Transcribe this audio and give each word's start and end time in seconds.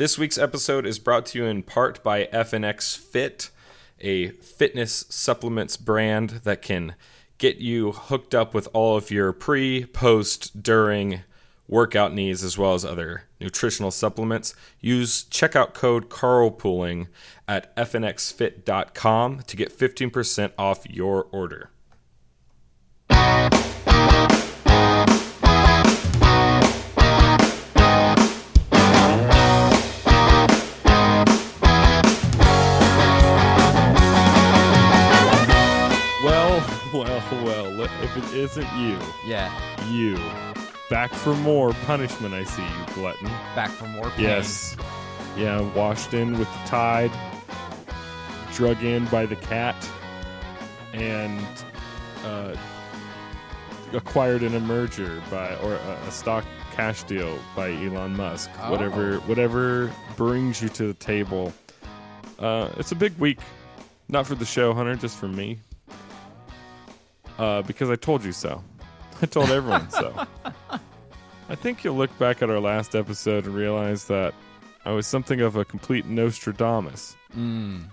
This 0.00 0.16
week's 0.16 0.38
episode 0.38 0.86
is 0.86 0.98
brought 0.98 1.26
to 1.26 1.38
you 1.38 1.44
in 1.44 1.62
part 1.62 2.02
by 2.02 2.24
FNX 2.32 2.96
Fit, 2.96 3.50
a 4.00 4.30
fitness 4.30 5.04
supplements 5.10 5.76
brand 5.76 6.30
that 6.44 6.62
can 6.62 6.94
get 7.36 7.58
you 7.58 7.92
hooked 7.92 8.34
up 8.34 8.54
with 8.54 8.66
all 8.72 8.96
of 8.96 9.10
your 9.10 9.34
pre, 9.34 9.84
post, 9.84 10.62
during 10.62 11.20
workout 11.68 12.14
needs 12.14 12.42
as 12.42 12.56
well 12.56 12.72
as 12.72 12.82
other 12.82 13.24
nutritional 13.42 13.90
supplements. 13.90 14.54
Use 14.80 15.24
checkout 15.24 15.74
code 15.74 16.08
carlpooling 16.08 17.08
at 17.46 17.76
fnxfit.com 17.76 19.42
to 19.42 19.54
get 19.54 19.78
15% 19.78 20.52
off 20.56 20.88
your 20.88 21.24
order. 21.30 21.68
Isn't 38.40 38.72
you, 38.78 38.98
Yeah, 39.26 39.50
you. 39.90 40.18
Back 40.88 41.12
for 41.12 41.34
more 41.36 41.72
punishment, 41.86 42.34
I 42.34 42.44
see 42.44 42.62
you, 42.62 42.94
glutton. 42.94 43.26
back 43.54 43.70
for 43.70 43.86
more 43.86 44.10
pain. 44.10 44.24
Yes. 44.24 44.76
Yeah, 45.36 45.60
washed 45.74 46.14
in 46.14 46.38
with 46.38 46.48
the 46.50 46.58
tide, 46.68 47.12
drug 48.54 48.82
in 48.82 49.04
by 49.06 49.26
the 49.26 49.36
cat, 49.36 49.76
and 50.92 51.40
uh, 52.24 52.56
acquired 53.92 54.42
in 54.42 54.54
a 54.54 54.60
merger 54.60 55.22
by 55.30 55.54
or 55.56 55.74
a, 55.74 55.98
a 56.08 56.10
stock 56.10 56.44
cash 56.72 57.02
deal 57.04 57.38
by 57.54 57.70
Elon 57.70 58.16
Musk. 58.16 58.50
Oh. 58.60 58.70
Whatever, 58.72 59.18
whatever 59.20 59.92
brings 60.16 60.60
you 60.60 60.68
to 60.70 60.88
the 60.88 60.94
table. 60.94 61.52
Uh, 62.38 62.70
it's 62.78 62.90
a 62.90 62.96
big 62.96 63.16
week, 63.18 63.38
not 64.08 64.26
for 64.26 64.34
the 64.34 64.44
show, 64.46 64.72
Hunter, 64.74 64.96
just 64.96 65.18
for 65.18 65.28
me. 65.28 65.58
Uh, 67.40 67.62
because 67.62 67.88
I 67.88 67.96
told 67.96 68.22
you 68.24 68.32
so. 68.32 68.62
I 69.22 69.26
told 69.26 69.50
everyone 69.50 69.88
so. 69.90 70.26
I 71.48 71.54
think 71.54 71.82
you'll 71.84 71.96
look 71.96 72.16
back 72.18 72.42
at 72.42 72.50
our 72.50 72.60
last 72.60 72.94
episode 72.94 73.46
and 73.46 73.54
realize 73.54 74.04
that 74.06 74.34
I 74.84 74.92
was 74.92 75.06
something 75.06 75.40
of 75.40 75.56
a 75.56 75.64
complete 75.64 76.06
Nostradamus 76.06 77.16
Mm. 77.36 77.84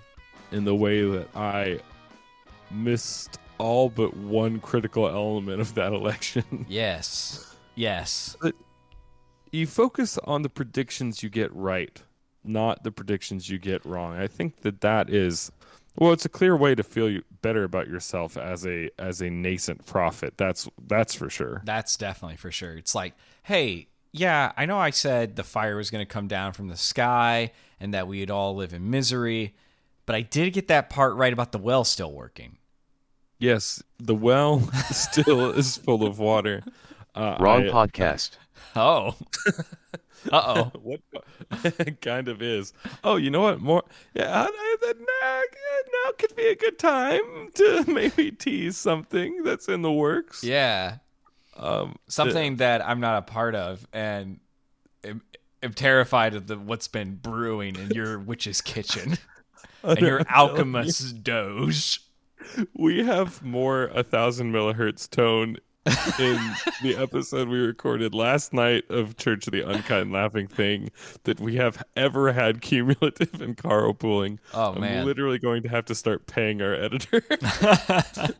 in 0.51 0.65
the 0.65 0.73
way 0.75 1.01
that 1.09 1.27
I 1.35 1.79
missed 2.71 3.39
all 3.59 3.89
but 3.89 4.15
one 4.17 4.59
critical 4.59 5.07
element 5.07 5.61
of 5.61 5.73
that 5.75 5.93
election. 5.93 6.65
Yes. 6.69 7.55
Yes. 7.75 8.35
you 9.51 9.67
focus 9.67 10.17
on 10.23 10.41
the 10.41 10.49
predictions 10.49 11.21
you 11.23 11.29
get 11.29 11.53
right, 11.53 12.01
not 12.43 12.83
the 12.83 12.91
predictions 12.91 13.49
you 13.49 13.59
get 13.59 13.85
wrong. 13.85 14.17
I 14.17 14.27
think 14.27 14.61
that 14.61 14.81
that 14.81 15.09
is 15.09 15.51
well, 15.99 16.11
it's 16.13 16.25
a 16.25 16.29
clear 16.29 16.55
way 16.55 16.75
to 16.75 16.83
feel 16.83 17.09
you- 17.09 17.23
better 17.41 17.63
about 17.63 17.87
yourself 17.87 18.37
as 18.37 18.65
a 18.65 18.89
as 18.99 19.21
a 19.21 19.29
nascent 19.29 19.85
prophet. 19.85 20.33
That's 20.37 20.67
that's 20.87 21.13
for 21.15 21.29
sure. 21.29 21.61
That's 21.65 21.95
definitely 21.97 22.37
for 22.37 22.51
sure. 22.51 22.75
It's 22.77 22.95
like, 22.95 23.13
hey, 23.43 23.87
yeah, 24.11 24.51
I 24.57 24.65
know 24.65 24.77
I 24.79 24.89
said 24.89 25.35
the 25.35 25.43
fire 25.43 25.75
was 25.75 25.89
going 25.89 26.05
to 26.05 26.11
come 26.11 26.27
down 26.27 26.53
from 26.53 26.67
the 26.67 26.77
sky 26.77 27.51
and 27.79 27.93
that 27.93 28.07
we'd 28.07 28.31
all 28.31 28.55
live 28.55 28.73
in 28.73 28.89
misery, 28.89 29.55
but 30.05 30.15
I 30.15 30.21
did 30.21 30.53
get 30.53 30.67
that 30.69 30.89
part 30.89 31.15
right 31.15 31.33
about 31.33 31.51
the 31.51 31.59
well 31.59 31.83
still 31.83 32.11
working. 32.11 32.57
Yes, 33.39 33.83
the 33.99 34.15
well 34.15 34.59
still 34.91 35.51
is 35.51 35.77
full 35.77 36.05
of 36.05 36.17
water. 36.19 36.63
Uh, 37.13 37.37
Wrong 37.39 37.67
I- 37.67 37.71
podcast. 37.71 38.31
Oh. 38.75 39.15
Uh 40.31 40.71
oh. 40.73 40.79
what 40.81 41.01
it 41.79 42.01
kind 42.01 42.27
of 42.27 42.41
is. 42.41 42.73
Oh, 43.03 43.15
you 43.15 43.29
know 43.29 43.41
what? 43.41 43.59
More, 43.59 43.83
yeah, 44.13 44.43
I, 44.43 44.45
I, 44.45 44.75
that 44.81 44.97
now, 44.99 45.41
now 46.05 46.11
could 46.17 46.35
be 46.35 46.47
a 46.47 46.55
good 46.55 46.79
time 46.79 47.49
to 47.55 47.85
maybe 47.87 48.31
tease 48.31 48.77
something 48.77 49.43
that's 49.43 49.67
in 49.67 49.81
the 49.81 49.91
works. 49.91 50.43
Yeah. 50.43 50.97
Um, 51.55 51.95
Something 52.07 52.57
that 52.57 52.87
I'm 52.87 52.99
not 52.99 53.17
a 53.17 53.21
part 53.23 53.55
of 53.55 53.87
and 53.91 54.39
am, 55.03 55.23
am 55.63 55.73
terrified 55.73 56.35
of 56.35 56.45
the 56.45 56.57
what's 56.57 56.87
been 56.87 57.15
brewing 57.15 57.75
in 57.75 57.89
your 57.89 58.19
witch's 58.19 58.61
kitchen 58.61 59.17
and 59.81 59.99
your 59.99 60.19
you, 60.19 60.25
alchemist's 60.29 61.13
doge. 61.13 62.01
We 62.75 63.03
have 63.03 63.43
more 63.43 63.85
a 63.85 64.03
thousand 64.03 64.53
millihertz 64.53 65.09
tone 65.09 65.57
in 66.19 66.39
the 66.81 66.95
episode 66.97 67.47
we 67.47 67.57
recorded 67.59 68.13
last 68.13 68.53
night 68.53 68.83
of 68.89 69.17
Church 69.17 69.47
of 69.47 69.53
the 69.53 69.61
Unkind 69.67 70.11
Laughing 70.11 70.47
Thing 70.47 70.89
that 71.23 71.39
we 71.39 71.55
have 71.55 71.81
ever 71.95 72.31
had 72.33 72.61
cumulative 72.61 73.41
and 73.41 73.55
carpooling. 73.57 74.39
Oh 74.53 74.73
I'm 74.73 74.81
man. 74.81 75.05
literally 75.05 75.39
going 75.39 75.63
to 75.63 75.69
have 75.69 75.85
to 75.85 75.95
start 75.95 76.27
paying 76.27 76.61
our 76.61 76.73
editor. 76.73 77.21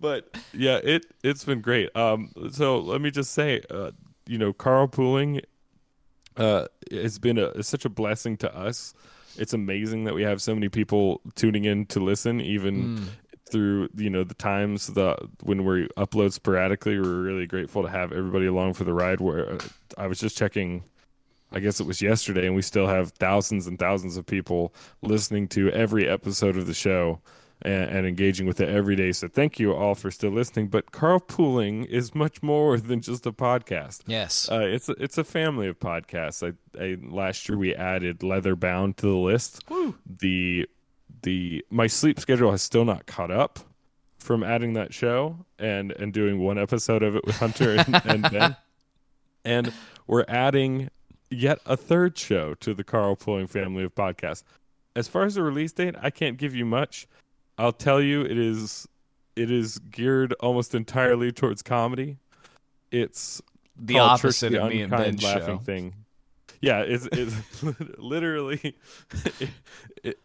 but 0.00 0.36
yeah, 0.52 0.78
it 0.82 1.06
it's 1.22 1.44
been 1.44 1.60
great. 1.60 1.94
Um, 1.96 2.30
so 2.50 2.78
let 2.78 3.00
me 3.00 3.10
just 3.10 3.32
say, 3.32 3.60
uh, 3.70 3.92
you 4.26 4.38
know, 4.38 4.52
carpooling, 4.52 5.42
uh, 6.36 6.66
has 6.90 7.18
been 7.18 7.38
a 7.38 7.46
it's 7.46 7.68
such 7.68 7.84
a 7.84 7.90
blessing 7.90 8.36
to 8.38 8.56
us. 8.56 8.94
It's 9.36 9.54
amazing 9.54 10.04
that 10.04 10.14
we 10.14 10.22
have 10.22 10.42
so 10.42 10.54
many 10.54 10.68
people 10.68 11.22
tuning 11.34 11.64
in 11.64 11.86
to 11.86 12.00
listen, 12.00 12.40
even 12.40 12.98
Mm. 12.98 13.04
Through 13.52 13.90
you 13.94 14.10
know 14.10 14.24
the 14.24 14.34
times 14.34 14.88
the 14.88 15.16
when 15.42 15.64
we 15.64 15.86
upload 15.96 16.32
sporadically. 16.32 16.98
We're 16.98 17.22
really 17.22 17.46
grateful 17.46 17.82
to 17.82 17.88
have 17.88 18.12
everybody 18.12 18.46
along 18.46 18.74
for 18.74 18.84
the 18.84 18.94
ride. 18.94 19.20
Where 19.20 19.52
uh, 19.52 19.58
I 19.96 20.08
was 20.08 20.18
just 20.18 20.36
checking. 20.36 20.84
I 21.54 21.60
guess 21.60 21.80
it 21.80 21.86
was 21.86 22.00
yesterday, 22.00 22.46
and 22.46 22.56
we 22.56 22.62
still 22.62 22.86
have 22.86 23.10
thousands 23.12 23.66
and 23.66 23.78
thousands 23.78 24.16
of 24.16 24.24
people 24.24 24.74
listening 25.02 25.48
to 25.48 25.70
every 25.70 26.08
episode 26.08 26.56
of 26.56 26.66
the 26.66 26.72
show 26.72 27.20
and, 27.60 27.90
and 27.90 28.06
engaging 28.06 28.46
with 28.46 28.60
it 28.60 28.68
every 28.68 28.96
day. 28.96 29.12
So 29.12 29.28
thank 29.28 29.58
you 29.58 29.74
all 29.74 29.94
for 29.94 30.10
still 30.10 30.30
listening. 30.30 30.68
But 30.68 30.92
carpooling 30.92 31.86
is 31.86 32.14
much 32.14 32.42
more 32.42 32.78
than 32.78 33.00
just 33.00 33.26
a 33.26 33.32
podcast. 33.32 34.00
yes. 34.06 34.50
Uh, 34.50 34.60
it's 34.60 34.88
a, 34.88 34.92
it's 34.92 35.18
a 35.18 35.24
family 35.24 35.68
of 35.68 35.78
podcasts. 35.78 36.42
I, 36.42 36.82
I 36.82 36.96
last 37.02 37.48
year 37.48 37.58
we 37.58 37.74
added 37.74 38.22
Leather 38.22 38.56
Bound 38.56 38.96
to 38.98 39.06
the 39.06 39.16
list. 39.16 39.62
The 40.06 40.68
the 41.22 41.64
my 41.70 41.86
sleep 41.86 42.20
schedule 42.20 42.50
has 42.50 42.62
still 42.62 42.84
not 42.84 43.06
caught 43.06 43.30
up 43.30 43.60
from 44.18 44.42
adding 44.42 44.74
that 44.74 44.94
show 44.94 45.44
and 45.58 45.92
and 45.92 46.12
doing 46.12 46.38
one 46.38 46.58
episode 46.58 47.02
of 47.02 47.16
it 47.16 47.24
with 47.24 47.36
Hunter 47.36 47.76
and, 47.76 48.02
and 48.04 48.22
Ben. 48.30 48.56
And 49.44 49.72
we're 50.06 50.24
adding 50.28 50.90
yet 51.30 51.58
a 51.66 51.76
third 51.76 52.16
show 52.16 52.54
to 52.54 52.74
the 52.74 52.84
Carlpooling 52.84 53.48
family 53.48 53.82
of 53.82 53.94
podcasts. 53.94 54.42
As 54.94 55.08
far 55.08 55.24
as 55.24 55.34
the 55.34 55.42
release 55.42 55.72
date, 55.72 55.94
I 56.00 56.10
can't 56.10 56.36
give 56.36 56.54
you 56.54 56.66
much. 56.66 57.06
I'll 57.58 57.72
tell 57.72 58.00
you 58.00 58.22
it 58.22 58.38
is 58.38 58.86
it 59.36 59.50
is 59.50 59.78
geared 59.78 60.34
almost 60.34 60.74
entirely 60.74 61.32
towards 61.32 61.62
comedy. 61.62 62.18
It's 62.90 63.40
the 63.76 63.98
opposite 63.98 64.54
of 64.54 64.68
me 64.68 64.82
and 64.82 64.90
Ben's 64.90 65.22
laughing 65.22 65.58
show. 65.58 65.64
thing. 65.64 65.94
Yeah, 66.60 66.80
it's 66.80 67.08
it's 67.10 67.34
literally 67.98 68.76
it, 69.40 69.48
it, 70.04 70.18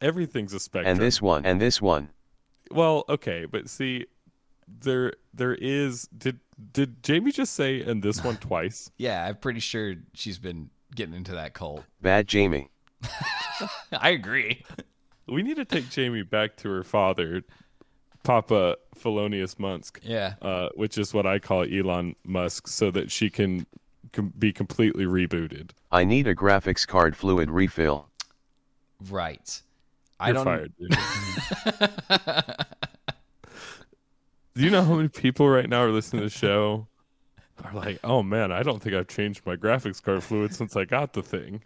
everything's 0.00 0.52
a 0.52 0.60
spectrum. 0.60 0.90
And 0.92 1.00
this 1.00 1.20
one. 1.22 1.44
And 1.46 1.60
this 1.60 1.80
one. 1.82 2.10
well, 2.70 3.04
okay, 3.08 3.44
but 3.46 3.68
see, 3.68 4.06
there 4.66 5.12
there 5.32 5.54
is 5.54 6.08
did 6.16 6.40
did 6.72 7.02
Jamie 7.02 7.32
just 7.32 7.54
say 7.54 7.82
and 7.82 8.02
this 8.02 8.22
one 8.24 8.36
twice? 8.48 8.90
Yeah, 8.96 9.24
I'm 9.26 9.36
pretty 9.36 9.60
sure 9.60 9.94
she's 10.14 10.38
been 10.38 10.70
getting 10.94 11.14
into 11.14 11.32
that 11.32 11.54
cult. 11.54 11.84
Bad 12.00 12.28
Jamie. 12.28 12.68
I 13.92 14.10
agree. 14.10 14.64
We 15.26 15.42
need 15.42 15.56
to 15.56 15.64
take 15.64 15.88
Jamie 15.90 16.22
back 16.22 16.56
to 16.58 16.68
her 16.70 16.82
father, 16.84 17.42
Papa 18.22 18.76
Felonius 18.94 19.58
Musk, 19.58 20.00
Yeah. 20.02 20.34
uh, 20.42 20.68
which 20.74 20.96
is 20.98 21.12
what 21.14 21.26
I 21.26 21.38
call 21.38 21.62
Elon 21.64 22.14
Musk, 22.24 22.68
so 22.68 22.90
that 22.92 23.10
she 23.10 23.28
can, 23.30 23.66
can 24.12 24.32
be 24.38 24.52
completely 24.52 25.04
rebooted. 25.04 25.70
I 25.90 26.04
need 26.04 26.26
a 26.26 26.34
graphics 26.34 26.86
card 26.86 27.16
fluid 27.16 27.50
refill. 27.50 28.08
Right. 29.10 29.60
I 30.20 30.28
You're 30.28 30.34
don't 30.34 30.44
fired. 30.44 30.72
Do 34.54 34.62
you 34.62 34.70
know 34.70 34.82
how 34.84 34.94
many 34.94 35.08
people 35.08 35.48
right 35.48 35.68
now 35.68 35.82
are 35.82 35.90
listening 35.90 36.20
to 36.22 36.26
the 36.28 36.34
show? 36.34 36.86
Are 37.64 37.72
like, 37.74 37.98
oh 38.04 38.22
man, 38.22 38.52
I 38.52 38.62
don't 38.62 38.80
think 38.80 38.94
I've 38.94 39.08
changed 39.08 39.44
my 39.46 39.56
graphics 39.56 40.02
card 40.02 40.22
fluid 40.22 40.54
since 40.54 40.76
I 40.76 40.84
got 40.84 41.12
the 41.12 41.22
thing. 41.22 41.62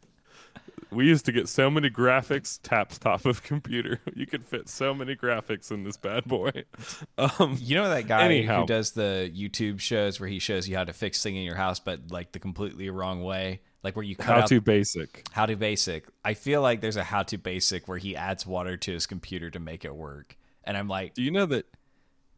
We 0.90 1.06
used 1.06 1.26
to 1.26 1.32
get 1.32 1.48
so 1.50 1.70
many 1.70 1.90
graphics 1.90 2.58
taps 2.62 2.98
top 2.98 3.26
of 3.26 3.42
computer. 3.42 4.00
You 4.14 4.26
could 4.26 4.44
fit 4.44 4.70
so 4.70 4.94
many 4.94 5.14
graphics 5.16 5.70
in 5.70 5.84
this 5.84 5.98
bad 5.98 6.24
boy. 6.24 6.50
Um, 7.18 7.56
You 7.60 7.76
know 7.76 7.90
that 7.90 8.06
guy 8.06 8.24
Anyhow. 8.24 8.60
who 8.62 8.66
does 8.66 8.92
the 8.92 9.30
YouTube 9.34 9.80
shows 9.80 10.18
where 10.18 10.28
he 10.28 10.38
shows 10.38 10.66
you 10.68 10.76
how 10.76 10.84
to 10.84 10.92
fix 10.94 11.22
things 11.22 11.36
in 11.36 11.42
your 11.42 11.56
house, 11.56 11.78
but 11.80 12.10
like 12.10 12.32
the 12.32 12.38
completely 12.38 12.88
wrong 12.88 13.22
way, 13.22 13.60
like 13.82 13.94
where 13.96 14.04
you 14.04 14.16
cut 14.16 14.26
how 14.26 14.42
out 14.42 14.48
to 14.48 14.60
basic. 14.60 15.24
how 15.32 15.46
to 15.46 15.56
basic. 15.56 16.04
I 16.24 16.34
feel 16.34 16.62
like 16.62 16.80
there's 16.80 16.96
a 16.96 17.04
how 17.04 17.22
to 17.24 17.38
basic 17.38 17.88
where 17.88 17.98
he 17.98 18.16
adds 18.16 18.46
water 18.46 18.76
to 18.76 18.92
his 18.92 19.06
computer 19.06 19.50
to 19.50 19.58
make 19.60 19.84
it 19.84 19.94
work, 19.94 20.36
and 20.64 20.76
I'm 20.76 20.88
like, 20.88 21.14
Do 21.14 21.22
you 21.22 21.30
know 21.30 21.46
that? 21.46 21.66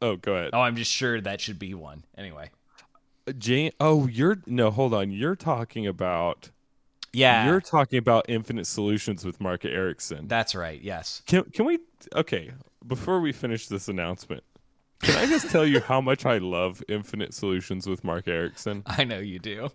Oh, 0.02 0.16
go 0.16 0.34
ahead. 0.34 0.50
oh, 0.52 0.60
I'm 0.60 0.76
just 0.76 0.90
sure 0.90 1.20
that 1.20 1.40
should 1.40 1.58
be 1.58 1.74
one. 1.74 2.04
Anyway, 2.16 2.50
uh, 3.28 3.32
Jane. 3.32 3.72
Oh, 3.80 4.06
you're 4.06 4.38
no. 4.46 4.70
Hold 4.70 4.94
on. 4.94 5.10
You're 5.10 5.36
talking 5.36 5.86
about 5.86 6.50
Yeah, 7.12 7.46
You're 7.46 7.60
talking 7.60 7.98
about 7.98 8.24
Infinite 8.28 8.66
Solutions 8.66 9.24
with 9.24 9.40
Mark 9.40 9.64
Erickson. 9.64 10.26
that's 10.28 10.54
right. 10.54 10.80
Yes. 10.80 11.22
Can 11.26 11.44
can 11.44 11.64
we? 11.66 11.78
Okay, 12.14 12.52
before 12.86 13.20
we 13.20 13.32
finish 13.32 13.66
this 13.68 13.88
announcement, 13.88 14.42
can 15.02 15.16
I 15.16 15.26
just 15.26 15.50
tell 15.50 15.66
you 15.66 15.80
how 15.80 16.00
much 16.00 16.24
I 16.24 16.38
love 16.38 16.82
Infinite 16.88 17.34
Solutions 17.34 17.86
with 17.86 18.02
Mark 18.04 18.26
Erickson? 18.28 18.82
I 18.86 19.04
know 19.04 19.18
you 19.18 19.38
do. 19.38 19.68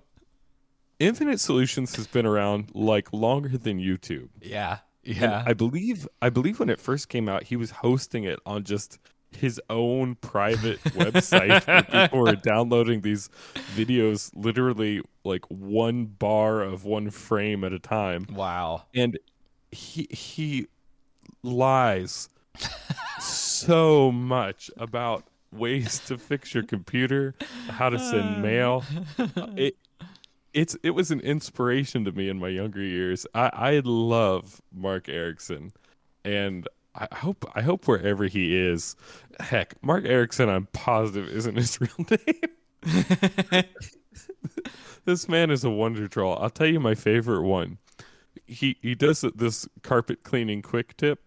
Infinite 0.99 1.39
Solutions 1.39 1.95
has 1.95 2.07
been 2.07 2.25
around 2.25 2.71
like 2.73 3.11
longer 3.13 3.57
than 3.57 3.79
YouTube. 3.79 4.29
Yeah. 4.41 4.79
And 5.05 5.15
Yeah. 5.17 5.43
I 5.45 5.53
believe 5.53 6.07
I 6.21 6.29
believe 6.29 6.59
when 6.59 6.69
it 6.69 6.79
first 6.79 7.09
came 7.09 7.27
out, 7.29 7.43
he 7.43 7.55
was 7.55 7.71
hosting 7.71 8.23
it 8.23 8.39
on 8.45 8.63
just 8.63 8.97
his 9.31 9.59
own 9.69 10.15
private 10.15 10.81
website 10.83 11.65
people 12.07 12.19
were 12.19 12.35
downloading 12.37 13.01
these 13.01 13.29
videos 13.75 14.31
literally 14.33 15.01
like 15.25 15.43
one 15.49 16.05
bar 16.05 16.61
of 16.61 16.85
one 16.85 17.09
frame 17.09 17.63
at 17.65 17.73
a 17.73 17.79
time. 17.79 18.25
wow. 18.31 18.83
And 18.95 19.19
he 19.71 20.07
he 20.09 20.67
lies 21.43 22.29
so 23.19 24.11
much 24.11 24.71
about 24.77 25.25
ways 25.51 25.99
to 26.07 26.17
fix 26.17 26.53
your 26.53 26.63
computer, 26.63 27.35
how 27.69 27.89
to 27.89 27.99
send 27.99 28.41
mail. 28.41 28.83
It 29.55 29.75
it's 30.55 30.75
it 30.83 30.91
was 30.91 31.11
an 31.11 31.19
inspiration 31.19 32.05
to 32.05 32.13
me 32.13 32.29
in 32.29 32.39
my 32.39 32.47
younger 32.47 32.81
years. 32.81 33.27
I 33.35 33.49
I 33.53 33.81
love 33.83 34.61
Mark 34.73 35.09
Erickson, 35.09 35.73
and 36.23 36.67
I 36.95 37.07
hope 37.13 37.45
I 37.53 37.61
hope 37.61 37.87
wherever 37.87 38.25
he 38.25 38.57
is, 38.57 38.95
heck, 39.39 39.75
Mark 39.83 40.05
Erickson, 40.05 40.49
I'm 40.49 40.67
positive 40.67 41.27
isn't 41.27 41.57
his 41.57 41.79
real 41.81 42.07
name. 42.09 43.63
this 45.05 45.27
man 45.27 45.51
is 45.51 45.65
a 45.65 45.69
wonder 45.69 46.07
troll. 46.07 46.37
I'll 46.39 46.49
tell 46.49 46.67
you 46.67 46.79
my 46.79 46.95
favorite 46.95 47.43
one. 47.43 47.77
He 48.47 48.77
he 48.81 48.95
does 48.95 49.21
this 49.35 49.67
carpet 49.83 50.23
cleaning 50.23 50.61
quick 50.61 50.95
tip 50.95 51.19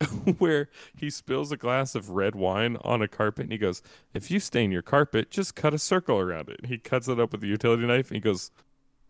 where 0.38 0.68
he 0.94 1.10
spills 1.10 1.50
a 1.50 1.56
glass 1.56 1.94
of 1.96 2.10
red 2.10 2.36
wine 2.36 2.76
on 2.82 3.02
a 3.02 3.08
carpet 3.08 3.44
and 3.44 3.52
he 3.52 3.58
goes, 3.58 3.82
If 4.14 4.30
you 4.30 4.38
stain 4.38 4.70
your 4.70 4.82
carpet, 4.82 5.30
just 5.30 5.56
cut 5.56 5.74
a 5.74 5.78
circle 5.78 6.18
around 6.18 6.50
it. 6.50 6.66
He 6.66 6.78
cuts 6.78 7.08
it 7.08 7.18
up 7.18 7.32
with 7.32 7.42
a 7.42 7.46
utility 7.46 7.86
knife 7.86 8.08
and 8.08 8.16
he 8.16 8.20
goes, 8.20 8.50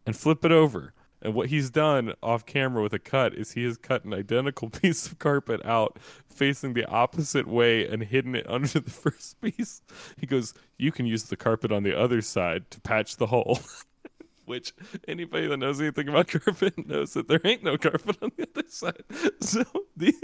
and 0.07 0.17
flip 0.17 0.45
it 0.45 0.53
over. 0.53 0.95
And 1.23 1.35
what 1.35 1.49
he's 1.49 1.71
done 1.71 2.15
off 2.23 2.47
camera 2.47 2.83
with 2.83 2.93
a 2.93 2.99
cut 2.99 3.35
is 3.35 3.53
he 3.53 3.65
has 3.65 3.77
cut 3.77 4.05
an 4.05 4.15
identical 4.15 4.71
piece 4.83 5.07
of 5.07 5.19
carpet 5.19 5.61
out 5.65 5.99
facing 6.29 6.75
the 6.75 6.87
opposite 6.87 7.47
way 7.47 7.87
and 7.87 8.03
hidden 8.03 8.35
it 8.35 8.47
under 8.51 8.81
the 8.81 8.91
first 8.91 9.41
piece. 9.41 9.83
He 10.19 10.27
goes, 10.27 10.55
You 10.79 10.93
can 10.93 11.07
use 11.07 11.25
the 11.25 11.37
carpet 11.37 11.73
on 11.73 11.83
the 11.83 11.99
other 11.99 12.23
side 12.23 12.71
to 12.71 12.81
patch 12.81 13.17
the 13.17 13.27
hole. 13.27 13.61
Which 14.45 14.73
anybody 15.09 15.49
that 15.49 15.57
knows 15.57 15.81
anything 15.81 16.09
about 16.09 16.29
carpet 16.29 16.87
knows 16.87 17.15
that 17.15 17.27
there 17.27 17.41
ain't 17.43 17.65
no 17.65 17.77
carpet 17.77 18.17
on 18.23 18.31
the 18.37 18.49
other 18.55 18.69
side. 18.69 19.03
So 19.41 19.65
the, 19.97 20.15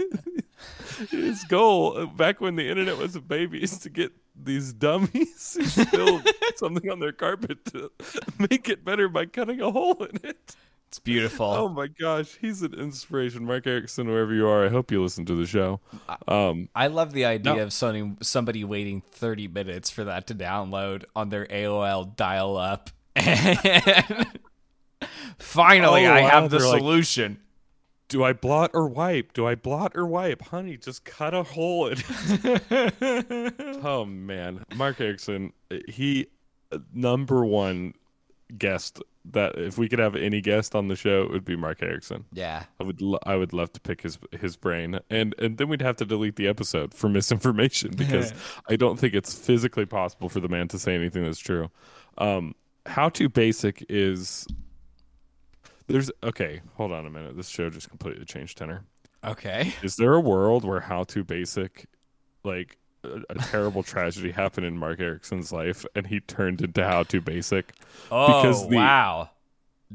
his 1.11 1.43
goal 1.43 1.97
uh, 1.97 2.05
back 2.05 2.39
when 2.39 2.55
the 2.55 2.69
internet 2.69 2.97
was 2.97 3.17
a 3.17 3.21
baby 3.21 3.61
is 3.61 3.79
to 3.79 3.89
get 3.89 4.13
these 4.35 4.73
dummies 4.73 5.55
who 5.59 5.65
spilled 5.65 6.27
something 6.55 6.89
on 6.89 6.99
their 6.99 7.11
carpet 7.11 7.63
to 7.65 7.91
make 8.49 8.67
it 8.69 8.83
better 8.83 9.07
by 9.07 9.25
cutting 9.25 9.61
a 9.61 9.71
hole 9.71 10.03
in 10.03 10.17
it. 10.23 10.55
It's 10.89 10.99
beautiful. 10.99 11.47
Oh 11.47 11.69
my 11.69 11.87
gosh, 11.87 12.37
he's 12.39 12.61
an 12.61 12.75
inspiration, 12.75 13.45
Mark 13.45 13.65
Erickson. 13.65 14.07
Wherever 14.07 14.31
you 14.33 14.47
are, 14.47 14.63
I 14.65 14.69
hope 14.69 14.91
you 14.91 15.01
listen 15.01 15.25
to 15.25 15.33
the 15.35 15.47
show. 15.47 15.79
Um, 16.27 16.69
I 16.75 16.85
love 16.85 17.13
the 17.13 17.25
idea 17.25 17.55
No. 17.55 17.63
of 17.63 17.73
somebody, 17.73 18.15
somebody 18.21 18.63
waiting 18.63 19.01
30 19.11 19.47
minutes 19.47 19.89
for 19.89 20.03
that 20.03 20.27
to 20.27 20.35
download 20.35 21.05
on 21.15 21.29
their 21.29 21.45
AOL 21.47 22.15
dial 22.15 22.57
up. 22.57 22.89
And 23.15 24.27
finally, 25.39 26.05
Oh, 26.05 26.11
I 26.11 26.21
wow, 26.21 26.29
have 26.29 26.49
the 26.51 26.59
they're 26.59 26.67
like- 26.67 26.79
solution. 26.79 27.39
Do 28.13 28.23
I 28.23 28.31
blot 28.31 28.69
or 28.75 28.87
wipe? 28.87 29.33
Do 29.33 29.47
I 29.47 29.55
blot 29.55 29.93
or 29.95 30.05
wipe? 30.05 30.43
Honey, 30.43 30.77
just 30.77 31.03
cut 31.03 31.33
a 31.33 31.41
hole 31.41 31.87
in 31.87 31.97
it. 31.97 33.79
oh 33.83 34.05
man, 34.05 34.63
Mark 34.75 35.01
Erickson, 35.01 35.51
he 35.87 36.27
uh, 36.71 36.77
number 36.93 37.43
one 37.43 37.95
guest 38.55 39.01
that 39.31 39.57
if 39.57 39.79
we 39.79 39.89
could 39.89 39.97
have 39.97 40.15
any 40.15 40.41
guest 40.41 40.75
on 40.75 40.89
the 40.89 40.95
show, 40.95 41.23
it 41.23 41.31
would 41.31 41.43
be 41.43 41.55
Mark 41.55 41.81
Erickson. 41.81 42.25
yeah. 42.33 42.65
I 42.79 42.83
would 42.83 43.01
lo- 43.01 43.17
I 43.25 43.35
would 43.35 43.51
love 43.51 43.73
to 43.73 43.81
pick 43.81 44.01
his 44.01 44.19
his 44.39 44.55
brain, 44.57 44.99
and 45.09 45.33
and 45.39 45.57
then 45.57 45.67
we'd 45.67 45.81
have 45.81 45.95
to 45.95 46.05
delete 46.05 46.35
the 46.35 46.47
episode 46.47 46.93
for 46.93 47.09
misinformation 47.09 47.93
because 47.97 48.31
I 48.69 48.75
don't 48.75 48.99
think 48.99 49.15
it's 49.15 49.33
physically 49.33 49.87
possible 49.87 50.29
for 50.29 50.39
the 50.39 50.49
man 50.49 50.67
to 50.67 50.77
say 50.77 50.93
anything 50.93 51.23
that's 51.23 51.39
true. 51.39 51.71
Um, 52.19 52.53
how 52.85 53.09
to 53.09 53.27
basic 53.27 53.83
is 53.89 54.45
there's 55.87 56.11
okay. 56.23 56.61
Hold 56.75 56.91
on 56.91 57.05
a 57.05 57.09
minute. 57.09 57.35
This 57.37 57.49
show 57.49 57.69
just 57.69 57.89
completely 57.89 58.25
changed 58.25 58.57
tenor. 58.57 58.83
Okay. 59.23 59.73
Is 59.81 59.95
there 59.95 60.13
a 60.13 60.19
world 60.19 60.65
where 60.65 60.81
how 60.81 61.03
to 61.05 61.23
basic, 61.23 61.85
like 62.43 62.77
a, 63.03 63.21
a 63.29 63.35
terrible 63.35 63.81
tragedy 63.83 64.31
happened 64.43 64.65
in 64.65 64.77
Mark 64.77 64.99
Erickson's 64.99 65.51
life, 65.51 65.85
and 65.95 66.07
he 66.07 66.19
turned 66.19 66.61
into 66.61 66.83
how 66.83 67.03
to 67.03 67.21
basic? 67.21 67.73
Oh, 68.11 68.41
Because 68.41 68.67
the- 68.67 68.75
wow. 68.77 69.29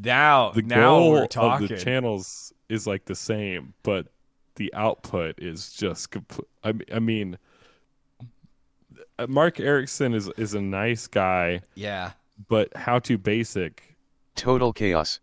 Now, 0.01 0.51
the 0.53 0.63
now 0.63 0.91
goal 0.91 1.11
we're 1.11 1.23
of 1.25 1.29
talking. 1.31 1.67
the 1.67 1.77
channels 1.77 2.53
is 2.69 2.87
like 2.87 3.07
the 3.07 3.17
same, 3.17 3.75
but 3.83 4.07
the 4.55 4.73
output 4.75 5.35
is 5.39 5.73
just. 5.73 6.13
Compl- 6.13 6.45
I 6.93 7.01
mean, 7.01 7.37
uh, 9.19 9.27
Mark 9.29 9.59
Erickson 9.61 10.15
is 10.15 10.29
is 10.37 10.55
a 10.55 10.61
nice 10.61 11.07
guy, 11.09 11.61
yeah. 11.75 12.13
but 12.49 12.75
how 12.77 12.99
to 13.01 13.19
basic. 13.19 13.97
Total 14.37 14.73
chaos. 14.73 15.19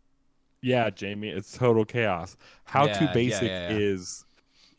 Yeah, 0.65 0.89
Jamie, 0.89 1.29
it's 1.29 1.55
total 1.55 1.85
chaos. 1.85 2.35
How 2.63 2.87
Yeah, 2.87 2.93
to 2.97 3.13
basic 3.13 3.43
yeah, 3.43 3.69
yeah. 3.69 3.77
is. 3.77 4.25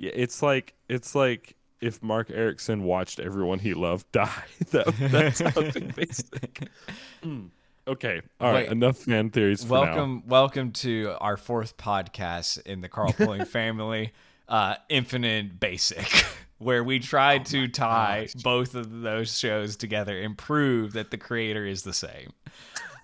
It's 0.00 0.42
like 0.42 0.74
it's 0.88 1.14
like 1.14 1.54
if 1.80 2.02
Mark 2.02 2.28
Erickson 2.32 2.82
watched 2.82 3.20
everyone 3.20 3.60
he 3.60 3.72
loved 3.72 4.10
die. 4.12 4.42
that, 4.72 4.86
that's 4.98 5.38
how 5.38 5.50
to 5.50 5.80
basic. 5.96 6.68
Mm. 7.22 7.50
Okay, 7.86 8.20
all 8.40 8.50
right. 8.50 8.64
Wait. 8.66 8.72
Enough 8.72 8.96
fan 8.96 9.30
theories 9.30 9.62
for 9.62 9.74
now. 9.74 9.80
welcome 9.82 10.22
welcome 10.26 10.72
to 10.72 11.14
our 11.20 11.36
fourth 11.36 11.76
podcast 11.76 12.60
in 12.66 12.80
the 12.80 12.88
Carlpooling 12.88 13.46
family, 13.48 14.12
uh, 14.48 14.74
Infinite 14.88 15.60
Basic, 15.60 16.24
where 16.58 16.82
we 16.82 16.98
try 16.98 17.38
to 17.38 17.68
tie 17.68 18.26
both 18.42 18.74
of 18.74 19.02
those 19.02 19.38
shows 19.38 19.76
together 19.76 20.20
and 20.20 20.36
prove 20.36 20.94
that 20.94 21.12
the 21.12 21.16
creator 21.16 21.64
is 21.64 21.82
the 21.82 21.92
same. 21.92 22.32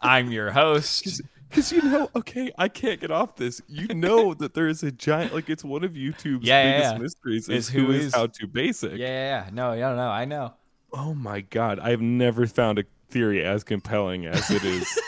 I'm 0.01 0.33
your 0.33 0.51
host. 0.51 1.23
Because 1.53 1.71
you 1.71 1.83
know, 1.83 2.09
okay, 2.17 2.51
I 2.57 2.69
can't 2.69 2.99
get 2.99 3.11
off 3.11 3.37
this. 3.37 3.61
You 3.69 3.89
know 3.89 4.33
that 4.33 4.55
there 4.55 4.69
is 4.69 4.83
a 4.83 4.91
giant, 4.91 5.35
like 5.35 5.51
it's 5.51 5.63
one 5.63 5.85
of 5.85 5.93
YouTube's 5.93 6.47
Yeah, 6.47 6.63
yeah, 6.65 6.73
biggest 6.79 6.93
yeah. 6.95 6.99
mysteries 6.99 7.49
Is 7.51 7.69
is 7.69 7.69
who 7.69 7.91
is, 7.91 8.07
is- 8.07 8.15
how 8.15 8.27
to 8.29 8.47
basic. 8.47 8.93
Yeah, 8.93 9.07
yeah, 9.07 9.45
yeah. 9.45 9.51
No, 9.53 9.73
yeah, 9.75 9.95
no, 9.95 10.09
I 10.09 10.25
know. 10.25 10.55
Oh 10.95 11.13
my 11.13 11.43
god, 11.43 11.79
I've 11.79 12.01
never 12.01 12.47
found 12.47 12.79
a 12.79 12.85
theory 13.11 13.45
as 13.45 13.65
compelling 13.65 14.25
as 14.25 14.51
it 14.51 14.65
is, 14.65 14.99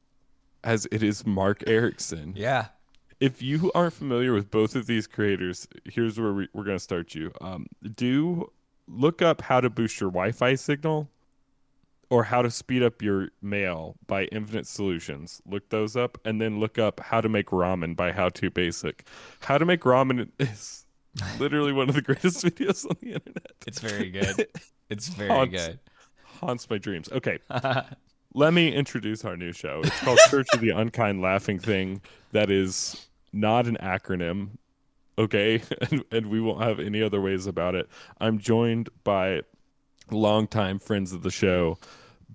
as 0.64 0.86
it 0.92 1.02
is 1.02 1.26
Mark 1.26 1.64
Erickson. 1.66 2.34
Yeah. 2.36 2.66
If 3.20 3.40
you 3.42 3.72
aren't 3.74 3.94
familiar 3.94 4.32
with 4.34 4.50
both 4.50 4.76
of 4.76 4.86
these 4.86 5.06
creators, 5.06 5.66
here's 5.84 6.20
where 6.20 6.32
we, 6.34 6.48
we're 6.52 6.64
going 6.64 6.76
to 6.76 6.82
start 6.82 7.14
you. 7.14 7.32
Um, 7.40 7.66
do 7.96 8.52
look 8.86 9.22
up 9.22 9.40
how 9.40 9.60
to 9.60 9.68
boost 9.70 10.00
your 10.00 10.10
Wi-Fi 10.10 10.54
signal 10.54 11.10
or 12.10 12.24
how 12.24 12.42
to 12.42 12.50
speed 12.50 12.82
up 12.82 13.02
your 13.02 13.28
mail 13.42 13.96
by 14.06 14.24
Infinite 14.24 14.66
Solutions. 14.66 15.42
Look 15.46 15.68
those 15.68 15.96
up, 15.96 16.18
and 16.24 16.40
then 16.40 16.58
look 16.60 16.78
up 16.78 17.00
how 17.00 17.20
to 17.20 17.28
make 17.28 17.46
ramen 17.46 17.94
by 17.96 18.12
How 18.12 18.28
to 18.30 18.50
Basic. 18.50 19.06
How 19.40 19.58
to 19.58 19.64
make 19.64 19.80
ramen 19.82 20.30
is 20.38 20.86
literally 21.38 21.72
one 21.72 21.88
of 21.88 21.94
the 21.94 22.02
greatest 22.02 22.44
videos 22.44 22.84
on 22.88 22.96
the 23.00 23.12
internet. 23.14 23.52
It's 23.66 23.80
very 23.80 24.10
good. 24.10 24.46
It's 24.90 25.08
very 25.08 25.28
Haunts- 25.28 25.66
good. 25.66 25.78
Haunts 26.24 26.70
my 26.70 26.78
dreams. 26.78 27.10
Okay, 27.12 27.38
let 28.32 28.54
me 28.54 28.72
introduce 28.72 29.22
our 29.22 29.36
new 29.36 29.52
show. 29.52 29.82
It's 29.84 30.00
called 30.00 30.18
Church 30.30 30.46
of 30.54 30.62
the 30.62 30.70
Unkind 30.70 31.20
Laughing 31.20 31.58
Thing. 31.58 32.00
That 32.32 32.50
is 32.50 33.06
not 33.34 33.66
an 33.66 33.76
acronym. 33.82 34.52
Okay, 35.18 35.60
and, 35.90 36.04
and 36.10 36.26
we 36.28 36.40
won't 36.40 36.62
have 36.62 36.80
any 36.80 37.02
other 37.02 37.20
ways 37.20 37.46
about 37.46 37.74
it. 37.74 37.86
I'm 38.18 38.38
joined 38.38 38.88
by 39.04 39.42
longtime 40.10 40.78
friends 40.78 41.12
of 41.12 41.22
the 41.22 41.30
show, 41.30 41.78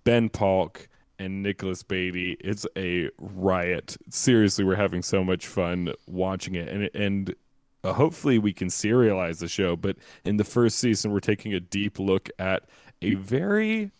Ben 0.03 0.29
Palk 0.29 0.87
and 1.19 1.43
Nicholas 1.43 1.83
Beatty. 1.83 2.37
It's 2.39 2.65
a 2.77 3.09
riot. 3.19 3.97
Seriously, 4.09 4.63
we're 4.65 4.75
having 4.75 5.01
so 5.01 5.23
much 5.23 5.47
fun 5.47 5.93
watching 6.07 6.55
it, 6.55 6.67
and 6.67 6.89
and 6.93 7.35
uh, 7.83 7.93
hopefully 7.93 8.39
we 8.39 8.53
can 8.53 8.67
serialize 8.67 9.39
the 9.39 9.47
show. 9.47 9.75
But 9.75 9.97
in 10.25 10.37
the 10.37 10.43
first 10.43 10.79
season, 10.79 11.11
we're 11.11 11.19
taking 11.19 11.53
a 11.53 11.59
deep 11.59 11.99
look 11.99 12.29
at 12.39 12.63
a 13.01 13.15
very 13.15 13.91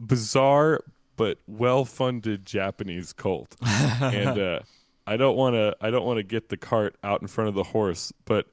bizarre 0.00 0.80
but 1.16 1.38
well-funded 1.46 2.44
Japanese 2.44 3.12
cult, 3.12 3.54
and 3.64 4.38
uh, 4.38 4.60
I 5.06 5.16
don't 5.16 5.36
want 5.36 5.54
to 5.54 5.76
I 5.80 5.90
don't 5.90 6.04
want 6.04 6.18
to 6.18 6.22
get 6.22 6.48
the 6.48 6.56
cart 6.56 6.96
out 7.04 7.22
in 7.22 7.28
front 7.28 7.48
of 7.48 7.54
the 7.54 7.64
horse, 7.64 8.12
but 8.24 8.46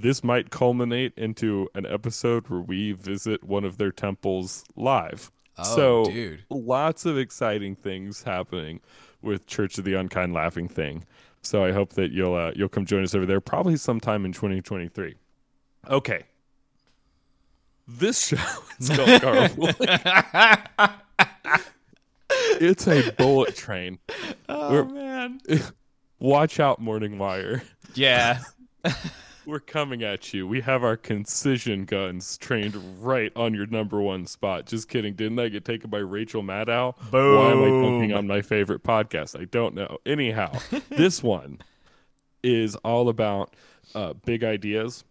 this 0.00 0.22
might 0.24 0.50
culminate 0.50 1.12
into 1.16 1.68
an 1.74 1.86
episode 1.86 2.48
where 2.48 2.60
we 2.60 2.92
visit 2.92 3.42
one 3.44 3.64
of 3.64 3.78
their 3.78 3.90
temples 3.92 4.64
live. 4.76 5.30
Oh, 5.58 5.62
so 5.76 6.04
dude. 6.04 6.44
lots 6.50 7.06
of 7.06 7.16
exciting 7.18 7.76
things 7.76 8.22
happening. 8.22 8.80
with 9.22 9.46
Church 9.46 9.78
of 9.78 9.84
the 9.84 9.94
Unkind 9.94 10.32
Laughing 10.34 10.68
thing. 10.68 11.04
So 11.42 11.64
I 11.64 11.72
hope 11.72 11.94
that 11.94 12.12
you'll 12.12 12.34
uh, 12.34 12.52
you'll 12.54 12.68
come 12.68 12.84
join 12.84 13.02
us 13.02 13.14
over 13.14 13.24
there 13.26 13.40
probably 13.40 13.76
sometime 13.76 14.24
in 14.24 14.32
2023. 14.32 15.14
Okay. 15.88 16.24
This 17.88 18.26
show 18.28 18.36
is 18.80 18.88
called 18.90 19.08
Carpool. 19.22 20.90
it's 22.60 22.86
a 22.88 23.12
bullet 23.12 23.54
train. 23.56 23.98
Oh 24.48 24.70
We're- 24.72 24.92
man. 24.92 25.40
Watch 26.18 26.60
out, 26.60 26.80
Morning 26.80 27.18
Wire. 27.18 27.62
Yeah. 27.94 28.40
We're 29.46 29.60
coming 29.60 30.02
at 30.02 30.34
you. 30.34 30.44
We 30.48 30.60
have 30.62 30.82
our 30.82 30.96
concision 30.96 31.84
guns 31.84 32.36
trained 32.36 32.74
right 33.00 33.30
on 33.36 33.54
your 33.54 33.66
number 33.66 34.00
one 34.00 34.26
spot. 34.26 34.66
Just 34.66 34.88
kidding. 34.88 35.14
Didn't 35.14 35.38
I 35.38 35.48
get 35.48 35.64
taken 35.64 35.88
by 35.88 35.98
Rachel 35.98 36.42
Maddow? 36.42 36.96
Why 37.10 37.52
am 37.52 37.62
I 37.62 37.68
Boom. 37.68 38.12
on 38.12 38.26
my 38.26 38.42
favorite 38.42 38.82
podcast? 38.82 39.40
I 39.40 39.44
don't 39.44 39.76
know. 39.76 39.98
Anyhow, 40.04 40.52
this 40.88 41.22
one 41.22 41.60
is 42.42 42.74
all 42.76 43.08
about 43.08 43.54
uh, 43.94 44.14
big 44.14 44.42
ideas, 44.42 45.04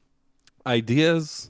ideas 0.68 1.50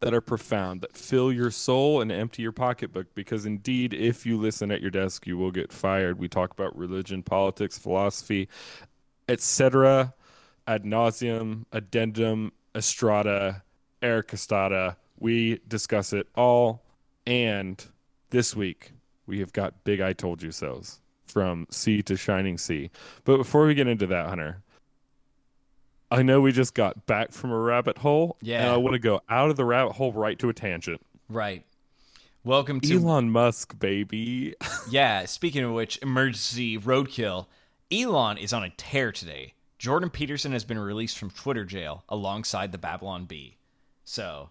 that 0.00 0.12
are 0.12 0.20
profound, 0.20 0.82
that 0.82 0.94
fill 0.94 1.32
your 1.32 1.50
soul 1.50 2.02
and 2.02 2.12
empty 2.12 2.42
your 2.42 2.52
pocketbook. 2.52 3.06
Because 3.14 3.46
indeed, 3.46 3.94
if 3.94 4.26
you 4.26 4.36
listen 4.36 4.70
at 4.70 4.82
your 4.82 4.90
desk, 4.90 5.26
you 5.26 5.38
will 5.38 5.50
get 5.50 5.72
fired. 5.72 6.18
We 6.18 6.28
talk 6.28 6.50
about 6.52 6.76
religion, 6.76 7.22
politics, 7.22 7.78
philosophy, 7.78 8.50
etc. 9.26 10.12
ad 10.66 10.84
nauseum, 10.84 11.64
addendum, 11.72 12.52
estrada, 12.74 13.62
ericastada. 14.02 14.96
We 15.18 15.60
discuss 15.66 16.12
it 16.12 16.28
all. 16.34 16.82
And 17.26 17.84
this 18.30 18.54
week, 18.54 18.92
we 19.26 19.40
have 19.40 19.52
got 19.52 19.84
big 19.84 20.00
I 20.00 20.12
told 20.12 20.42
you 20.42 20.52
so's 20.52 21.00
from 21.26 21.66
sea 21.70 22.02
to 22.02 22.16
shining 22.16 22.58
sea. 22.58 22.90
But 23.24 23.38
before 23.38 23.66
we 23.66 23.74
get 23.74 23.88
into 23.88 24.06
that, 24.06 24.28
Hunter, 24.28 24.62
I 26.10 26.22
know 26.22 26.40
we 26.40 26.52
just 26.52 26.74
got 26.74 27.06
back 27.06 27.32
from 27.32 27.50
a 27.50 27.58
rabbit 27.58 27.98
hole. 27.98 28.36
Yeah. 28.40 28.62
And 28.62 28.70
I 28.70 28.76
want 28.76 28.94
to 28.94 29.00
go 29.00 29.20
out 29.28 29.50
of 29.50 29.56
the 29.56 29.64
rabbit 29.64 29.94
hole 29.94 30.12
right 30.12 30.38
to 30.38 30.48
a 30.48 30.54
tangent. 30.54 31.00
Right. 31.28 31.64
Welcome 32.44 32.80
to 32.82 32.94
Elon 32.94 33.30
Musk, 33.30 33.76
baby. 33.78 34.54
Yeah, 34.88 35.24
speaking 35.24 35.64
of 35.64 35.72
which, 35.72 35.98
emergency 36.00 36.78
roadkill. 36.78 37.46
Elon 37.90 38.38
is 38.38 38.52
on 38.52 38.62
a 38.62 38.70
tear 38.70 39.10
today. 39.10 39.54
Jordan 39.78 40.10
Peterson 40.10 40.52
has 40.52 40.64
been 40.64 40.78
released 40.78 41.18
from 41.18 41.30
Twitter 41.30 41.64
jail 41.64 42.04
alongside 42.08 42.72
the 42.72 42.78
Babylon 42.78 43.26
Bee. 43.26 43.56
So, 44.04 44.50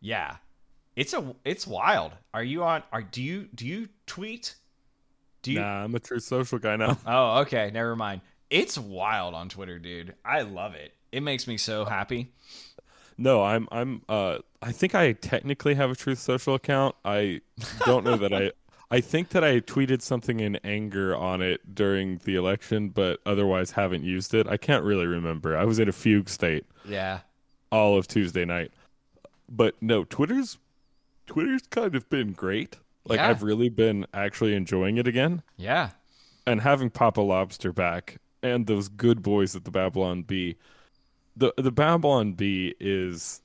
yeah. 0.00 0.36
It's 0.94 1.14
a 1.14 1.34
it's 1.44 1.66
wild. 1.66 2.12
Are 2.34 2.44
you 2.44 2.64
on 2.64 2.82
are 2.92 3.02
do 3.02 3.22
you 3.22 3.48
do 3.54 3.66
you 3.66 3.88
tweet? 4.06 4.56
Do 5.40 5.52
you 5.52 5.60
nah, 5.60 5.84
I'm 5.84 5.94
a 5.94 5.98
Truth 5.98 6.24
Social 6.24 6.58
guy 6.58 6.76
now. 6.76 6.98
Oh, 7.06 7.40
okay, 7.40 7.70
never 7.72 7.96
mind. 7.96 8.20
It's 8.50 8.76
wild 8.76 9.34
on 9.34 9.48
Twitter, 9.48 9.78
dude. 9.78 10.14
I 10.24 10.42
love 10.42 10.74
it. 10.74 10.92
It 11.10 11.22
makes 11.22 11.46
me 11.46 11.56
so 11.56 11.86
happy. 11.86 12.32
No, 13.16 13.42
I'm 13.42 13.68
I'm 13.72 14.02
uh 14.08 14.38
I 14.60 14.72
think 14.72 14.94
I 14.94 15.12
technically 15.12 15.74
have 15.74 15.90
a 15.90 15.94
Truth 15.94 16.18
Social 16.18 16.54
account. 16.54 16.94
I 17.04 17.40
don't 17.86 18.04
know 18.04 18.16
that 18.16 18.32
I 18.34 18.52
I 18.92 19.00
think 19.00 19.30
that 19.30 19.42
I 19.42 19.60
tweeted 19.60 20.02
something 20.02 20.38
in 20.40 20.56
anger 20.56 21.16
on 21.16 21.40
it 21.42 21.74
during 21.74 22.18
the 22.24 22.36
election, 22.36 22.90
but 22.90 23.20
otherwise 23.26 23.70
haven't 23.72 24.04
used 24.04 24.34
it. 24.34 24.46
I 24.46 24.58
can't 24.58 24.84
really 24.84 25.06
remember. 25.06 25.56
I 25.56 25.64
was 25.64 25.78
in 25.78 25.88
a 25.88 25.92
fugue 25.92 26.28
state 26.28 26.66
Yeah. 26.84 27.20
all 27.70 27.96
of 27.96 28.06
Tuesday 28.06 28.44
night. 28.44 28.70
But 29.48 29.74
no, 29.82 30.04
Twitter's 30.04 30.58
Twitter's 31.26 31.62
kind 31.70 31.94
of 31.94 32.08
been 32.10 32.32
great. 32.32 32.76
Like 33.06 33.18
Yeah. 33.18 33.30
I've 33.30 33.42
really 33.42 33.70
been 33.70 34.06
actually 34.12 34.54
enjoying 34.54 34.98
it 34.98 35.06
again. 35.08 35.42
Yeah. 35.56 35.90
and 36.46 36.60
having 36.60 36.90
Papa 36.90 37.20
Lobster 37.20 37.72
back 37.72 38.18
and 38.42 38.66
those 38.66 38.88
good 38.88 39.22
boys 39.22 39.54
at 39.56 39.64
the 39.64 39.70
Babylon 39.70 40.22
Bee. 40.22 40.56
The 41.36 41.54
the 41.56 41.70
Babylon 41.72 42.32
Bee 42.34 42.74
is 42.80 43.40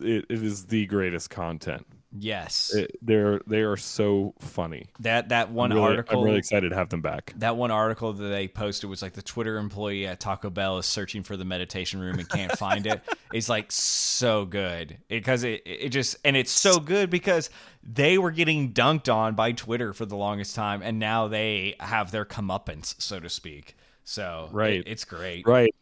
it, 0.00 0.24
it 0.28 0.42
is 0.42 0.66
the 0.66 0.86
greatest 0.86 1.30
content. 1.30 1.86
Yes. 2.18 2.72
It, 2.74 2.96
they're 3.02 3.40
they 3.46 3.60
are 3.62 3.76
so 3.76 4.34
funny. 4.38 4.86
that 5.00 5.28
that 5.30 5.50
one 5.50 5.72
I'm 5.72 5.78
really, 5.78 5.90
article 5.90 6.18
I'm 6.20 6.24
really 6.24 6.38
excited 6.38 6.70
to 6.70 6.76
have 6.76 6.88
them 6.88 7.02
back. 7.02 7.32
that 7.36 7.56
one 7.56 7.70
article 7.70 8.12
that 8.12 8.28
they 8.28 8.48
posted 8.48 8.88
was 8.90 9.02
like 9.02 9.12
the 9.14 9.22
Twitter 9.22 9.58
employee 9.58 10.06
at 10.06 10.20
Taco 10.20 10.50
Bell 10.50 10.78
is 10.78 10.86
searching 10.86 11.22
for 11.22 11.36
the 11.36 11.44
meditation 11.44 12.00
room 12.00 12.18
and 12.18 12.28
can't 12.28 12.52
find 12.58 12.86
it. 12.86 13.00
It's 13.32 13.48
like 13.48 13.70
so 13.72 14.44
good 14.46 14.98
because 15.08 15.42
it, 15.42 15.62
it 15.66 15.88
just 15.90 16.16
and 16.24 16.36
it's 16.36 16.52
so 16.52 16.78
good 16.78 17.10
because 17.10 17.50
they 17.82 18.18
were 18.18 18.30
getting 18.30 18.72
dunked 18.72 19.12
on 19.12 19.34
by 19.34 19.52
Twitter 19.52 19.92
for 19.92 20.06
the 20.06 20.16
longest 20.16 20.54
time 20.54 20.80
and 20.80 20.98
now 20.98 21.28
they 21.28 21.74
have 21.80 22.12
their 22.12 22.24
comeuppance, 22.24 22.94
so 23.02 23.18
to 23.20 23.28
speak. 23.28 23.76
So 24.04 24.48
Right. 24.52 24.74
it- 24.74 24.84
it's 24.86 25.04
great. 25.04 25.46
Right. 25.46 25.74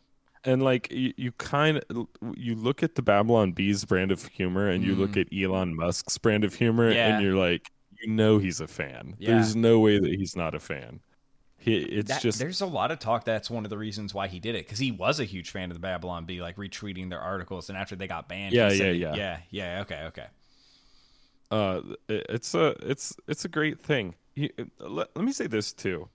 And 0.47 0.63
like 0.63 0.91
you, 0.93 1.13
you 1.17 1.33
kind 1.33 1.83
of 1.91 2.07
you 2.37 2.55
look 2.55 2.83
at 2.83 2.97
the 2.97 3.03
Babylon 3.03 3.53
Bee's 3.53 3.85
brand 3.85 4.13
of 4.13 4.27
humor 4.27 4.69
and 4.69 4.85
you 4.85 4.95
look 4.95 5.17
at 5.17 5.27
Elon 5.33 5.75
Musk's 5.75 6.19
brand 6.19 6.45
of 6.45 6.55
humor. 6.55 6.91
Yeah. 6.91 7.15
and 7.17 7.25
you're 7.25 7.35
like 7.37 7.71
you 8.01 8.11
know 8.11 8.39
he's 8.39 8.61
a 8.61 8.67
fan. 8.67 9.15
Yeah. 9.19 9.31
There's 9.31 9.57
no 9.57 9.79
way 9.81 9.99
that 9.99 10.11
he's 10.11 10.37
not 10.37 10.55
a 10.55 10.61
fan. 10.61 11.01
He, 11.57 11.77
it's 11.79 12.11
That- 12.11 12.21
just 12.21 12.39
there's 12.39 12.61
a 12.61 12.67
lot 12.67 12.91
of 12.91 12.99
talk 12.99 13.25
that's 13.25 13.49
one 13.49 13.65
of 13.65 13.71
the 13.71 13.79
reasons 13.79 14.13
why 14.13 14.29
he 14.29 14.39
did 14.39 14.55
it 14.55 14.67
because 14.67 14.79
he 14.79 14.93
was 14.93 15.19
a 15.19 15.25
huge 15.25 15.49
fan 15.51 15.71
of 15.71 15.75
the 15.77 15.81
Babylon 15.81 16.27
Bee, 16.27 16.43
like 16.43 16.57
retweeting 16.57 17.09
their 17.09 17.21
articles, 17.21 17.71
and 17.71 17.79
after 17.79 17.97
they 17.97 18.07
got 18.07 18.29
banned, 18.29 18.53
he 18.53 18.59
Yeah, 18.59 18.69
said- 18.69 18.97
yeah, 18.99 19.15
yeah. 19.15 19.39
yeah, 19.51 19.75
yeah. 19.77 19.81
Okay, 19.81 20.03
okay. 20.09 20.27
uh 21.51 21.81
it's 22.09 22.55
a 22.55 22.75
it's 22.83 23.15
it's 23.29 23.45
a 23.45 23.49
great 23.49 23.81
thing 23.81 24.15
He- 24.35 24.51
let, 24.79 25.09
let 25.15 25.25
me 25.25 25.33
say 25.33 25.47
this 25.47 25.73
too 25.73 26.09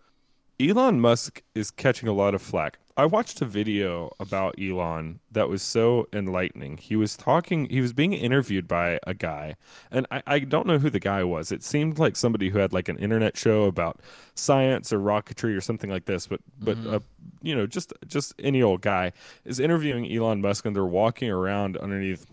elon 0.59 0.99
musk 0.99 1.41
is 1.55 1.71
catching 1.71 2.09
a 2.09 2.13
lot 2.13 2.33
of 2.35 2.41
flack 2.41 2.79
i 2.99 3.05
watched 3.05 3.41
a 3.41 3.45
video 3.45 4.11
about 4.19 4.55
elon 4.59 5.19
that 5.31 5.49
was 5.49 5.61
so 5.61 6.07
enlightening 6.13 6.77
he 6.77 6.95
was 6.95 7.15
talking 7.15 7.67
he 7.69 7.81
was 7.81 7.93
being 7.93 8.13
interviewed 8.13 8.67
by 8.67 8.99
a 9.07 9.13
guy 9.13 9.55
and 9.91 10.05
i, 10.11 10.21
I 10.27 10.39
don't 10.39 10.67
know 10.67 10.77
who 10.77 10.89
the 10.89 10.99
guy 10.99 11.23
was 11.23 11.51
it 11.51 11.63
seemed 11.63 11.97
like 11.97 12.15
somebody 12.15 12.49
who 12.49 12.59
had 12.59 12.73
like 12.73 12.89
an 12.89 12.97
internet 12.97 13.37
show 13.37 13.63
about 13.63 14.01
science 14.35 14.93
or 14.93 14.99
rocketry 14.99 15.55
or 15.55 15.61
something 15.61 15.89
like 15.89 16.05
this 16.05 16.27
but 16.27 16.41
but 16.59 16.77
uh, 16.85 16.99
you 17.41 17.55
know 17.55 17.65
just 17.65 17.93
just 18.07 18.33
any 18.39 18.61
old 18.61 18.81
guy 18.81 19.11
is 19.45 19.59
interviewing 19.59 20.11
elon 20.11 20.41
musk 20.41 20.65
and 20.65 20.75
they're 20.75 20.85
walking 20.85 21.29
around 21.29 21.77
underneath 21.77 22.25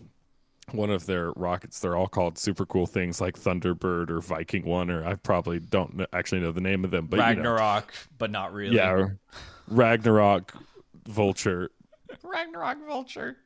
one 0.71 0.89
of 0.89 1.05
their 1.05 1.31
rockets. 1.31 1.79
They're 1.79 1.95
all 1.95 2.07
called 2.07 2.37
super 2.37 2.65
cool 2.65 2.87
things 2.87 3.21
like 3.21 3.39
Thunderbird 3.39 4.09
or 4.09 4.21
Viking 4.21 4.65
One, 4.65 4.89
or 4.89 5.05
I 5.05 5.15
probably 5.15 5.59
don't 5.59 6.05
actually 6.13 6.41
know 6.41 6.51
the 6.51 6.61
name 6.61 6.83
of 6.83 6.91
them. 6.91 7.07
But 7.07 7.17
you 7.17 7.21
know. 7.21 7.27
Ragnarok, 7.27 7.93
but 8.17 8.31
not 8.31 8.53
really. 8.53 8.75
yeah, 8.75 8.91
or 8.91 9.17
Ragnarok, 9.67 10.53
Vulture. 11.07 11.71
Ragnarok 12.23 12.77
Vulture. 12.87 13.37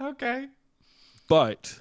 okay. 0.00 0.48
But 1.28 1.80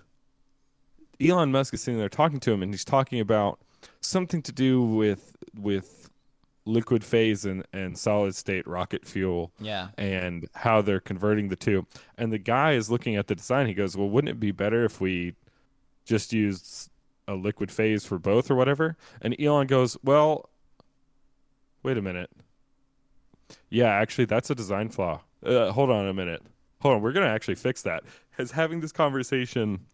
Elon 1.20 1.52
Musk 1.52 1.74
is 1.74 1.82
sitting 1.82 2.00
there 2.00 2.10
talking 2.10 2.40
to 2.42 2.52
him, 2.52 2.64
and 2.64 2.74
he's 2.74 2.86
talking 2.86 3.20
about 3.20 3.60
something 4.00 4.42
to 4.44 4.52
do 4.52 4.82
with 4.82 5.36
with 5.60 6.10
liquid 6.66 7.04
phase 7.04 7.44
and, 7.46 7.66
and 7.74 7.98
solid 7.98 8.36
state 8.36 8.66
rocket 8.68 9.04
fuel 9.06 9.52
Yeah. 9.60 9.90
and 9.98 10.48
how 10.54 10.82
they're 10.84 11.00
converting 11.00 11.50
the 11.50 11.56
two. 11.56 11.88
And 12.20 12.32
the 12.32 12.38
guy 12.38 12.74
is 12.74 12.90
looking 12.92 13.16
at 13.16 13.26
the 13.28 13.34
design. 13.36 13.66
He 13.68 13.74
goes, 13.74 13.98
"Well, 13.98 14.10
wouldn't 14.10 14.30
it 14.30 14.40
be 14.40 14.52
better 14.52 14.86
if 14.86 15.02
we 15.02 15.34
just 16.06 16.32
used 16.34 16.90
a 17.28 17.34
liquid 17.34 17.72
phase 17.72 18.06
for 18.06 18.20
both 18.20 18.50
or 18.52 18.56
whatever?" 18.56 18.96
And 19.22 19.36
Elon 19.42 19.68
goes, 19.68 19.98
"Well, 20.04 20.50
wait 21.84 21.98
a 21.98 22.02
minute. 22.02 22.30
Yeah, 23.70 23.88
actually, 23.88 24.26
that's 24.26 24.50
a 24.50 24.56
design 24.56 24.90
flaw. 24.90 25.22
Uh, 25.44 25.72
hold 25.72 25.90
on 25.90 26.08
a 26.08 26.14
minute. 26.14 26.42
Hold 26.82 26.96
on. 26.96 27.02
We're 27.02 27.14
gonna 27.14 27.28
actually 27.28 27.56
fix 27.56 27.82
that." 27.84 28.04
As 28.38 28.52
having 28.52 28.80
this 28.82 28.92
conversation 28.92 29.86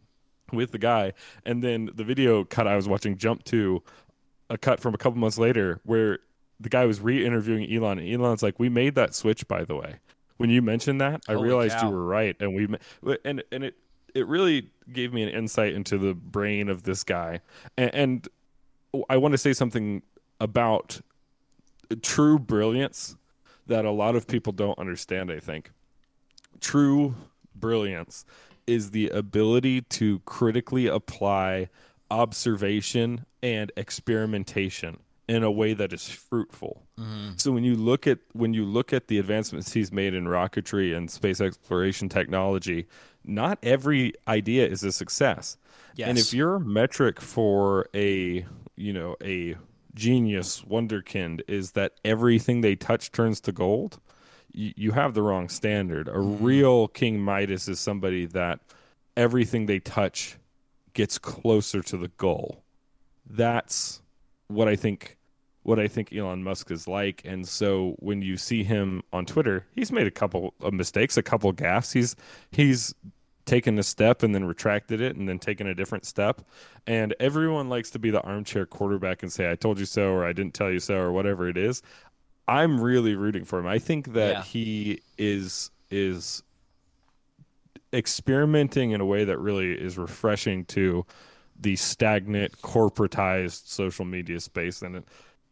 with 0.54 0.72
the 0.72 0.78
guy, 0.78 1.14
and 1.46 1.64
then 1.64 1.90
the 1.94 2.04
video 2.04 2.44
cut 2.44 2.68
I 2.68 2.76
was 2.76 2.88
watching 2.88 3.18
jump 3.18 3.44
to 3.46 3.84
a 4.50 4.58
cut 4.58 4.80
from 4.80 4.94
a 4.94 4.98
couple 4.98 5.20
months 5.20 5.38
later 5.38 5.82
where 5.84 6.20
the 6.60 6.70
guy 6.70 6.86
was 6.86 7.00
re-interviewing 7.02 7.72
Elon, 7.72 8.00
and 8.00 8.10
Elon's 8.10 8.42
like, 8.42 8.60
"We 8.60 8.70
made 8.70 8.96
that 8.96 9.14
switch, 9.14 9.48
by 9.48 9.64
the 9.64 9.76
way. 9.76 9.96
When 10.38 10.50
you 10.50 10.62
mentioned 10.62 11.02
that, 11.02 11.22
I 11.28 11.34
realized 11.34 11.78
cow. 11.78 11.88
you 11.88 11.96
were 11.96 12.06
right, 12.06 12.36
and 12.40 12.56
we 12.56 12.68
and 13.26 13.44
and 13.52 13.64
it 13.64 13.76
it 14.14 14.28
really 14.28 14.70
gave 14.92 15.14
me 15.14 15.24
an 15.24 15.30
insight 15.30 15.74
into 15.74 15.98
the 15.98 16.14
brain 16.14 16.70
of 16.70 16.84
this 16.84 17.04
guy, 17.04 17.42
and, 17.78 17.94
and 17.94 18.28
I 19.10 19.18
want 19.18 19.34
to 19.34 19.38
say 19.38 19.54
something 19.54 20.02
about 20.40 21.02
true 22.02 22.40
brilliance 22.40 23.16
that 23.68 23.86
a 23.86 23.92
lot 23.92 24.16
of 24.16 24.28
people 24.28 24.54
don't 24.54 24.78
understand. 24.80 25.32
I 25.32 25.40
think 25.40 25.72
true 26.60 27.16
brilliance 27.56 28.26
is 28.66 28.92
the 28.92 29.10
ability 29.10 29.82
to 29.82 30.20
critically 30.20 30.88
apply 30.88 31.70
observation 32.10 33.26
and 33.42 33.72
experimentation 33.78 34.98
in 35.28 35.44
a 35.44 35.52
way 35.52 35.74
that 35.74 35.92
is 35.92 36.08
fruitful. 36.08 36.84
Mm-hmm. 37.00 37.32
So 37.36 37.52
when 37.52 37.64
you 37.64 37.76
look 37.76 38.08
at 38.08 38.20
when 38.34 38.54
you 38.54 38.66
look 38.66 38.94
at 38.94 39.08
the 39.08 39.20
advancements 39.20 39.74
he's 39.74 39.92
made 39.92 40.14
in 40.14 40.26
rocketry 40.26 40.96
and 40.96 41.12
space 41.12 41.42
exploration 41.42 42.08
technology, 42.10 42.88
not 43.26 43.60
every 43.62 44.14
idea 44.28 44.68
is 44.68 44.84
a 44.84 44.92
success. 44.92 45.58
Yes. 45.96 46.10
And 46.10 46.18
if 46.18 46.34
your 46.34 46.60
metric 46.60 47.20
for 47.20 47.88
a, 47.94 48.46
you 48.76 48.94
know, 48.94 49.16
a 49.22 49.56
genius 49.98 50.62
wonderkind 50.62 51.42
is 51.48 51.72
that 51.72 51.94
everything 52.06 52.62
they 52.62 52.76
touch 52.76 53.12
turns 53.12 53.40
to 53.42 53.52
gold. 53.52 54.00
You, 54.54 54.72
you 54.76 54.92
have 54.94 55.14
the 55.16 55.22
wrong 55.24 55.50
standard. 55.50 56.08
A 56.08 56.12
Mm-hmm. 56.12 56.44
real 56.46 56.88
king 56.88 57.20
midas 57.20 57.68
is 57.68 57.80
somebody 57.80 58.26
that 58.28 58.60
everything 59.18 59.66
they 59.66 59.80
touch 59.80 60.38
gets 60.94 61.18
closer 61.18 61.82
to 61.82 61.98
the 61.98 62.10
goal. 62.18 62.64
That's 63.30 64.02
what 64.50 64.70
i 64.70 64.76
think 64.78 65.18
what 65.64 65.78
i 65.80 65.88
think 65.90 66.14
elon 66.14 66.44
musk 66.44 66.72
is 66.72 66.88
like. 66.88 67.22
And 67.26 67.48
so 67.48 67.96
when 68.00 68.22
you 68.22 68.38
see 68.38 68.64
him 68.64 69.02
on 69.12 69.26
twitter 69.26 69.66
he's 69.76 69.92
made 69.92 70.08
a 70.08 70.12
couple 70.12 70.54
of 70.62 70.74
mistakes 70.74 71.18
a 71.18 71.24
couple 71.24 71.52
gaffes. 71.54 71.92
He's 71.94 72.16
he's 72.52 72.94
taken 73.48 73.80
a 73.80 73.84
step 73.84 74.22
and 74.22 74.36
then 74.36 74.46
retracted 74.46 75.02
it 75.02 75.16
and 75.16 75.28
then 75.28 75.40
taken 75.40 75.66
a 75.66 75.74
different 75.74 76.06
step. 76.06 76.42
And 76.86 77.16
everyone 77.20 77.70
likes 77.70 77.90
to 77.92 78.00
be 78.00 78.12
the 78.12 78.22
armchair 78.22 78.68
quarterback 78.68 79.24
and 79.24 79.32
say, 79.34 79.50
I 79.50 79.56
told 79.56 79.80
you 79.80 79.86
so, 79.86 80.12
or 80.12 80.24
I 80.26 80.34
didn't 80.34 80.54
tell 80.54 80.72
you 80.72 80.80
so, 80.80 80.96
or 80.98 81.12
whatever 81.12 81.48
it 81.50 81.58
is. 81.58 81.82
I'm 82.48 82.80
really 82.80 83.16
rooting 83.16 83.44
for 83.44 83.58
him. 83.60 83.66
I 83.68 83.80
think 83.80 84.14
that 84.14 84.32
Yeah. 84.34 84.44
he 84.44 85.02
is 85.18 85.72
is 85.90 86.44
experimenting 87.94 88.92
in 88.92 89.02
a 89.02 89.06
way 89.06 89.24
that 89.24 89.38
really 89.40 89.72
is 89.72 89.98
refreshing 89.98 90.66
to 90.66 91.06
the 91.60 91.76
stagnant 91.76 92.62
corporatized 92.62 93.68
social 93.68 94.06
media 94.06 94.40
space 94.40 94.82
and 94.82 94.98
it, 94.98 95.04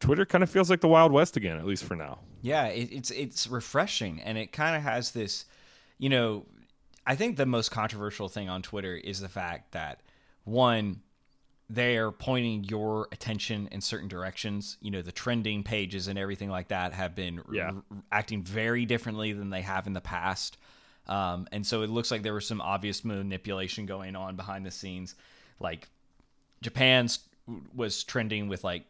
Twitter 0.02 0.26
kind 0.26 0.44
of 0.44 0.50
feels 0.50 0.70
like 0.70 0.82
the 0.82 0.88
Wild 0.90 1.12
West 1.14 1.38
again, 1.38 1.58
at 1.58 1.66
least 1.66 1.86
for 1.86 1.96
now. 1.96 2.20
Yeah, 2.42 2.68
it, 2.68 2.90
it's 2.92 3.12
it's 3.12 3.48
refreshing, 3.48 4.22
and 4.22 4.38
it 4.38 4.52
kind 4.52 4.76
of 4.76 4.82
has 4.84 5.12
this, 5.12 5.46
you 5.98 6.10
know, 6.10 6.46
I 7.08 7.16
think 7.16 7.38
the 7.38 7.46
most 7.46 7.70
controversial 7.70 8.28
thing 8.30 8.50
on 8.50 8.62
Twitter 8.62 8.96
is 8.96 9.20
the 9.20 9.30
fact 9.30 9.72
that 9.74 10.02
one, 10.44 11.02
they 11.70 11.98
are 11.98 12.12
pointing 12.12 12.64
your 12.64 13.08
attention 13.12 13.68
in 13.72 13.82
certain 13.82 14.08
directions. 14.08 14.78
You 14.82 14.92
know, 14.92 15.02
the 15.02 15.12
trending 15.12 15.64
pages 15.64 16.08
and 16.08 16.18
everything 16.18 16.50
like 16.50 16.68
that 16.70 16.94
have 16.94 17.16
been 17.16 17.42
Yeah. 17.52 17.72
r- 17.72 17.84
acting 18.12 18.44
very 18.44 18.86
differently 18.86 19.34
than 19.34 19.50
they 19.50 19.62
have 19.62 19.88
in 19.88 19.94
the 19.94 20.02
past. 20.02 20.58
Um, 21.08 21.48
and 21.52 21.66
so 21.66 21.84
it 21.84 21.90
looks 21.90 22.10
like 22.10 22.24
there 22.24 22.34
was 22.34 22.48
some 22.48 22.62
obvious 22.62 23.06
manipulation 23.06 23.86
going 23.86 24.16
on 24.16 24.36
behind 24.36 24.66
the 24.66 24.72
scenes. 24.72 25.16
Like 25.60 25.88
Japan's 26.62 27.20
was 27.76 28.04
trending 28.04 28.48
with 28.48 28.64
like 28.64 28.86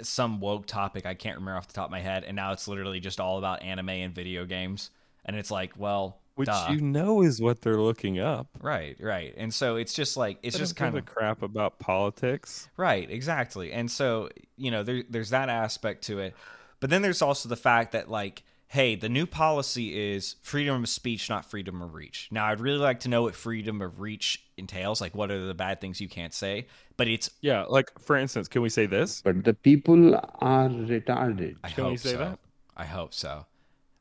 some 0.00 0.40
woke 0.40 0.66
topic 0.66 1.04
I 1.06 1.14
can't 1.14 1.36
remember 1.36 1.58
off 1.58 1.68
the 1.68 1.74
top 1.74 1.86
of 1.86 1.90
my 1.90 2.00
head, 2.00 2.24
and 2.24 2.34
now 2.34 2.52
it's 2.52 2.66
literally 2.66 3.00
just 3.00 3.20
all 3.20 3.38
about 3.38 3.62
anime 3.62 3.90
and 3.90 4.14
video 4.14 4.44
games. 4.46 4.90
And 5.26 5.36
it's 5.36 5.50
like, 5.50 5.72
well, 5.76 6.18
Which 6.36 6.48
duh. 6.48 6.66
you 6.66 6.80
know 6.80 7.22
is 7.22 7.40
what 7.40 7.60
they're 7.62 7.80
looking 7.80 8.18
up. 8.18 8.48
right, 8.60 8.96
right. 9.00 9.32
And 9.36 9.54
so 9.54 9.76
it's 9.76 9.94
just 9.94 10.16
like 10.16 10.38
it's 10.42 10.56
just 10.58 10.74
kind 10.76 10.96
of 10.96 11.04
crap 11.04 11.42
about 11.42 11.78
politics. 11.78 12.68
right, 12.76 13.08
exactly. 13.08 13.72
And 13.72 13.90
so 13.90 14.28
you 14.56 14.70
know, 14.70 14.82
there, 14.82 15.04
there's 15.08 15.30
that 15.30 15.48
aspect 15.48 16.04
to 16.04 16.18
it, 16.18 16.34
but 16.80 16.90
then 16.90 17.02
there's 17.02 17.22
also 17.22 17.48
the 17.48 17.56
fact 17.56 17.92
that 17.92 18.10
like, 18.10 18.42
hey, 18.66 18.96
the 18.96 19.08
new 19.08 19.26
policy 19.26 20.12
is 20.14 20.36
freedom 20.42 20.82
of 20.82 20.88
speech, 20.88 21.28
not 21.30 21.44
freedom 21.44 21.80
of 21.82 21.94
reach. 21.94 22.28
Now, 22.32 22.46
I'd 22.46 22.60
really 22.60 22.78
like 22.78 23.00
to 23.00 23.08
know 23.08 23.22
what 23.22 23.36
freedom 23.36 23.80
of 23.80 24.00
reach 24.00 24.42
entails. 24.56 25.00
Like, 25.00 25.14
what 25.14 25.30
are 25.30 25.46
the 25.46 25.54
bad 25.54 25.80
things 25.80 26.00
you 26.00 26.08
can't 26.08 26.34
say? 26.34 26.66
But 26.96 27.06
it's 27.06 27.30
Yeah, 27.42 27.64
like 27.68 27.96
for 28.00 28.16
instance, 28.16 28.48
can 28.48 28.62
we 28.62 28.68
say 28.70 28.86
this? 28.86 29.22
But 29.22 29.44
the 29.44 29.54
people 29.54 30.14
are 30.16 30.68
retarded. 30.68 31.56
I 31.62 31.70
Can 31.70 31.86
we 31.90 31.96
say 31.96 32.12
so. 32.12 32.18
that? 32.18 32.38
I 32.76 32.84
hope 32.86 33.14
so. 33.14 33.46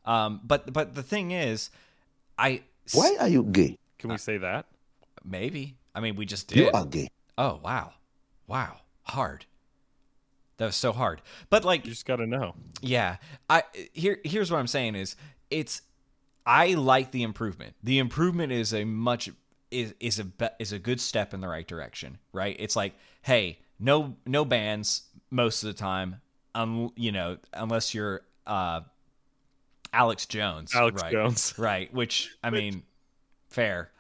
Um, 0.06 0.42
but 0.44 0.74
but 0.74 0.96
the 0.96 1.04
thing 1.04 1.32
is, 1.32 1.70
I 2.38 2.62
Why 2.94 3.18
are 3.20 3.28
you 3.30 3.44
gay? 3.44 3.78
Can 4.00 4.10
we 4.12 4.18
say 4.18 4.38
that? 4.38 4.66
maybe 5.24 5.78
I 5.96 6.00
mean 6.02 6.16
we 6.16 6.26
just 6.26 6.48
did. 6.48 6.58
You 6.58 6.72
are 6.72 6.86
gay. 6.86 7.10
Oh 7.38 7.60
wow, 7.64 7.94
wow, 8.48 8.78
hard. 9.04 9.46
That 10.58 10.66
was 10.68 10.76
so 10.76 10.92
hard. 10.92 11.22
But 11.50 11.66
like, 11.66 11.86
You 11.86 11.92
just 11.92 12.06
got 12.06 12.18
to 12.18 12.28
know. 12.28 12.56
yeah, 12.82 13.18
I 13.50 13.64
here 13.94 14.20
here's 14.24 14.52
what 14.52 14.60
I'm 14.60 14.68
saying 14.68 14.96
is 14.96 15.16
it's 15.50 15.82
I 16.46 16.74
like 16.74 17.12
the 17.12 17.24
improvement. 17.24 17.76
The 17.84 18.00
improvement 18.00 18.52
is 18.52 18.74
a 18.74 18.84
much 18.84 19.30
is 19.72 19.96
is 20.00 20.20
a 20.20 20.26
be- 20.26 20.50
is 20.60 20.72
a 20.74 20.80
good 20.80 21.00
step 21.02 21.34
in 21.34 21.42
the 21.42 21.48
right 21.48 21.68
direction, 21.68 22.18
right? 22.34 22.56
It's 22.60 22.76
like, 22.76 22.94
hey, 23.22 23.60
no 23.80 24.16
no 24.26 24.46
bans 24.46 25.04
most 25.32 25.64
of 25.64 25.68
the 25.68 25.74
time, 25.74 26.22
um, 26.54 26.92
you 26.96 27.12
know, 27.12 27.38
unless 27.54 27.94
you're 27.96 28.22
uh 28.46 28.82
Alex 29.94 30.26
Jones, 30.26 30.74
Alex 30.76 31.02
right? 31.02 31.12
Jones. 31.12 31.54
right? 31.60 31.94
Which 31.94 32.36
I 32.44 32.50
mean, 32.50 32.84
fair 33.50 33.92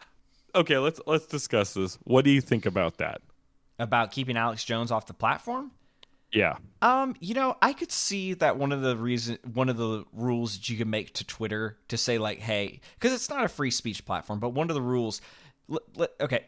Okay, 0.55 0.77
let's 0.77 0.99
let's 1.07 1.25
discuss 1.25 1.73
this. 1.73 1.97
What 2.03 2.25
do 2.25 2.31
you 2.31 2.41
think 2.41 2.65
about 2.65 2.97
that? 2.97 3.21
about 3.79 4.11
keeping 4.11 4.37
Alex 4.37 4.63
Jones 4.63 4.91
off 4.91 5.07
the 5.07 5.13
platform. 5.15 5.71
Yeah. 6.31 6.57
Um, 6.83 7.15
you 7.19 7.33
know, 7.33 7.57
I 7.61 7.73
could 7.73 7.91
see 7.91 8.33
that 8.35 8.57
one 8.57 8.71
of 8.71 8.81
the 8.81 8.95
reason 8.95 9.39
one 9.53 9.67
of 9.67 9.77
the 9.77 10.05
rules 10.13 10.57
that 10.57 10.69
you 10.69 10.77
can 10.77 10.89
make 10.89 11.13
to 11.15 11.25
Twitter 11.25 11.77
to 11.87 11.97
say 11.97 12.17
like, 12.19 12.39
hey, 12.39 12.81
because 12.93 13.13
it's 13.13 13.29
not 13.29 13.43
a 13.43 13.47
free 13.47 13.71
speech 13.71 14.05
platform, 14.05 14.39
but 14.39 14.49
one 14.49 14.69
of 14.69 14.75
the 14.75 14.81
rules. 14.81 15.21
l- 15.71 15.79
l- 15.99 16.07
okay, 16.21 16.45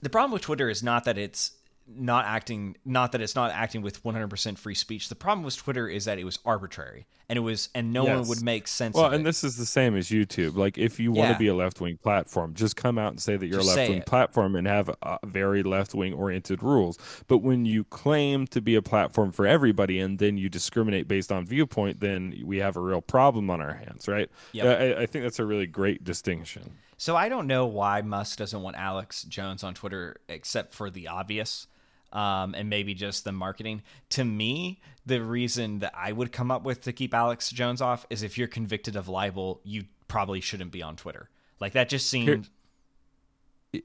the 0.00 0.10
problem 0.10 0.32
with 0.32 0.42
Twitter 0.42 0.70
is 0.70 0.82
not 0.82 1.04
that 1.04 1.18
it's 1.18 1.52
not 1.88 2.24
acting, 2.24 2.76
not 2.84 3.12
that 3.12 3.20
it's 3.20 3.34
not 3.34 3.52
acting 3.52 3.82
with 3.82 4.02
100% 4.02 4.58
free 4.58 4.74
speech. 4.74 5.08
The 5.08 5.14
problem 5.14 5.44
with 5.44 5.56
Twitter 5.56 5.88
is 5.88 6.04
that 6.06 6.18
it 6.18 6.24
was 6.24 6.38
arbitrary 6.44 7.06
and 7.28 7.36
it 7.36 7.40
was, 7.40 7.68
and 7.74 7.92
no 7.92 8.04
one 8.04 8.26
would 8.28 8.42
make 8.42 8.68
sense. 8.68 8.94
Well, 8.94 9.06
and 9.06 9.22
it. 9.22 9.24
this 9.24 9.44
is 9.44 9.56
the 9.56 9.66
same 9.66 9.96
as 9.96 10.08
YouTube. 10.08 10.56
Like, 10.56 10.78
if 10.78 10.98
you 10.98 11.12
want 11.12 11.28
Yeah. 11.28 11.32
to 11.34 11.38
be 11.38 11.46
a 11.48 11.54
left 11.54 11.80
wing 11.80 11.96
platform, 11.96 12.54
just 12.54 12.76
come 12.76 12.98
out 12.98 13.10
and 13.12 13.20
say 13.20 13.36
that 13.36 13.46
you're 13.46 13.60
Just 13.60 13.76
a 13.76 13.80
left 13.80 13.90
wing 13.90 14.02
platform 14.02 14.56
and 14.56 14.66
have 14.66 14.90
uh, 15.02 15.18
very 15.24 15.62
left 15.62 15.94
wing 15.94 16.12
oriented 16.12 16.62
rules. 16.62 16.98
But 17.26 17.38
when 17.38 17.64
you 17.66 17.84
claim 17.84 18.46
to 18.48 18.60
be 18.60 18.74
a 18.74 18.82
platform 18.82 19.32
for 19.32 19.46
everybody 19.46 19.98
and 19.98 20.18
then 20.18 20.38
you 20.38 20.48
discriminate 20.48 21.08
based 21.08 21.32
on 21.32 21.46
viewpoint, 21.46 22.00
then 22.00 22.34
we 22.44 22.58
have 22.58 22.76
a 22.76 22.80
real 22.80 23.00
problem 23.00 23.50
on 23.50 23.60
our 23.60 23.74
hands, 23.74 24.08
right? 24.08 24.30
Yep. 24.52 24.80
I, 24.98 25.02
I 25.02 25.06
think 25.06 25.24
that's 25.24 25.38
a 25.38 25.44
really 25.44 25.66
great 25.66 26.04
distinction. 26.04 26.78
So 26.98 27.14
I 27.14 27.28
don't 27.28 27.46
know 27.46 27.66
why 27.66 28.00
Musk 28.02 28.38
doesn't 28.38 28.62
want 28.62 28.76
Alex 28.76 29.24
Jones 29.24 29.62
on 29.62 29.74
Twitter 29.74 30.16
except 30.28 30.72
for 30.72 30.90
the 30.90 31.08
obvious. 31.08 31.66
Um, 32.12 32.54
and 32.54 32.70
maybe 32.70 32.94
just 32.94 33.24
the 33.24 33.32
marketing. 33.32 33.82
To 34.10 34.24
me, 34.24 34.80
the 35.04 35.22
reason 35.22 35.80
that 35.80 35.92
I 35.94 36.12
would 36.12 36.32
come 36.32 36.50
up 36.50 36.62
with 36.62 36.82
to 36.82 36.92
keep 36.92 37.12
Alex 37.12 37.50
Jones 37.50 37.82
off 37.82 38.06
is 38.10 38.22
if 38.22 38.38
you're 38.38 38.48
convicted 38.48 38.96
of 38.96 39.08
libel, 39.08 39.60
you 39.64 39.84
probably 40.08 40.40
shouldn't 40.40 40.70
be 40.70 40.82
on 40.82 40.96
Twitter. 40.96 41.28
Like 41.60 41.72
that 41.72 41.88
just 41.88 42.08
seemed 42.08 42.48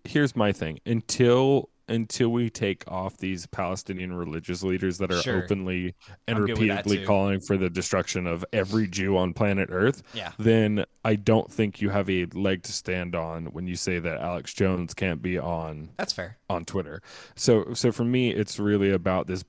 here's 0.04 0.36
my 0.36 0.52
thing 0.52 0.80
until 0.86 1.70
until 1.90 2.30
we 2.30 2.50
take 2.50 2.84
off 2.88 3.18
these 3.18 3.46
palestinian 3.48 4.14
religious 4.14 4.64
leaders 4.64 4.98
that 5.00 5.12
are 5.12 5.22
Sure. 5.22 5.44
openly 5.44 5.94
and 6.28 6.38
I'm 6.38 6.46
good 6.46 6.58
with 6.60 6.68
that 6.70 6.78
repeatedly 6.86 7.06
calling 7.06 7.40
for 7.42 7.58
the 7.58 7.70
destruction 7.70 8.28
of 8.28 8.46
every 8.54 8.88
jew 8.88 9.18
on 9.18 9.34
planet 9.34 9.70
earth 9.72 10.04
Yeah. 10.14 10.32
then 10.40 10.86
i 11.04 11.16
don't 11.16 11.52
think 11.52 11.82
you 11.82 11.90
have 11.90 12.10
a 12.10 12.26
leg 12.28 12.64
to 12.64 12.72
stand 12.72 13.16
on 13.16 13.48
when 13.48 13.68
you 13.68 13.76
say 13.76 14.00
that 14.00 14.20
alex 14.22 14.54
jones 14.54 14.94
can't 14.94 15.22
be 15.22 15.38
on 15.38 15.90
that's 15.98 16.14
fair. 16.14 16.38
on 16.50 16.66
twitter 16.66 17.02
so 17.36 17.74
so 17.74 17.92
for 17.92 18.04
me 18.06 18.30
it's 18.32 18.60
really 18.60 18.92
about 18.92 19.28
this 19.28 19.44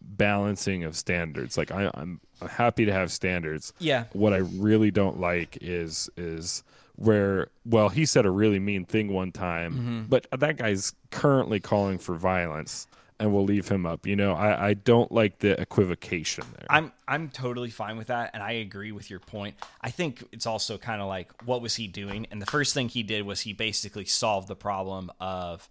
balancing 0.00 0.84
of 0.84 0.96
standards 0.96 1.56
like 1.56 1.70
I, 1.70 1.90
i'm 1.94 2.20
i'm 2.40 2.48
happy 2.48 2.84
to 2.84 2.92
have 2.92 3.10
standards 3.12 3.72
Yeah. 3.78 4.04
what 4.12 4.32
I 4.32 4.38
really 4.38 4.90
don't 4.90 5.20
like 5.20 5.58
is 5.60 6.10
is 6.16 6.62
where 6.98 7.48
well 7.64 7.88
he 7.88 8.04
said 8.04 8.26
a 8.26 8.30
really 8.30 8.58
mean 8.58 8.84
thing 8.84 9.12
one 9.12 9.30
time, 9.32 9.72
Mm-hmm. 9.72 10.02
but 10.08 10.26
that 10.36 10.56
guy's 10.56 10.92
currently 11.10 11.60
calling 11.60 11.98
for 11.98 12.16
violence, 12.16 12.86
and 13.20 13.32
we'll 13.32 13.44
leave 13.44 13.68
him 13.68 13.86
up. 13.86 14.04
You 14.06 14.16
know, 14.16 14.34
I 14.34 14.68
I 14.70 14.74
don't 14.74 15.10
like 15.12 15.38
the 15.38 15.60
equivocation 15.60 16.44
there. 16.56 16.66
I'm 16.68 16.92
I'm 17.06 17.28
totally 17.28 17.70
fine 17.70 17.96
with 17.98 18.08
that, 18.08 18.30
and 18.34 18.42
I 18.42 18.52
agree 18.52 18.90
with 18.92 19.10
your 19.10 19.20
point. 19.20 19.54
I 19.80 19.90
think 19.90 20.24
it's 20.32 20.46
also 20.46 20.76
kind 20.76 21.00
of 21.00 21.06
like 21.08 21.30
what 21.44 21.62
was 21.62 21.76
he 21.76 21.86
doing? 21.86 22.26
And 22.32 22.42
the 22.42 22.46
first 22.46 22.74
thing 22.74 22.88
he 22.88 23.02
did 23.04 23.24
was 23.24 23.40
he 23.42 23.52
basically 23.52 24.04
solved 24.04 24.48
the 24.48 24.56
problem 24.56 25.10
of 25.20 25.68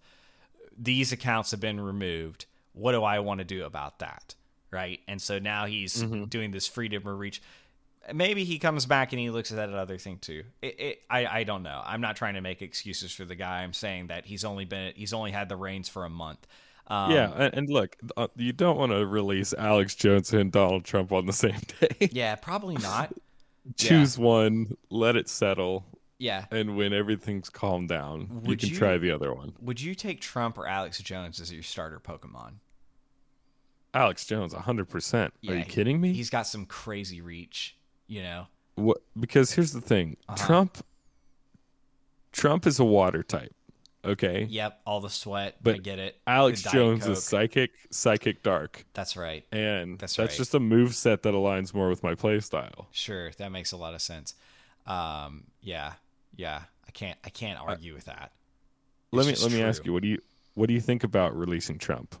these 0.78 1.12
accounts 1.12 1.50
have 1.50 1.60
been 1.60 1.80
removed. 1.80 2.46
What 2.72 2.92
do 2.92 3.02
I 3.04 3.18
want 3.18 3.38
to 3.40 3.44
do 3.44 3.64
about 3.64 3.98
that? 3.98 4.34
Right, 4.70 5.00
and 5.08 5.20
so 5.20 5.38
now 5.38 5.64
he's 5.66 5.94
doing 6.28 6.50
this 6.52 6.66
freedom 6.66 7.06
of 7.06 7.18
reach. 7.18 7.40
Maybe 8.12 8.44
he 8.44 8.58
comes 8.58 8.86
back 8.86 9.12
and 9.12 9.20
he 9.20 9.30
looks 9.30 9.50
at 9.50 9.56
that 9.56 9.72
other 9.72 9.98
thing 9.98 10.18
too. 10.18 10.44
It, 10.62 10.80
it, 10.80 11.02
I 11.10 11.26
I 11.26 11.44
don't 11.44 11.62
know. 11.62 11.82
I'm 11.84 12.00
not 12.00 12.16
trying 12.16 12.34
to 12.34 12.40
make 12.40 12.62
excuses 12.62 13.12
for 13.12 13.24
the 13.24 13.34
guy. 13.34 13.62
I'm 13.62 13.72
saying 13.72 14.06
that 14.08 14.24
he's 14.26 14.44
only 14.44 14.64
been 14.64 14.92
he's 14.96 15.12
only 15.12 15.30
had 15.30 15.48
the 15.48 15.56
reins 15.56 15.88
for 15.88 16.04
a 16.04 16.10
month. 16.10 16.46
Um, 16.86 17.10
yeah, 17.10 17.30
and, 17.36 17.54
and 17.54 17.68
look, 17.70 17.96
uh, 18.16 18.28
you 18.36 18.52
don't 18.52 18.78
want 18.78 18.92
to 18.92 19.04
release 19.06 19.52
Alex 19.52 19.94
Jones 19.94 20.32
and 20.32 20.50
Donald 20.50 20.84
Trump 20.84 21.12
on 21.12 21.26
the 21.26 21.34
same 21.34 21.60
day. 21.80 22.08
Yeah, 22.12 22.34
probably 22.36 22.76
not. 22.76 23.12
Choose 23.76 24.16
one, 24.16 24.74
let 24.88 25.14
it 25.14 25.28
settle, 25.28 25.84
Yeah. 26.18 26.46
and 26.50 26.78
when 26.78 26.94
everything's 26.94 27.50
calmed 27.50 27.90
down, 27.90 28.40
you 28.46 28.56
can 28.56 28.70
you- 28.70 28.74
try 28.76 28.96
the 28.96 29.10
other 29.10 29.34
one. 29.34 29.52
Would 29.60 29.82
you 29.82 29.94
take 29.94 30.22
Trump 30.22 30.56
or 30.56 30.66
Alex 30.66 30.98
Jones 31.02 31.38
as 31.40 31.52
your 31.52 31.62
starter 31.62 32.00
Pokemon? 32.00 32.52
Alex 33.94 34.24
Jones, 34.26 34.52
hundred 34.52 34.88
percent. 34.88 35.32
Are 35.46 35.52
you 35.52 35.58
Yeah, 35.58 35.64
kidding 35.64 36.00
me? 36.00 36.12
He's 36.12 36.30
got 36.30 36.46
some 36.46 36.66
crazy 36.66 37.20
reach, 37.20 37.76
you 38.08 38.22
know. 38.22 38.46
What? 38.74 38.98
Because 39.18 39.52
here's 39.52 39.72
the 39.72 39.80
thing: 39.80 40.16
Uh-huh. 40.28 40.46
Trump. 40.46 40.78
Trump 42.32 42.66
is 42.66 42.78
a 42.78 42.84
water 42.84 43.22
type. 43.22 43.54
Okay. 44.04 44.46
Yep, 44.48 44.80
all 44.86 45.00
the 45.00 45.10
sweat. 45.10 45.56
But 45.62 45.76
I 45.76 45.78
get 45.78 45.98
it. 45.98 46.20
Alex 46.26 46.62
Jones 46.62 47.04
Coke. 47.04 47.12
is 47.12 47.24
psychic, 47.24 47.72
psychic 47.90 48.42
dark, 48.42 48.86
That's 48.94 49.16
right. 49.16 49.44
and 49.50 49.98
That's 49.98 50.14
that's, 50.16 50.32
right. 50.34 50.36
just 50.38 50.54
a 50.54 50.60
move 50.60 50.94
set 50.94 51.22
that 51.24 51.34
aligns 51.34 51.74
more 51.74 51.88
with 51.88 52.02
my 52.02 52.14
play 52.14 52.38
style. 52.40 52.86
Sure, 52.92 53.32
that 53.38 53.50
makes 53.50 53.72
a 53.72 53.76
lot 53.76 53.94
of 53.94 54.00
sense. 54.02 54.34
Um, 54.86 55.44
yeah, 55.60 55.94
yeah. 56.36 56.62
I 56.86 56.90
can't. 56.92 57.18
I 57.24 57.28
can't 57.30 57.60
argue 57.60 57.92
with 57.92 58.04
that. 58.06 58.32
Let 59.10 59.26
me 59.26 59.34
let 59.42 59.52
me 59.52 59.62
ask 59.62 59.84
you, 59.84 59.92
what 59.92 60.02
do 60.02 60.08
you 60.08 60.18
what 60.54 60.68
do 60.68 60.74
you 60.74 60.80
think 60.80 61.02
about 61.04 61.36
releasing 61.36 61.78
Trump? 61.78 62.14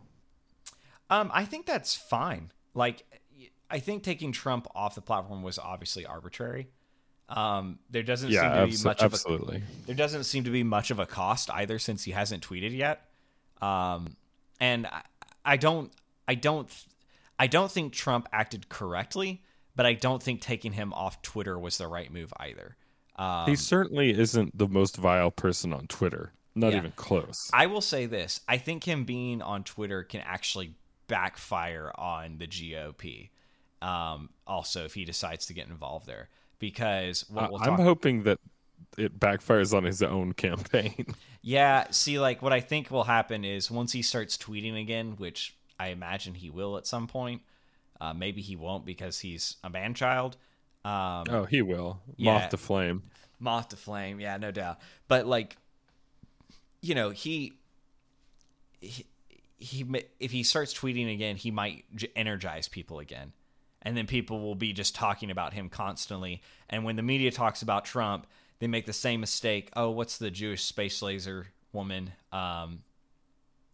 Um, 1.10 1.30
I 1.32 1.44
think 1.44 1.64
that's 1.64 1.94
fine. 1.94 2.52
Like, 2.74 3.04
I 3.70 3.78
think 3.80 4.02
taking 4.02 4.32
Trump 4.32 4.66
off 4.74 4.94
the 4.94 5.00
platform 5.02 5.42
was 5.42 5.58
obviously 5.58 6.06
arbitrary. 6.06 6.68
Um, 7.28 7.78
there 7.90 8.02
doesn't 8.02 8.30
Yeah, 8.30 8.40
seem 8.40 8.50
to 8.60 8.66
be 8.66 8.72
abso- 8.72 8.84
much 8.84 9.02
of 9.02 9.14
a 9.14 9.60
there 9.86 9.94
doesn't 9.96 10.24
seem 10.24 10.44
to 10.44 10.50
be 10.50 10.62
much 10.62 10.90
of 10.90 10.98
a 10.98 11.04
cost 11.06 11.50
either 11.50 11.78
since 11.78 12.04
he 12.04 12.12
hasn't 12.12 12.46
tweeted 12.48 12.74
yet. 12.76 13.02
Um, 13.60 14.16
and 14.60 14.86
I, 14.86 15.02
I 15.44 15.56
don't, 15.58 15.92
I 16.26 16.34
don't, 16.36 16.68
I 17.38 17.46
don't 17.46 17.70
think 17.70 17.92
Trump 17.92 18.28
acted 18.32 18.68
correctly, 18.70 19.42
but 19.76 19.84
I 19.84 19.92
don't 19.92 20.22
think 20.22 20.40
taking 20.40 20.72
him 20.72 20.92
off 20.94 21.20
Twitter 21.20 21.58
was 21.58 21.76
the 21.76 21.86
right 21.86 22.10
move 22.10 22.32
either. 22.38 22.76
Um, 23.16 23.46
he 23.48 23.56
certainly 23.56 24.18
isn't 24.18 24.56
the 24.56 24.68
most 24.68 24.96
vile 24.96 25.30
person 25.30 25.72
on 25.74 25.86
Twitter. 25.88 26.32
Not 26.54 26.72
Yeah. 26.72 26.78
even 26.78 26.92
close. 26.92 27.50
I 27.52 27.66
will 27.66 27.80
say 27.80 28.06
this: 28.06 28.40
I 28.48 28.56
think 28.58 28.84
him 28.84 29.04
being 29.04 29.42
on 29.42 29.64
Twitter 29.64 30.02
can 30.02 30.20
actually 30.22 30.74
backfire 31.08 31.92
on 31.96 32.38
the 32.38 32.46
GOP. 32.46 33.30
Um, 33.80 34.30
also, 34.46 34.84
if 34.84 34.94
he 34.94 35.04
decides 35.04 35.46
to 35.46 35.54
get 35.54 35.68
involved 35.68 36.06
there, 36.06 36.28
because 36.58 37.24
what 37.28 37.50
we'll 37.50 37.60
I'm 37.60 37.76
talk 37.76 37.80
hoping 37.80 38.24
that 38.24 38.38
it 38.96 39.18
backfires 39.18 39.74
on 39.74 39.84
his 39.84 40.02
own 40.02 40.32
campaign. 40.32 41.06
Yeah, 41.40 41.86
see, 41.92 42.18
like 42.18 42.42
what 42.42 42.52
I 42.52 42.60
think 42.60 42.90
will 42.90 43.04
happen 43.04 43.44
is 43.44 43.70
once 43.70 43.92
he 43.92 44.02
starts 44.02 44.36
tweeting 44.36 44.78
again, 44.78 45.14
which 45.16 45.56
I 45.78 45.88
imagine 45.88 46.34
he 46.34 46.50
will 46.50 46.76
at 46.76 46.86
some 46.86 47.06
point. 47.06 47.42
Uh, 48.00 48.12
maybe 48.12 48.42
he 48.42 48.56
won't 48.56 48.84
because 48.84 49.20
he's 49.20 49.56
a 49.64 49.70
man 49.70 49.94
child. 49.94 50.36
Um, 50.84 51.24
oh, 51.30 51.46
he 51.48 51.62
will. 51.62 52.00
Yeah. 52.16 52.34
Moth 52.34 52.50
to 52.50 52.56
flame. 52.56 53.04
Moth 53.38 53.68
to 53.68 53.76
flame, 53.76 54.20
yeah, 54.20 54.36
no 54.36 54.50
doubt. 54.50 54.78
But 55.06 55.26
like, 55.26 55.56
you 56.80 56.94
know, 56.94 57.10
he, 57.10 57.54
he, 58.80 59.06
he 59.58 59.86
if 60.20 60.30
he 60.30 60.42
starts 60.42 60.74
tweeting 60.74 61.12
again, 61.12 61.36
he 61.36 61.50
might 61.50 61.84
energize 62.14 62.68
people 62.68 62.98
again, 62.98 63.32
and 63.82 63.96
then 63.96 64.06
people 64.06 64.40
will 64.40 64.54
be 64.54 64.72
just 64.72 64.94
talking 64.94 65.30
about 65.30 65.52
him 65.52 65.68
constantly. 65.68 66.42
And 66.68 66.84
when 66.84 66.96
the 66.96 67.02
media 67.02 67.30
talks 67.30 67.62
about 67.62 67.84
Trump, 67.84 68.26
they 68.58 68.66
make 68.66 68.86
the 68.86 68.92
same 68.92 69.20
mistake. 69.20 69.70
Oh, 69.76 69.90
what's 69.90 70.18
the 70.18 70.30
Jewish 70.30 70.64
space 70.64 71.00
laser 71.02 71.48
woman? 71.72 72.12
Um, 72.32 72.80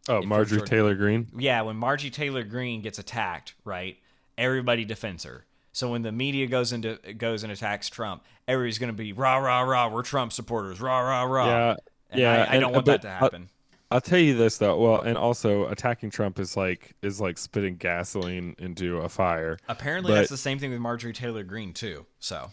Oh, 0.06 0.20
Marjorie 0.20 0.60
Taylor 0.60 0.94
Greene. 0.94 1.28
yeah, 1.38 1.62
when 1.62 1.76
Margie 1.76 2.10
Taylor 2.10 2.42
Greene 2.44 2.82
gets 2.82 2.98
attacked, 2.98 3.54
right? 3.64 3.96
Everybody 4.36 4.84
defends 4.84 5.24
her. 5.24 5.46
So 5.72 5.90
when 5.92 6.02
the 6.02 6.12
media 6.12 6.46
goes 6.46 6.74
into 6.74 6.96
goes 7.16 7.42
and 7.42 7.50
attacks 7.50 7.88
Trump, 7.88 8.22
everybody's 8.46 8.78
going 8.78 8.92
to 8.92 8.96
be 8.96 9.14
rah 9.14 9.38
rah 9.38 9.62
rah. 9.62 9.88
We're 9.88 10.02
Trump 10.02 10.32
supporters. 10.34 10.78
Rah 10.80 11.00
rah 11.00 11.22
rah. 11.22 11.46
Yeah, 11.46 11.74
And 12.10 12.20
yeah. 12.20 12.46
I, 12.50 12.56
I 12.56 12.60
don't 12.60 12.72
want 12.74 12.84
but 12.84 13.00
that 13.00 13.08
to 13.08 13.14
I'll- 13.14 13.20
happen. 13.20 13.48
I'll 13.90 14.00
tell 14.00 14.18
you 14.18 14.36
this 14.36 14.58
though. 14.58 14.76
Well, 14.78 15.00
and 15.02 15.16
also 15.16 15.68
attacking 15.68 16.10
Trump 16.10 16.38
is 16.38 16.56
like 16.56 16.94
is 17.02 17.20
like 17.20 17.38
spitting 17.38 17.76
gasoline 17.76 18.56
into 18.58 18.98
a 18.98 19.08
fire. 19.08 19.58
Apparently, 19.68 20.10
but- 20.10 20.16
that's 20.16 20.30
the 20.30 20.36
same 20.36 20.58
thing 20.58 20.70
with 20.70 20.80
Marjorie 20.80 21.12
Taylor 21.12 21.44
Greene 21.44 21.72
too. 21.72 22.06
So 22.18 22.50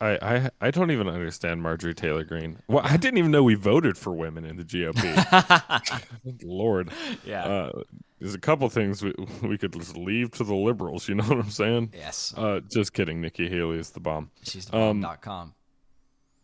I, 0.00 0.18
I 0.22 0.50
I 0.60 0.70
don't 0.70 0.90
even 0.90 1.08
understand 1.08 1.62
Marjorie 1.62 1.94
Taylor 1.94 2.24
Greene. 2.24 2.58
Well, 2.68 2.82
I 2.84 2.96
didn't 2.96 3.18
even 3.18 3.30
know 3.30 3.42
we 3.42 3.54
voted 3.54 3.98
for 3.98 4.12
women 4.12 4.44
in 4.44 4.56
the 4.56 4.64
GOP. 4.64 6.40
Lord, 6.42 6.90
yeah, 7.24 7.44
uh, 7.44 7.82
there's 8.18 8.34
a 8.34 8.38
couple 8.40 8.68
things 8.70 9.02
we 9.02 9.12
we 9.42 9.58
could 9.58 9.72
just 9.72 9.96
leave 9.96 10.30
to 10.32 10.44
the 10.44 10.54
liberals. 10.54 11.08
You 11.08 11.16
know 11.16 11.24
what 11.24 11.38
I'm 11.38 11.50
saying? 11.50 11.92
yes, 11.94 12.32
Uh, 12.36 12.60
just 12.72 12.92
kidding. 12.92 13.20
Nikki 13.20 13.48
Haley 13.48 13.78
is 13.78 13.90
the 13.90 14.00
bomb. 14.00 14.30
she's 14.42 14.66
the 14.66 14.76
um, 14.76 15.00
bomb 15.00 15.00
dot 15.02 15.22
com. 15.22 15.54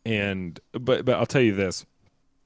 and 0.04 0.58
but 0.72 1.04
but 1.04 1.14
I'll 1.16 1.26
tell 1.26 1.42
you 1.42 1.54
this, 1.54 1.86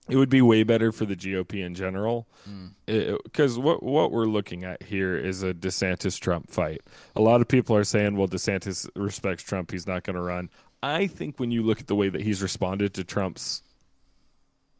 it 0.09 0.17
would 0.17 0.29
be 0.29 0.43
way 0.43 0.63
better 0.63 0.93
for 0.93 1.05
the 1.05 1.15
GOP 1.15 1.65
in 1.65 1.75
general, 1.75 2.27
hmm. 2.45 2.69
because 2.87 3.59
what 3.59 3.83
what 3.83 4.11
we're 4.11 4.27
looking 4.27 4.65
at 4.65 4.83
here 4.83 5.17
is 5.17 5.43
a 5.43 5.55
DeSantis 5.55 6.19
Trump 6.19 6.51
fight. 6.51 6.81
A 7.17 7.21
lot 7.21 7.41
of 7.41 7.49
people 7.49 7.77
are 7.77 7.85
saying, 7.85 8.17
well, 8.17 8.29
DeSantis 8.29 8.89
respects 8.97 9.43
Trump; 9.43 9.71
he's 9.71 9.87
not 9.87 10.03
going 10.03 10.17
to 10.17 10.23
run. 10.23 10.51
I 10.83 11.07
think 11.07 11.39
when 11.39 11.51
you 11.51 11.63
look 11.63 11.81
at 11.81 11.87
the 11.87 11.95
way 11.95 12.09
that 12.09 12.23
he's 12.23 12.43
responded 12.43 12.95
to 12.95 13.05
Trump's 13.05 13.63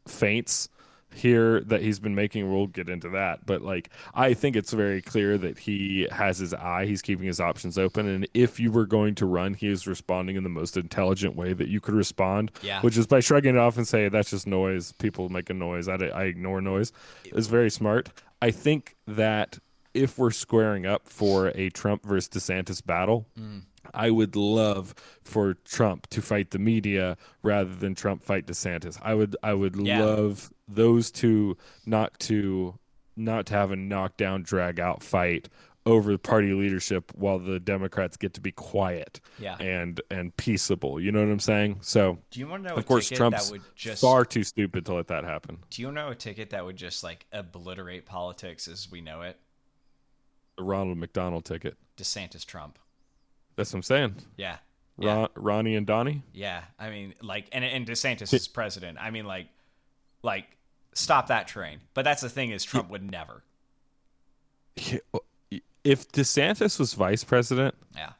feints 0.07 0.67
here 1.13 1.61
that 1.61 1.81
he's 1.81 1.99
been 1.99 2.15
making 2.15 2.51
we'll 2.51 2.67
get 2.67 2.89
into 2.89 3.09
that. 3.09 3.45
But 3.45 3.61
like 3.61 3.89
i 4.13 4.33
think 4.33 4.55
it's 4.55 4.71
very 4.73 5.01
clear 5.01 5.37
that 5.37 5.57
he 5.59 6.07
has 6.11 6.37
his 6.37 6.53
eye 6.53 6.85
he's 6.85 7.01
keeping 7.01 7.27
his 7.27 7.39
options 7.39 7.77
open 7.77 8.07
and 8.07 8.27
if 8.33 8.59
you 8.59 8.71
were 8.71 8.85
going 8.85 9.15
to 9.15 9.25
run 9.25 9.53
he 9.53 9.67
is 9.67 9.87
responding 9.87 10.35
in 10.35 10.43
the 10.43 10.49
most 10.49 10.77
intelligent 10.77 11.35
way 11.35 11.53
that 11.53 11.67
you 11.67 11.79
could 11.79 11.93
respond 11.93 12.51
Yeah. 12.61 12.81
which 12.81 12.97
is 12.97 13.07
by 13.07 13.19
shrugging 13.19 13.55
it 13.55 13.59
off 13.59 13.77
and 13.77 13.87
say 13.87 14.09
that's 14.09 14.29
just 14.31 14.47
noise. 14.47 14.91
People 14.93 15.29
make 15.29 15.49
a 15.49 15.53
noise. 15.53 15.87
I, 15.87 15.95
I 15.95 16.23
ignore 16.23 16.61
noise. 16.61 16.91
Is 17.25 17.47
very 17.47 17.69
smart. 17.69 18.09
I 18.41 18.51
think 18.51 18.95
that 19.07 19.59
if 19.93 20.17
we're 20.17 20.31
squaring 20.31 20.85
up 20.85 21.07
for 21.07 21.47
a 21.55 21.69
trump 21.69 22.03
versus 22.05 22.29
desantis 22.29 22.83
battle 22.85 23.27
mm. 23.39 23.61
I 23.93 24.11
would 24.11 24.35
love 24.35 24.93
for 25.23 25.55
Trump 25.65 26.07
to 26.11 26.21
fight 26.21 26.51
the 26.51 26.59
media 26.59 27.17
rather 27.43 27.73
than 27.73 27.95
Trump 27.95 28.23
fight 28.23 28.45
DeSantis. 28.45 28.97
I 29.01 29.13
would 29.13 29.35
I 29.43 29.53
would 29.53 29.75
Yeah. 29.75 30.03
love 30.03 30.51
those 30.67 31.11
two 31.11 31.57
not 31.85 32.19
to 32.21 32.77
not 33.15 33.45
to 33.47 33.53
have 33.53 33.71
a 33.71 33.75
knockdown 33.75 34.43
drag 34.43 34.79
out 34.79 35.03
fight 35.03 35.49
over 35.85 36.11
the 36.11 36.19
party 36.19 36.53
leadership 36.53 37.11
while 37.15 37.39
the 37.39 37.59
Democrats 37.59 38.15
get 38.15 38.35
to 38.35 38.39
be 38.41 38.51
quiet 38.51 39.19
Yeah. 39.39 39.57
and 39.57 39.99
and 40.11 40.35
peaceable. 40.37 40.99
You 40.99 41.11
know 41.11 41.19
what 41.25 41.31
I'm 41.31 41.39
saying? 41.39 41.79
So 41.81 42.19
Do 42.29 42.39
you 42.39 42.47
want 42.47 42.63
to 42.63 42.69
know 42.69 42.75
of 42.75 42.81
a 42.83 42.87
course 42.87 43.09
Trump's 43.09 43.47
that 43.47 43.51
would 43.51 43.61
just 43.75 44.01
far 44.01 44.23
too 44.23 44.43
stupid 44.43 44.85
to 44.85 44.93
let 44.93 45.07
that 45.07 45.23
happen. 45.23 45.57
Do 45.71 45.81
you 45.81 45.91
know 45.91 46.09
a 46.09 46.15
ticket 46.15 46.51
that 46.51 46.63
would 46.65 46.77
just 46.77 47.03
like 47.03 47.25
obliterate 47.31 48.05
politics 48.05 48.67
as 48.67 48.91
we 48.91 49.01
know 49.01 49.23
it? 49.23 49.39
The 50.57 50.63
Ronald 50.63 50.99
McDonald 50.99 51.45
ticket. 51.45 51.77
DeSantis 51.97 52.45
Trump. 52.45 52.77
That's 53.55 53.71
what 53.73 53.77
I'm 53.79 53.83
saying. 53.83 54.15
Yeah. 54.37 54.57
Yeah. 54.97 55.27
Ronnie 55.35 55.75
and 55.75 55.87
Donnie. 55.87 56.21
Yeah, 56.33 56.63
I 56.77 56.89
mean, 56.91 57.15
like, 57.21 57.45
and 57.51 57.63
and 57.65 57.87
DeSantis 57.87 58.31
is 58.33 58.47
president. 58.47 58.97
I 59.01 59.09
mean, 59.09 59.25
like, 59.25 59.47
like, 60.21 60.45
stop 60.93 61.27
that 61.27 61.47
train. 61.47 61.79
But 61.95 62.03
that's 62.03 62.21
the 62.21 62.29
thing 62.29 62.51
is, 62.51 62.63
Trump 62.63 62.89
would 62.91 63.09
never. 63.09 63.43
If 65.83 66.07
DeSantis 66.11 66.77
was 66.79 66.93
vice 66.93 67.23
president, 67.23 67.73
Yeah, 67.95 68.11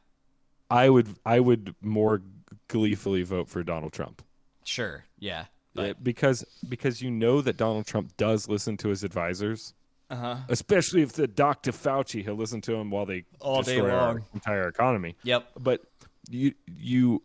I 0.70 0.88
would 0.90 1.14
I 1.24 1.38
would 1.40 1.74
more 1.80 2.20
gleefully 2.68 3.22
vote 3.22 3.48
for 3.48 3.62
Donald 3.62 3.92
Trump. 3.92 4.22
sure. 4.64 5.04
Yeah, 5.20 5.44
Uh, 5.76 5.92
because 6.02 6.44
because 6.68 7.00
you 7.00 7.10
know 7.10 7.40
that 7.42 7.56
Donald 7.56 7.86
Trump 7.86 8.16
does 8.16 8.48
listen 8.48 8.76
to 8.78 8.88
his 8.88 9.04
advisors, 9.04 9.74
uh 10.12 10.16
huh. 10.16 10.36
especially 10.48 11.02
if 11.02 11.12
the 11.12 11.26
Dr. 11.26 11.72
Fauci 11.72 12.22
he'll 12.22 12.34
listen 12.34 12.60
to 12.62 12.74
him 12.74 12.90
while 12.90 13.06
they 13.06 13.24
All 13.40 13.62
day 13.62 13.74
destroy 13.76 13.90
our 13.90 14.06
long. 14.14 14.24
entire 14.34 14.68
economy. 14.68 15.16
Yep. 15.24 15.48
But 15.58 15.80
you 16.30 16.52
you 16.66 17.22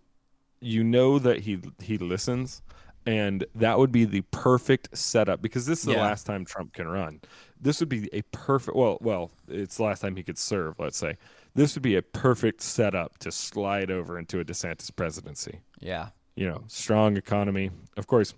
you 0.62 0.84
know 0.84 1.20
that 1.20 1.42
he 1.42 1.60
he 1.82 1.98
listens 1.98 2.62
and 3.06 3.46
that 3.56 3.78
would 3.78 3.92
be 3.92 4.04
the 4.06 4.22
perfect 4.32 4.98
setup 4.98 5.42
because 5.42 5.66
this 5.66 5.80
is 5.80 5.86
the 5.86 5.92
Yeah. 5.94 6.02
last 6.02 6.26
time 6.26 6.44
Trump 6.46 6.74
can 6.74 6.88
run. 6.88 7.22
This 7.62 7.80
would 7.80 7.90
be 7.90 8.10
a 8.14 8.22
perfect 8.32 8.76
well 8.76 8.98
well 9.02 9.32
it's 9.48 9.78
the 9.78 9.84
last 9.84 10.00
time 10.02 10.16
he 10.16 10.24
could 10.24 10.38
serve, 10.38 10.80
let's 10.80 10.98
say. 10.98 11.18
This 11.56 11.76
would 11.76 11.84
be 11.84 11.96
a 11.96 12.02
perfect 12.02 12.62
setup 12.62 13.18
to 13.20 13.32
slide 13.32 13.90
over 13.92 14.18
into 14.20 14.40
a 14.40 14.46
DeSantis 14.46 14.96
presidency 14.96 15.60
Yeah. 15.80 16.10
you 16.36 16.48
know, 16.48 16.64
strong 16.68 17.18
economy. 17.18 17.72
Of 17.98 18.06
course, 18.08 18.34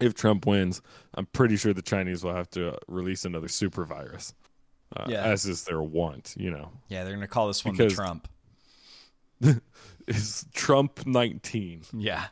if 0.00 0.14
Trump 0.14 0.46
wins, 0.46 0.80
I'm 1.14 1.26
pretty 1.26 1.56
sure 1.56 1.72
the 1.72 1.82
Chinese 1.82 2.24
will 2.24 2.34
have 2.34 2.50
to 2.50 2.78
release 2.88 3.24
another 3.24 3.48
super 3.48 3.84
virus, 3.84 4.34
uh, 4.96 5.06
Yeah. 5.08 5.22
as 5.22 5.46
is 5.46 5.64
their 5.64 5.82
want. 5.82 6.34
You 6.36 6.50
know, 6.50 6.72
Yeah, 6.88 7.04
they're 7.04 7.14
gonna 7.14 7.28
call 7.28 7.46
this 7.48 7.64
one 7.64 7.74
Because- 7.76 7.92
the 7.92 7.96
Trump. 8.02 8.28
is 10.06 10.46
Trump 10.54 11.06
19, 11.06 11.82
Yeah. 11.92 12.26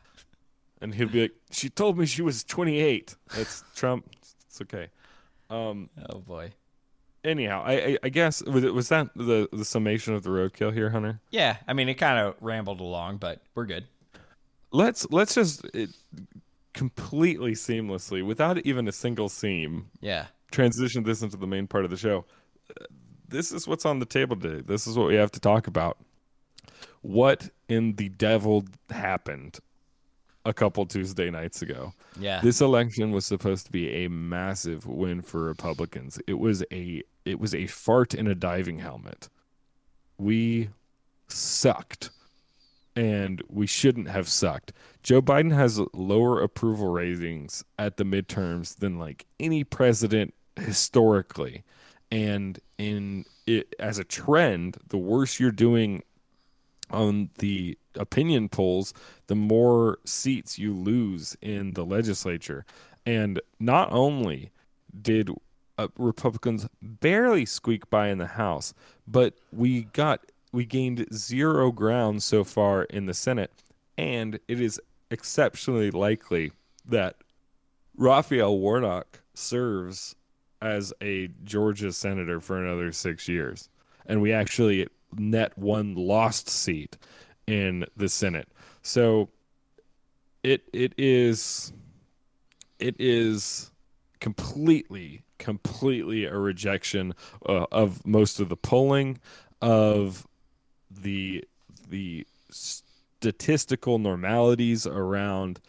and 0.80 0.94
he'll 0.94 1.08
be 1.08 1.22
like, 1.22 1.34
"She 1.50 1.68
told 1.70 1.98
me 1.98 2.06
she 2.06 2.22
was 2.22 2.44
28." 2.44 3.16
That's 3.36 3.64
Trump. 3.74 4.08
It's 4.46 4.60
okay. 4.62 4.88
Um. 5.48 5.90
Oh 6.08 6.18
boy. 6.20 6.52
Anyhow, 7.22 7.62
I 7.66 7.72
I, 7.72 7.98
I 8.04 8.08
guess 8.08 8.42
was 8.44 8.64
was 8.64 8.88
that 8.88 9.10
the 9.14 9.48
the 9.52 9.64
summation 9.64 10.14
of 10.14 10.22
the 10.22 10.30
roadkill 10.30 10.72
here, 10.72 10.90
Hunter? 10.90 11.20
Yeah, 11.30 11.56
I 11.68 11.72
mean, 11.74 11.88
it 11.88 11.94
kind 11.94 12.18
of 12.18 12.36
rambled 12.40 12.80
along, 12.80 13.18
but 13.18 13.42
we're 13.54 13.66
good. 13.66 13.86
Let's 14.72 15.06
let's 15.10 15.34
just 15.34 15.66
completely 16.84 17.52
seamlessly, 17.52 18.24
without 18.24 18.56
even 18.64 18.88
a 18.88 18.92
single 18.92 19.28
seam, 19.28 19.90
Yeah. 20.00 20.26
transition 20.50 21.02
this 21.04 21.20
into 21.20 21.36
the 21.36 21.46
main 21.46 21.66
part 21.66 21.84
of 21.84 21.90
the 21.90 21.96
show. 21.98 22.24
Uh, 22.70 22.86
This 23.28 23.52
is 23.52 23.68
what's 23.68 23.84
on 23.86 23.98
the 24.00 24.06
table 24.18 24.36
today. 24.36 24.60
This 24.66 24.86
is 24.88 24.96
what 24.96 25.06
we 25.08 25.14
have 25.14 25.30
to 25.32 25.40
talk 25.40 25.66
about. 25.68 25.98
What 27.02 27.50
in 27.68 27.94
the 27.96 28.08
devil 28.08 28.64
happened 28.88 29.58
a 30.44 30.52
couple 30.54 30.86
Tuesday 30.86 31.30
nights 31.30 31.60
ago. 31.62 31.92
Yeah. 32.18 32.40
This 32.40 32.60
election 32.62 33.10
was 33.12 33.26
supposed 33.26 33.66
to 33.66 33.72
be 33.72 34.04
a 34.04 34.08
massive 34.08 34.86
win 34.86 35.20
for 35.22 35.40
Republicans. 35.44 36.18
It 36.26 36.38
was 36.46 36.64
a 36.72 37.02
it 37.26 37.38
was 37.38 37.54
a 37.54 37.66
fart 37.66 38.14
in 38.14 38.26
a 38.26 38.34
diving 38.34 38.78
helmet. 38.80 39.28
We 40.18 40.70
sucked 41.28 42.10
and 42.96 43.42
we 43.48 43.66
shouldn't 43.66 44.08
have 44.08 44.28
sucked. 44.28 44.72
Joe 45.02 45.22
Biden 45.22 45.52
has 45.52 45.80
lower 45.92 46.40
approval 46.40 46.88
ratings 46.88 47.64
at 47.78 47.96
the 47.96 48.04
midterms 48.04 48.76
than 48.78 48.98
like 48.98 49.26
any 49.38 49.64
president 49.64 50.34
historically. 50.56 51.64
And 52.10 52.58
in 52.78 53.24
it 53.46 53.74
as 53.78 53.98
a 53.98 54.04
trend, 54.04 54.76
the 54.88 54.98
worse 54.98 55.38
you're 55.38 55.52
doing 55.52 56.02
on 56.90 57.30
the 57.38 57.78
opinion 57.94 58.48
polls, 58.48 58.92
the 59.28 59.34
more 59.34 59.98
seats 60.04 60.58
you 60.58 60.74
lose 60.74 61.36
in 61.40 61.74
the 61.74 61.84
legislature. 61.84 62.64
And 63.06 63.40
not 63.58 63.92
only 63.92 64.50
did 65.00 65.30
uh, 65.78 65.88
Republicans 65.96 66.68
barely 66.82 67.46
squeak 67.46 67.88
by 67.88 68.08
in 68.08 68.18
the 68.18 68.26
House, 68.26 68.74
but 69.06 69.34
we 69.52 69.84
got 69.84 70.20
we 70.52 70.64
gained 70.64 71.06
zero 71.12 71.70
ground 71.70 72.22
so 72.22 72.44
far 72.44 72.84
in 72.84 73.06
the 73.06 73.14
Senate, 73.14 73.52
and 73.96 74.38
it 74.48 74.60
is 74.60 74.80
exceptionally 75.10 75.90
likely 75.90 76.52
that 76.86 77.16
Raphael 77.96 78.58
Warnock 78.58 79.22
serves 79.34 80.14
as 80.62 80.92
a 81.00 81.28
Georgia 81.44 81.92
senator 81.92 82.40
for 82.40 82.62
another 82.62 82.92
six 82.92 83.28
years, 83.28 83.68
and 84.06 84.20
we 84.20 84.32
actually 84.32 84.88
net 85.16 85.56
one 85.56 85.94
lost 85.94 86.48
seat 86.48 86.96
in 87.46 87.84
the 87.96 88.08
Senate. 88.08 88.48
So 88.82 89.28
it 90.42 90.62
it 90.72 90.94
is 90.96 91.72
it 92.78 92.96
is 92.98 93.70
completely 94.20 95.22
completely 95.38 96.24
a 96.26 96.36
rejection 96.36 97.14
uh, 97.46 97.66
of 97.72 98.06
most 98.06 98.40
of 98.40 98.48
the 98.48 98.56
polling 98.56 99.18
of 99.62 100.26
the 100.90 101.44
the 101.88 102.26
statistical 102.50 103.98
normalities 103.98 104.86
around 104.86 105.60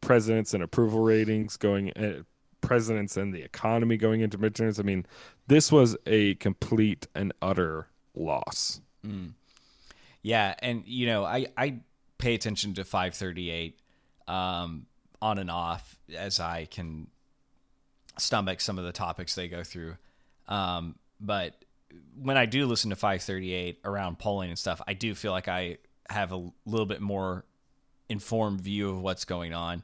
presidents 0.00 0.54
and 0.54 0.62
approval 0.62 1.00
ratings 1.00 1.56
going 1.56 1.90
uh, 1.92 2.22
presidents 2.60 3.16
and 3.16 3.34
the 3.34 3.42
economy 3.42 3.96
going 3.96 4.20
into 4.20 4.38
midterms. 4.38 4.78
I 4.78 4.82
mean 4.82 5.06
this 5.46 5.72
was 5.72 5.96
a 6.06 6.34
complete 6.36 7.06
and 7.14 7.32
utter 7.42 7.88
loss. 8.14 8.80
Yeah, 10.22 10.54
and 10.60 10.84
you 10.86 11.06
know, 11.06 11.24
I 11.24 11.46
I 11.56 11.80
pay 12.18 12.34
attention 12.34 12.74
to 12.74 12.84
538 12.84 13.78
um, 14.28 14.86
on 15.20 15.38
and 15.38 15.50
off 15.50 15.98
as 16.16 16.38
I 16.38 16.66
can 16.66 17.08
stomach 18.18 18.60
some 18.60 18.78
of 18.78 18.84
the 18.84 18.92
topics 18.92 19.34
they 19.34 19.48
go 19.48 19.64
through. 19.64 19.96
Um, 20.46 20.96
but 21.20 21.61
when 22.20 22.36
I 22.36 22.46
do 22.46 22.66
listen 22.66 22.90
to 22.90 22.96
538 22.96 23.80
around 23.84 24.18
polling 24.18 24.50
and 24.50 24.58
stuff, 24.58 24.80
I 24.86 24.94
do 24.94 25.14
feel 25.14 25.32
like 25.32 25.48
I 25.48 25.78
have 26.08 26.32
a 26.32 26.50
little 26.66 26.86
bit 26.86 27.00
more 27.00 27.44
informed 28.08 28.60
view 28.60 28.90
of 28.90 29.00
what's 29.00 29.24
going 29.24 29.54
on. 29.54 29.82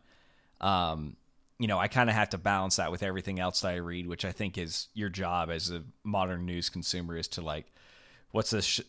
Um, 0.61 1.17
you 1.59 1.67
know, 1.67 1.79
I 1.79 1.89
kind 1.89 2.09
of 2.09 2.17
have 2.17 2.31
to 2.31 2.39
balance 2.39 2.77
that 2.77 2.91
with 2.91 3.03
everything 3.03 3.41
else 3.41 3.61
that 3.61 3.69
I 3.69 3.77
read, 3.77 4.07
which 4.07 4.25
I 4.25 4.33
think 4.33 4.59
is 4.59 4.89
your 4.95 5.09
job 5.09 5.51
as 5.51 5.71
a 5.71 5.83
modern 6.05 6.47
news 6.47 6.69
consumer 6.69 7.17
is 7.17 7.29
to 7.29 7.41
like, 7.41 7.67
what's 8.33 8.51
this 8.51 8.65
sh- 8.65 8.81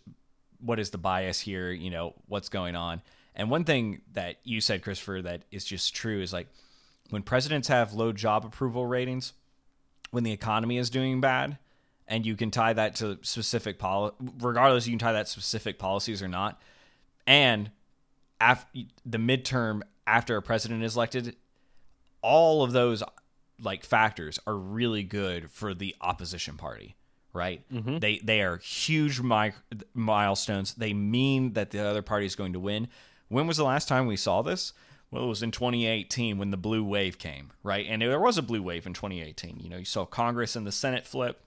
what 0.59 0.79
is 0.79 0.89
the 0.89 0.97
bias 0.97 1.39
here 1.39 1.71
you 1.71 1.89
know 1.89 2.13
what's 2.27 2.49
going 2.49 2.75
on 2.75 3.01
and 3.35 3.49
one 3.49 3.63
thing 3.63 4.01
that 4.13 4.37
you 4.43 4.61
said 4.61 4.81
christopher 4.81 5.21
that 5.21 5.43
is 5.51 5.63
just 5.63 5.95
true 5.95 6.21
is 6.21 6.33
like 6.33 6.47
when 7.09 7.23
presidents 7.23 7.67
have 7.67 7.93
low 7.93 8.11
job 8.11 8.45
approval 8.45 8.85
ratings 8.85 9.33
when 10.11 10.23
the 10.23 10.31
economy 10.31 10.77
is 10.77 10.89
doing 10.89 11.21
bad 11.21 11.57
and 12.09 12.25
you 12.25 12.35
can 12.35 12.51
tie 12.51 12.73
that 12.73 12.95
to 12.95 13.17
specific 13.21 13.79
poli- 13.79 14.11
regardless 14.39 14.87
you 14.87 14.91
can 14.91 14.99
tie 14.99 15.13
that 15.13 15.27
to 15.27 15.31
specific 15.31 15.79
policies 15.79 16.21
or 16.21 16.27
not. 16.27 16.61
And 17.25 17.71
af- 18.41 18.65
the 19.05 19.17
midterm 19.17 19.83
after 20.05 20.35
a 20.35 20.41
president 20.41 20.83
is 20.83 20.95
elected 20.95 21.35
all 22.21 22.63
of 22.63 22.73
those 22.73 23.01
like 23.61 23.85
factors 23.85 24.39
are 24.47 24.55
really 24.57 25.03
good 25.03 25.49
for 25.51 25.73
the 25.73 25.95
opposition 26.01 26.57
party 26.57 26.95
right? 27.31 27.63
Mm-hmm. 27.71 27.99
They 27.99 28.17
they 28.23 28.41
are 28.41 28.57
huge 28.57 29.21
mi- 29.21 29.51
milestones. 29.93 30.73
They 30.73 30.93
mean 30.93 31.53
that 31.53 31.69
the 31.69 31.79
other 31.79 32.01
party 32.01 32.25
is 32.25 32.35
going 32.35 32.53
to 32.53 32.59
win. 32.59 32.87
When 33.27 33.45
was 33.45 33.57
the 33.57 33.63
last 33.63 33.87
time 33.87 34.07
we 34.07 34.17
saw 34.17 34.41
this? 34.41 34.73
Well 35.11 35.25
it 35.25 35.27
was 35.27 35.43
in 35.43 35.51
2018 35.51 36.39
when 36.39 36.49
the 36.49 36.57
blue 36.57 36.83
wave 36.83 37.17
came 37.19 37.51
right? 37.63 37.85
And 37.87 38.01
there 38.01 38.19
was 38.19 38.37
a 38.39 38.41
blue 38.41 38.63
wave 38.63 38.87
in 38.87 38.93
2018 38.93 39.59
you 39.59 39.69
know 39.69 39.77
you 39.77 39.85
saw 39.85 40.05
congress 40.05 40.55
and 40.55 40.65
the 40.67 40.71
senate 40.71 41.05
flip 41.05 41.41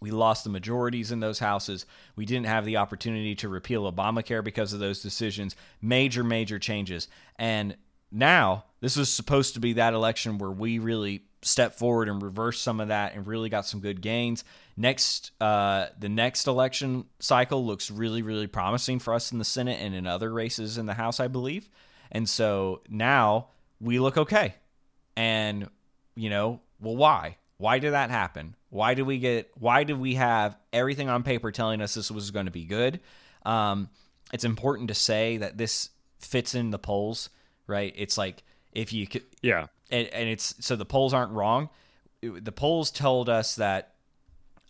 we 0.00 0.10
lost 0.10 0.44
the 0.44 0.50
majorities 0.50 1.12
in 1.12 1.20
those 1.20 1.38
houses. 1.38 1.84
We 2.16 2.24
didn't 2.24 2.46
have 2.46 2.64
the 2.64 2.78
opportunity 2.78 3.34
to 3.36 3.48
repeal 3.48 3.90
Obamacare 3.90 4.42
because 4.42 4.72
of 4.72 4.80
those 4.80 5.02
decisions. 5.02 5.56
Major, 5.82 6.24
major 6.24 6.58
changes. 6.58 7.08
And 7.36 7.76
now, 8.10 8.64
this 8.80 8.96
was 8.96 9.12
supposed 9.12 9.54
to 9.54 9.60
be 9.60 9.74
that 9.74 9.94
election 9.94 10.38
where 10.38 10.50
we 10.50 10.78
really 10.78 11.24
stepped 11.42 11.78
forward 11.78 12.08
and 12.08 12.22
reversed 12.22 12.62
some 12.62 12.80
of 12.80 12.88
that 12.88 13.14
and 13.14 13.26
really 13.26 13.48
got 13.48 13.66
some 13.66 13.80
good 13.80 14.00
gains. 14.00 14.44
Next, 14.76 15.32
uh, 15.40 15.86
the 15.98 16.08
next 16.08 16.46
election 16.46 17.04
cycle 17.18 17.64
looks 17.64 17.90
really, 17.90 18.22
really 18.22 18.46
promising 18.46 18.98
for 18.98 19.14
us 19.14 19.32
in 19.32 19.38
the 19.38 19.44
Senate 19.44 19.78
and 19.80 19.94
in 19.94 20.06
other 20.06 20.32
races 20.32 20.78
in 20.78 20.86
the 20.86 20.94
House, 20.94 21.20
I 21.20 21.28
believe. 21.28 21.68
And 22.10 22.28
so 22.28 22.82
now 22.88 23.48
we 23.80 23.98
look 23.98 24.16
okay. 24.16 24.54
And, 25.16 25.68
you 26.14 26.30
know, 26.30 26.60
well, 26.80 26.96
why? 26.96 27.36
Why 27.60 27.78
did 27.78 27.92
that 27.92 28.08
happen? 28.08 28.56
Why 28.70 28.94
did 28.94 29.02
we 29.02 29.18
get? 29.18 29.50
Why 29.54 29.84
did 29.84 29.98
we 30.00 30.14
have 30.14 30.56
everything 30.72 31.10
on 31.10 31.22
paper 31.22 31.52
telling 31.52 31.82
us 31.82 31.92
this 31.92 32.10
was 32.10 32.30
going 32.30 32.46
to 32.46 32.50
be 32.50 32.64
good? 32.64 33.00
Um, 33.44 33.90
it's 34.32 34.44
important 34.44 34.88
to 34.88 34.94
say 34.94 35.36
that 35.36 35.58
this 35.58 35.90
fits 36.20 36.54
in 36.54 36.70
the 36.70 36.78
polls, 36.78 37.28
right? 37.66 37.92
It's 37.96 38.16
like 38.16 38.42
if 38.72 38.94
you 38.94 39.06
could, 39.06 39.24
yeah 39.42 39.66
and, 39.90 40.08
and 40.08 40.28
it's 40.28 40.54
so 40.60 40.74
the 40.74 40.86
polls 40.86 41.12
aren't 41.12 41.32
wrong. 41.32 41.68
It- 42.22 42.44
the 42.44 42.52
polls 42.52 42.90
told 42.90 43.28
us 43.28 43.56
that 43.56 43.92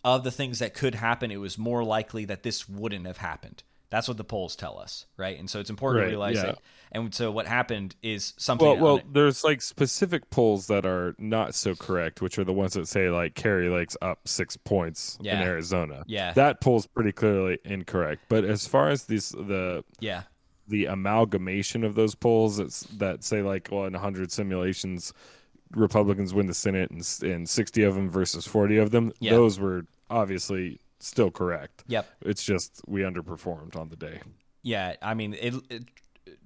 of 0.03 0.25
the 0.25 0.31
things 0.31 0.59
that 0.59 0.73
could 0.73 0.95
happen, 0.95 1.31
it 1.31 1.37
was 1.37 1.57
more 1.57 1.85
likely 1.85 2.25
that 2.25 2.43
this 2.43 2.67
wouldn't 2.67 3.05
have 3.05 3.17
happened. 3.17 3.63
That's 3.91 4.07
what 4.07 4.17
the 4.17 4.23
polls 4.23 4.55
tell 4.55 4.79
us, 4.79 5.05
right? 5.17 5.37
And 5.37 5.47
so 5.49 5.59
it's 5.59 5.69
important 5.69 5.99
Right, 5.99 6.05
to 6.05 6.11
realize 6.11 6.35
yeah. 6.37 6.43
that. 6.43 6.59
And 6.93 7.13
so 7.13 7.29
what 7.31 7.45
happened 7.45 7.95
is 8.01 8.33
something. 8.37 8.65
Well, 8.67 8.77
well, 8.95 9.01
there's 9.11 9.43
like 9.43 9.61
specific 9.61 10.29
polls 10.31 10.67
that 10.67 10.85
are 10.85 11.13
not 11.19 11.53
so 11.55 11.75
correct, 11.75 12.21
which 12.21 12.39
are 12.39 12.43
the 12.43 12.53
ones 12.53 12.73
that 12.73 12.87
say 12.87 13.09
like 13.09 13.35
Kari 13.35 13.69
Lake's 13.69 13.95
up 14.01 14.27
six 14.27 14.57
points 14.57 15.17
Yeah. 15.21 15.39
in 15.41 15.47
Arizona. 15.47 16.03
Yeah. 16.07 16.33
that 16.33 16.61
poll's 16.61 16.87
pretty 16.87 17.11
clearly 17.11 17.59
incorrect. 17.65 18.23
But 18.29 18.45
as 18.45 18.65
far 18.65 18.89
as 18.89 19.03
these 19.05 19.29
the 19.29 19.83
yeah, 19.99 20.23
the 20.67 20.85
amalgamation 20.85 21.83
of 21.83 21.95
those 21.95 22.15
polls 22.15 22.57
that's, 22.57 22.81
that 22.97 23.23
say 23.25 23.41
like 23.41 23.67
well 23.71 23.85
in 23.85 23.93
100 23.93 24.31
simulations 24.31 25.13
Republicans 25.73 26.33
win 26.33 26.47
the 26.47 26.53
Senate 26.53 26.91
and, 26.91 27.01
and 27.23 27.47
60 27.49 27.83
of 27.83 27.95
them 27.95 28.09
versus 28.09 28.45
40 28.45 28.77
of 28.77 28.91
them, 28.91 29.13
Yeah. 29.19 29.31
those 29.31 29.59
were 29.59 29.85
obviously 30.09 30.79
still 31.07 31.31
correct. 31.31 31.83
yep. 31.87 32.07
It's 32.21 32.43
just 32.43 32.81
we 32.87 33.01
underperformed 33.01 33.75
on 33.75 33.89
the 33.89 33.95
day. 33.95 34.21
Yeah, 34.63 34.95
I 35.01 35.13
mean, 35.13 35.33
it, 35.33 35.55
it 35.69 35.83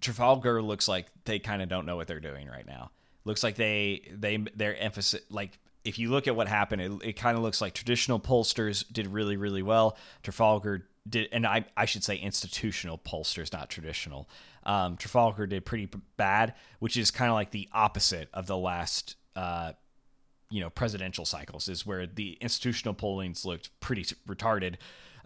Trafalgar 0.01 0.61
looks 0.61 0.87
like 0.87 1.07
they 1.25 1.39
kind 1.39 1.61
of 1.61 1.69
don't 1.69 1.85
know 1.85 1.95
what 1.95 2.07
they're 2.07 2.19
doing 2.19 2.47
right 2.47 2.65
now. 2.65 2.91
Looks 3.25 3.43
like 3.43 3.55
they 3.55 4.07
they 4.11 4.37
their 4.55 4.77
emphasis 4.77 5.21
like 5.29 5.59
if 5.83 5.99
you 5.99 6.09
look 6.09 6.27
at 6.27 6.35
what 6.35 6.47
happened, 6.47 6.81
it, 6.81 6.91
it 7.03 7.13
kind 7.13 7.37
of 7.37 7.43
looks 7.43 7.61
like 7.61 7.73
traditional 7.73 8.19
pollsters 8.19 8.83
did 8.91 9.07
really 9.07 9.37
really 9.37 9.63
well. 9.63 9.97
Trafalgar 10.23 10.87
did, 11.07 11.29
and 11.31 11.45
I 11.45 11.65
I 11.75 11.85
should 11.85 12.03
say 12.03 12.15
institutional 12.15 12.97
pollsters, 12.97 13.51
not 13.53 13.69
traditional. 13.69 14.29
Um, 14.63 14.97
Trafalgar 14.97 15.47
did 15.47 15.65
pretty 15.65 15.89
bad, 16.17 16.55
which 16.79 16.97
is 16.97 17.11
kind 17.11 17.29
of 17.29 17.35
like 17.35 17.51
the 17.51 17.69
opposite 17.71 18.29
of 18.33 18.47
the 18.47 18.57
last. 18.57 19.15
Uh, 19.35 19.73
you 20.55 20.61
know 20.61 20.69
presidential 20.69 21.25
cycles 21.25 21.67
is 21.67 21.85
where 21.85 22.07
the 22.07 22.37
institutional 22.39 22.93
pollings 22.93 23.43
looked 23.43 23.77
pretty 23.81 24.03
retarded. 24.25 24.75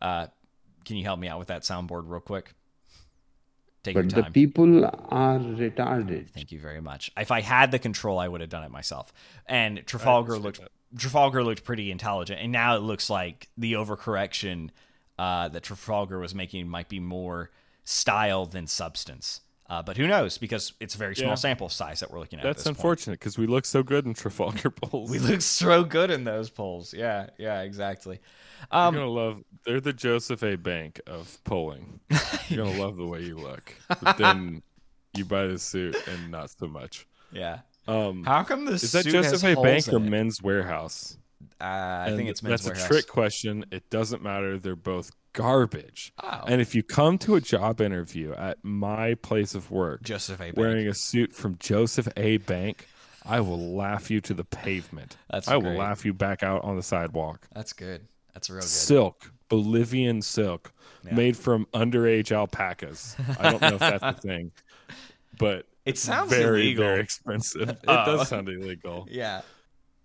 Uh, 0.02 0.26
can 0.86 0.96
you 0.96 1.04
help 1.04 1.20
me 1.20 1.28
out 1.28 1.38
with 1.38 1.50
that 1.50 1.62
soundboard 1.62 2.04
real 2.08 2.20
quick? 2.20 2.56
Take 3.84 3.94
But 3.94 4.12
your 4.12 4.24
the 4.24 4.32
people 4.32 4.86
are 4.86 5.38
retarded. 5.38 6.32
Thank 6.32 6.52
you 6.52 6.60
very 6.60 6.82
much. 6.82 7.12
If 7.16 7.30
I 7.30 7.42
had 7.42 7.70
the 7.70 7.78
control, 7.78 8.18
I 8.18 8.28
would 8.28 8.42
have 8.42 8.50
done 8.50 8.64
it 8.64 8.72
myself. 8.72 9.14
And 9.46 9.86
Trafalgar 9.86 10.40
looked 10.40 10.62
Trafalgar 10.98 11.44
looked 11.44 11.64
pretty 11.64 11.92
intelligent, 11.92 12.42
and 12.42 12.52
now 12.52 12.76
it 12.76 12.82
looks 12.82 13.08
like 13.08 13.50
the 13.56 13.74
overcorrection 13.74 14.72
uh, 15.20 15.48
that 15.50 15.62
Trafalgar 15.62 16.18
was 16.18 16.34
making 16.34 16.68
might 16.68 16.90
be 16.90 17.00
more 17.00 17.52
style 17.84 18.48
than 18.48 18.66
substance. 18.66 19.42
Uh, 19.70 19.84
but 19.84 19.96
who 19.98 20.08
knows? 20.08 20.40
Because 20.40 20.74
it's 20.80 20.96
a 20.96 20.98
very 20.98 21.16
small 21.16 21.30
Yeah. 21.30 21.36
sample 21.36 21.70
size 21.70 22.00
that 22.00 22.10
we're 22.12 22.20
looking 22.20 22.40
at. 22.40 22.46
at 22.46 22.50
That's 22.50 22.64
this 22.64 22.70
unfortunate 22.70 23.20
because 23.20 23.38
we 23.38 23.46
look 23.46 23.66
so 23.66 23.84
good 23.84 24.06
in 24.08 24.16
Trafalgar 24.16 24.70
polls. 24.82 25.12
We 25.12 25.20
look 25.20 25.42
so 25.42 25.84
good 25.84 26.10
in 26.10 26.24
those 26.24 26.50
polls. 26.50 26.92
Yeah, 26.94 27.28
yeah, 27.38 27.62
exactly. 27.62 28.20
You're 28.74 28.82
Um, 28.82 28.94
gonna 28.96 29.06
love. 29.08 29.44
They're 29.66 29.80
the 29.80 29.94
Joseph 29.94 30.42
A. 30.44 30.56
Bank 30.56 31.00
of 31.06 31.38
polling. 31.44 32.00
You're 32.50 32.66
gonna 32.66 32.80
love 32.82 32.98
the 32.98 33.06
way 33.06 33.22
you 33.22 33.38
look. 33.38 33.76
But 34.02 34.18
then 34.18 34.64
you 35.16 35.24
buy 35.26 35.46
the 35.46 35.60
suit 35.60 35.96
and 36.08 36.32
not 36.32 36.50
so 36.50 36.68
much. 36.68 37.06
Yeah. 37.32 37.60
Um, 37.88 38.24
How 38.24 38.44
come 38.44 38.66
the 38.66 38.74
is 38.74 38.92
that 38.92 39.06
Joseph 39.06 39.44
A. 39.44 39.56
Bank 39.62 39.88
or? 39.94 40.00
Men's 40.00 40.40
Wearhouse? 40.42 41.18
Uh, 41.62 42.06
I 42.08 42.14
think 42.16 42.30
it's 42.30 42.42
men's 42.44 42.64
that's 42.64 42.66
warehouse. 42.68 42.86
a 42.86 42.88
trick 42.88 43.08
question. 43.08 43.66
It 43.72 43.90
doesn't 43.90 44.22
matter. 44.24 44.58
They're 44.58 44.76
both 44.76 45.12
garbage. 45.34 46.14
Oh. 46.24 46.42
And 46.48 46.62
if 46.62 46.74
you 46.76 46.84
come 46.84 47.18
to 47.20 47.36
a 47.36 47.42
job 47.42 47.82
interview 47.82 48.34
at 48.34 48.58
my 48.64 49.16
place 49.16 49.56
of 49.56 49.70
work 49.72 50.02
Joseph 50.04 50.40
A. 50.40 50.44
Bank. 50.46 50.58
wearing 50.58 50.88
a 50.88 50.94
suit 50.94 51.34
from 51.34 51.58
Joseph 51.60 52.08
A. 52.18 52.38
Bank, 52.38 52.88
I 53.26 53.42
will 53.42 53.76
laugh 53.76 54.10
you 54.10 54.22
to 54.22 54.34
the 54.34 54.44
pavement. 54.46 55.18
That's 55.30 55.48
I 55.48 55.56
will 55.56 55.64
great. 55.64 55.78
laugh 55.80 56.06
you 56.06 56.14
back 56.14 56.44
out 56.44 56.64
on 56.64 56.76
the 56.78 56.84
sidewalk. 56.84 57.48
That's 57.54 57.74
good. 57.74 58.08
That's 58.34 58.50
real 58.50 58.62
good. 58.62 58.70
Silk, 58.70 59.32
Bolivian 59.50 60.22
silk, 60.22 60.72
Yeah. 61.06 61.16
made 61.16 61.38
from 61.38 61.66
underage 61.74 62.32
alpacas. 62.32 63.16
I 63.40 63.52
don't 63.52 63.62
know 63.62 63.74
if 63.74 63.80
that's 63.80 64.04
a 64.04 64.14
thing, 64.14 64.52
but 65.38 65.66
It 65.86 65.98
sounds 65.98 66.30
very, 66.32 66.62
illegal. 66.62 66.86
very 66.86 67.02
expensive. 67.02 67.70
It 67.70 67.80
Oh. 67.88 68.06
does 68.18 68.30
sound 68.30 68.48
illegal, 68.50 69.08
Yeah, 69.12 69.42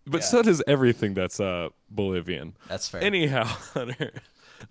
but 0.06 0.20
Yeah. 0.20 0.26
so 0.26 0.42
does 0.42 0.62
everything 0.66 1.14
that's 1.14 1.40
uh 1.40 1.68
Bolivian. 1.90 2.54
that's 2.68 2.88
fair. 2.88 3.02
Anyhow, 3.02 3.44
Hunter, 3.74 4.12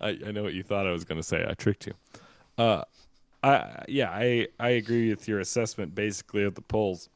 I, 0.00 0.18
I 0.26 0.30
know 0.32 0.42
what 0.42 0.54
you 0.54 0.62
thought 0.62 0.86
I 0.86 0.90
was 0.92 1.04
going 1.04 1.18
to 1.20 1.22
say. 1.26 1.44
I 1.48 1.54
tricked 1.54 1.86
you. 1.86 1.94
Uh, 2.58 2.82
I 3.42 3.84
yeah, 3.88 4.10
I 4.10 4.48
I 4.58 4.70
agree 4.70 5.10
with 5.10 5.26
your 5.28 5.40
assessment 5.40 5.94
basically 5.94 6.44
of 6.44 6.54
the 6.54 6.62
polls. 6.62 7.08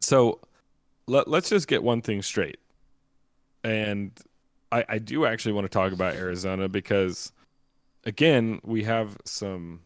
So 0.00 0.40
let 1.06 1.28
let's 1.28 1.48
just 1.48 1.68
get 1.68 1.82
one 1.82 2.02
thing 2.02 2.22
straight, 2.22 2.58
and 3.64 4.12
I 4.72 4.84
I 4.88 4.98
do 4.98 5.24
actually 5.26 5.52
want 5.52 5.64
to 5.66 5.68
talk 5.70 5.92
about 5.92 6.14
Arizona 6.14 6.68
because 6.68 7.32
again 8.04 8.60
we 8.64 8.84
have 8.84 9.16
some 9.24 9.80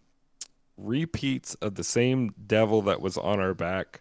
repeats 0.77 1.55
of 1.57 1.75
the 1.75 1.85
same 1.85 2.33
devil 2.47 2.81
that 2.83 3.01
was 3.03 3.19
on 3.19 3.39
our 3.39 3.53
back 3.55 4.01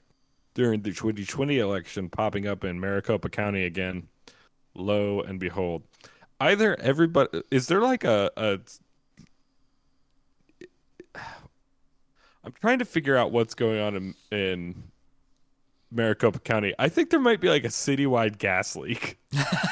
during 0.54 0.82
the 0.82 0.92
2020 0.92 1.58
election 1.60 2.10
popping 2.10 2.48
up 2.48 2.64
in 2.64 2.80
Maricopa 2.80 3.30
County 3.30 3.66
again. 3.66 4.08
Lo 4.76 5.22
and 5.22 5.40
behold, 5.40 5.84
either 6.40 6.80
everybody 6.80 7.42
is 7.52 7.68
there 7.68 7.82
like 7.82 8.04
a, 8.04 8.32
a 8.38 8.60
I'm 12.44 12.54
trying 12.62 12.80
to 12.80 12.86
figure 12.86 13.18
out 13.18 13.32
what's 13.32 13.54
going 13.54 13.80
on 13.80 13.96
in, 13.96 14.16
in 14.38 14.84
Maricopa 15.92 16.40
County. 16.40 16.74
I 16.80 16.88
think 16.90 17.10
there 17.10 17.20
might 17.20 17.42
be 17.42 17.50
like 17.50 17.64
a 17.66 17.70
citywide 17.70 18.38
gas 18.38 18.76
leak. 18.76 19.20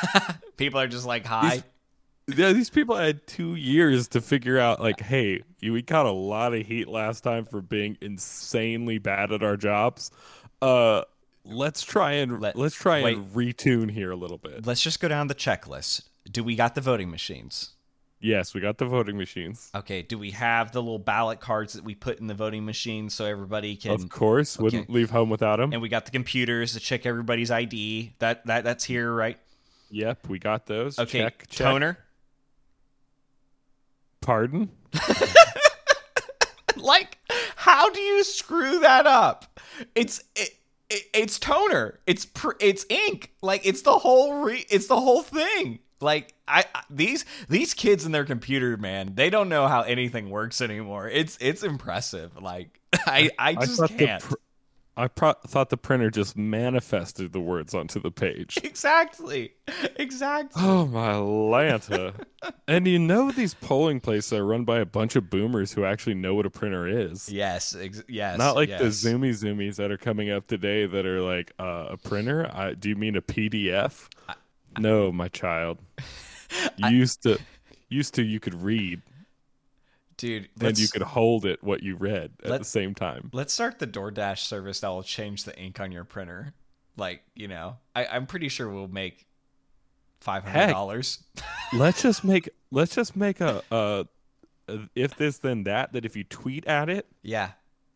People 0.57 0.79
are 0.79 0.87
just 0.87 1.05
like, 1.05 1.25
"Hi." 1.25 1.63
Yeah, 2.29 2.51
these 2.51 2.69
people 2.69 2.97
had 2.97 3.25
two 3.25 3.55
years 3.55 4.09
to 4.09 4.19
figure 4.19 4.59
out, 4.59 4.81
like, 4.81 4.99
hey, 4.99 5.43
you- 5.61 5.71
we 5.71 5.81
got 5.81 6.05
a 6.05 6.11
lot 6.11 6.53
of 6.53 6.65
heat 6.67 6.89
last 6.89 7.21
time 7.21 7.45
for 7.45 7.61
being 7.61 7.97
insanely 8.01 8.97
bad 8.97 9.31
at 9.31 9.43
our 9.43 9.55
jobs. 9.55 10.11
Uh, 10.61 11.03
let's 11.45 11.83
try 11.83 12.13
and 12.13 12.39
Let- 12.41 12.55
let's 12.55 12.75
try 12.75 13.03
wait. 13.03 13.17
and 13.17 13.27
retune 13.33 13.91
here 13.91 14.11
a 14.11 14.15
little 14.15 14.37
bit. 14.37 14.65
Let's 14.65 14.81
just 14.81 14.99
go 14.99 15.07
down 15.07 15.27
the 15.27 15.35
checklist. 15.35 16.03
Do 16.29 16.43
we 16.43 16.55
got 16.55 16.75
the 16.75 16.81
voting 16.81 17.09
machines? 17.09 17.71
Yes, 18.19 18.55
we 18.55 18.61
got 18.61 18.79
the 18.79 18.85
voting 18.85 19.15
machines. 19.15 19.69
Okay. 19.75 20.01
Do 20.01 20.17
we 20.17 20.31
have 20.31 20.71
the 20.71 20.81
little 20.81 20.97
ballot 20.97 21.39
cards 21.39 21.73
that 21.73 21.83
we 21.83 21.93
put 21.93 22.19
in 22.19 22.25
the 22.25 22.33
voting 22.33 22.65
machine 22.65 23.11
so 23.11 23.25
everybody 23.25 23.75
can? 23.75 23.91
Of 23.91 24.09
course, 24.09 24.57
wouldn't 24.57 24.89
leave 24.89 25.11
home 25.11 25.29
without 25.29 25.57
them. 25.57 25.71
And 25.71 25.81
we 25.83 25.87
got 25.89 26.05
the 26.05 26.11
computers 26.11 26.73
to 26.73 26.79
check 26.79 27.05
everybody's 27.05 27.51
ID. 27.51 28.13
That 28.17 28.45
that 28.47 28.63
that's 28.63 28.83
here, 28.83 29.13
right? 29.13 29.37
Yep, 29.91 30.27
we 30.29 30.39
got 30.39 30.65
those. 30.65 30.97
Okay. 30.97 31.19
check, 31.21 31.45
check. 31.47 31.67
Toner. 31.67 31.97
Pardon? 34.21 34.69
Like, 36.75 37.17
how 37.67 37.89
do 37.89 37.99
you 37.99 38.23
screw 38.23 38.79
that 38.79 39.05
up? 39.05 39.59
It's 39.93 40.23
it, 40.35 40.51
it, 40.89 41.03
it's 41.13 41.37
toner. 41.37 41.99
It's 42.07 42.25
pr- 42.25 42.51
it's 42.61 42.85
ink. 42.89 43.33
Like 43.41 43.65
it's 43.65 43.81
the 43.81 43.97
whole 43.97 44.41
re- 44.43 44.65
it's 44.69 44.87
the 44.87 44.99
whole 44.99 45.21
thing. 45.21 45.79
Like 45.99 46.33
I, 46.47 46.63
I 46.73 46.83
these 46.89 47.25
these 47.49 47.73
kids 47.73 48.05
and 48.05 48.15
their 48.15 48.23
computer 48.23 48.77
man, 48.77 49.15
they 49.15 49.29
don't 49.29 49.49
know 49.49 49.67
how 49.67 49.81
anything 49.81 50.29
works 50.29 50.61
anymore. 50.61 51.09
It's 51.09 51.37
it's 51.41 51.61
impressive. 51.63 52.41
Like 52.41 52.79
I 53.05 53.31
I 53.37 53.55
just 53.55 53.77
the 53.81 53.87
can't. 53.89 54.23
pr- 54.23 54.35
I 54.97 55.07
pro- 55.07 55.33
thought 55.33 55.69
the 55.69 55.77
printer 55.77 56.09
just 56.09 56.35
manifested 56.35 57.31
the 57.31 57.39
words 57.39 57.75
onto 57.75 57.99
the 58.01 58.09
page. 58.09 58.57
exactly. 58.63 59.53
Exactly. 59.97 60.61
Oh 60.65 60.87
my 60.87 61.13
Lanta. 61.13 62.15
and 62.67 62.87
you 62.87 62.97
know 62.97 63.31
these 63.31 63.53
polling 63.53 63.99
places 63.99 64.33
are 64.33 64.43
run 64.43 64.63
by 64.65 64.79
a 64.79 64.85
bunch 64.85 65.15
of 65.15 65.29
boomers 65.29 65.71
who 65.71 65.85
actually 65.85 66.15
know 66.15 66.33
what 66.33 66.47
a 66.47 66.49
printer 66.49 66.87
is. 66.87 67.29
Yes, 67.29 67.75
ex- 67.79 68.03
yes. 68.07 68.39
Not 68.39 68.55
like 68.55 68.69
the 68.69 68.85
yes. 68.85 69.03
zoomy 69.03 69.29
zoomies 69.29 69.75
that 69.75 69.91
are 69.91 69.97
coming 69.97 70.31
up 70.31 70.47
today 70.47 70.87
that 70.87 71.05
are 71.05 71.21
like 71.21 71.51
uh, 71.59 71.89
a 71.91 71.97
printer. 71.97 72.49
I, 72.51 72.73
do 72.73 72.89
you 72.89 72.95
mean 72.95 73.15
a 73.15 73.21
PDF? 73.21 74.07
no, 74.79 75.11
my 75.11 75.27
child. 75.27 75.77
Used 76.77 77.23
to 77.23 77.37
used 77.89 78.13
to 78.15 78.23
you 78.23 78.39
could 78.39 78.53
read 78.53 79.01
dude. 80.17 80.49
and 80.59 80.77
you 80.77 80.87
could 80.87 81.01
hold 81.03 81.45
it 81.45 81.63
what 81.63 81.83
you 81.83 81.95
read 81.95 82.31
at 82.39 82.43
the 82.45 82.49
Let's- 82.49 82.69
same 82.69 82.93
time. 82.95 83.29
Let's 83.33 83.53
start 83.53 83.79
the 83.79 83.87
DoorDash 83.87 84.39
service 84.39 84.79
that 84.81 84.89
will 84.89 85.03
change 85.03 85.43
the 85.43 85.57
ink 85.57 85.79
on 85.79 85.91
your 85.91 86.03
printer. 86.03 86.53
Like, 86.97 87.21
you 87.35 87.47
know, 87.47 87.77
I, 87.95 88.05
I'm 88.07 88.25
pretty 88.25 88.49
sure 88.49 88.67
we'll 88.69 88.87
make 88.87 89.25
five 90.19 90.43
hundred 90.43 90.71
dollars. 90.73 91.23
let's 91.73 92.01
just 92.01 92.23
make 92.23 92.49
let's 92.71 92.95
just 92.95 93.15
make 93.15 93.39
a, 93.39 93.61
a, 93.71 94.05
a 94.67 94.79
if 94.95 95.15
this 95.15 95.37
then 95.37 95.63
that 95.65 95.93
that 95.93 96.05
if 96.05 96.15
you 96.15 96.23
tweet 96.23 96.65
at 96.65 96.89
it 96.89 97.05
Yeah. 97.21 97.51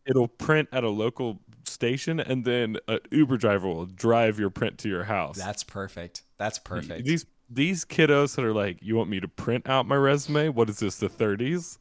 it'll 0.06 0.28
print 0.28 0.68
at 0.72 0.84
a 0.84 0.88
local 0.88 1.40
station 1.64 2.20
and 2.20 2.44
then 2.44 2.76
an 2.88 3.00
uber 3.10 3.36
driver 3.36 3.66
will 3.66 3.86
drive 3.86 4.38
your 4.38 4.50
print 4.50 4.78
to 4.78 4.88
your 4.88 5.04
house 5.04 5.36
That's 5.36 5.64
perfect. 5.64 6.22
That's 6.38 6.58
perfect. 6.60 7.04
these 7.04 7.26
these 7.54 7.84
kiddos 7.84 8.36
that 8.36 8.44
are 8.44 8.52
like 8.54 8.78
you 8.82 8.96
want 8.96 9.10
me 9.10 9.20
to 9.20 9.28
print 9.28 9.68
out 9.68 9.86
my 9.86 9.96
resume 9.96 10.48
what 10.48 10.68
is 10.70 10.78
this 10.78 10.96
the 10.96 11.08
30s 11.08 11.78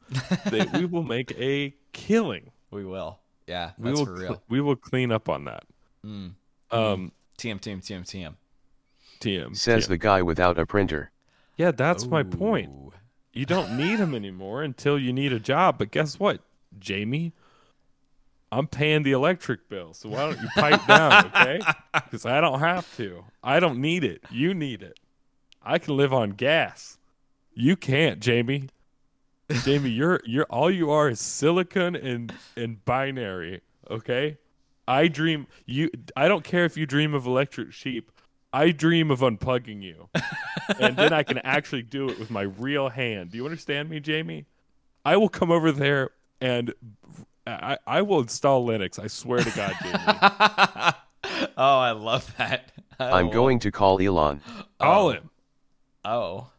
they, 0.49 0.65
we 0.79 0.85
will 0.85 1.03
make 1.03 1.31
a 1.39 1.73
killing 1.93 2.51
we 2.71 2.85
will. 2.85 3.19
Yeah, 3.47 3.71
we 3.77 3.91
will 3.91 4.05
for 4.05 4.17
cl- 4.17 4.29
real. 4.29 4.33
Mm. 4.35 4.41
we 4.49 4.61
will 4.61 4.75
clean 4.75 5.11
up 5.11 5.27
on 5.29 5.45
that 5.45 5.63
um 6.03 7.11
TM, 7.37 7.59
TM, 7.59 7.79
TM, 7.81 8.03
TM. 8.03 8.35
tm 9.19 9.55
Says 9.55 9.85
TM. 9.85 9.89
the 9.89 9.97
guy 9.97 10.21
without 10.21 10.57
a 10.57 10.65
printer. 10.65 11.11
yeah 11.57 11.71
that's 11.71 12.05
my 12.07 12.23
point 12.23 12.71
You 13.33 13.45
don't 13.45 13.77
need 13.77 13.97
them 13.97 14.13
anymore 14.13 14.61
until 14.63 14.99
you 14.99 15.13
need 15.13 15.31
a 15.31 15.39
job. 15.39 15.77
But 15.77 15.91
guess 15.91 16.19
what, 16.19 16.41
Jamie? 16.79 17.31
I'm 18.51 18.67
paying 18.67 19.03
the 19.03 19.13
electric 19.13 19.69
bill, 19.69 19.93
so 19.93 20.09
why 20.09 20.25
don't 20.25 20.41
you 20.41 20.49
pipe 20.55 20.85
down, 20.85 21.27
okay? 21.27 21.59
Because 21.93 22.25
I 22.25 22.41
don't 22.41 22.59
have 22.59 22.85
to. 22.97 23.23
I 23.41 23.61
don't 23.61 23.79
need 23.79 24.03
it. 24.03 24.21
You 24.29 24.53
need 24.53 24.81
it. 24.83 24.99
I 25.63 25.77
can 25.77 25.95
live 25.97 26.13
on 26.13 26.31
gas. 26.31 26.97
You 27.53 27.75
can't, 27.75 28.19
Jamie. 28.19 28.69
Jamie, 29.63 29.89
you're 29.91 30.21
you're 30.25 30.45
all 30.45 30.71
you 30.71 30.91
are 30.91 31.09
is 31.09 31.19
silicon 31.19 31.95
and 31.95 32.33
and 32.55 32.83
binary, 32.85 33.61
okay? 33.89 34.37
I 34.87 35.07
dream 35.07 35.47
you 35.65 35.89
I 36.15 36.27
don't 36.27 36.43
care 36.43 36.65
if 36.65 36.77
you 36.77 36.85
dream 36.85 37.13
of 37.13 37.25
electric 37.25 37.71
sheep. 37.73 38.11
I 38.53 38.71
dream 38.71 39.11
of 39.11 39.21
unplugging 39.21 39.81
you. 39.81 40.09
and 40.79 40.97
then 40.97 41.13
I 41.13 41.23
can 41.23 41.37
actually 41.43 41.83
do 41.83 42.09
it 42.09 42.19
with 42.19 42.29
my 42.29 42.41
real 42.41 42.89
hand. 42.89 43.31
Do 43.31 43.37
you 43.37 43.45
understand 43.45 43.89
me, 43.89 43.99
Jamie? 44.01 44.45
I 45.05 45.15
will 45.17 45.29
come 45.29 45.51
over 45.51 45.71
there 45.71 46.09
and 46.41 46.73
I, 47.47 47.77
I 47.87 48.01
will 48.01 48.19
install 48.19 48.67
Linux. 48.67 48.99
I 48.99 49.07
swear 49.07 49.41
to 49.41 49.51
God, 49.51 49.73
Jamie. 49.81 51.51
oh, 51.57 51.77
I 51.79 51.91
love 51.91 52.33
that. 52.37 52.71
I'm 52.99 53.27
Oh. 53.27 53.31
going 53.31 53.59
to 53.59 53.71
call 53.71 53.99
Elon. 54.01 54.41
Call 54.79 55.07
oh. 55.07 55.11
him. 55.11 55.29
Oh. 56.03 56.49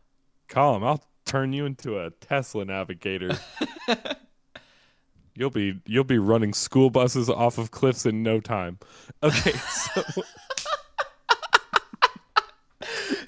Him. 0.54 0.84
I'll 0.84 1.02
turn 1.24 1.52
you 1.52 1.64
into 1.64 1.98
a 1.98 2.10
Tesla 2.10 2.64
navigator. 2.64 3.38
you'll 5.34 5.50
be 5.50 5.80
you'll 5.86 6.04
be 6.04 6.18
running 6.18 6.52
school 6.52 6.90
buses 6.90 7.30
off 7.30 7.56
of 7.58 7.70
cliffs 7.70 8.04
in 8.04 8.22
no 8.22 8.38
time. 8.40 8.78
Okay, 9.22 9.52
so 9.52 10.02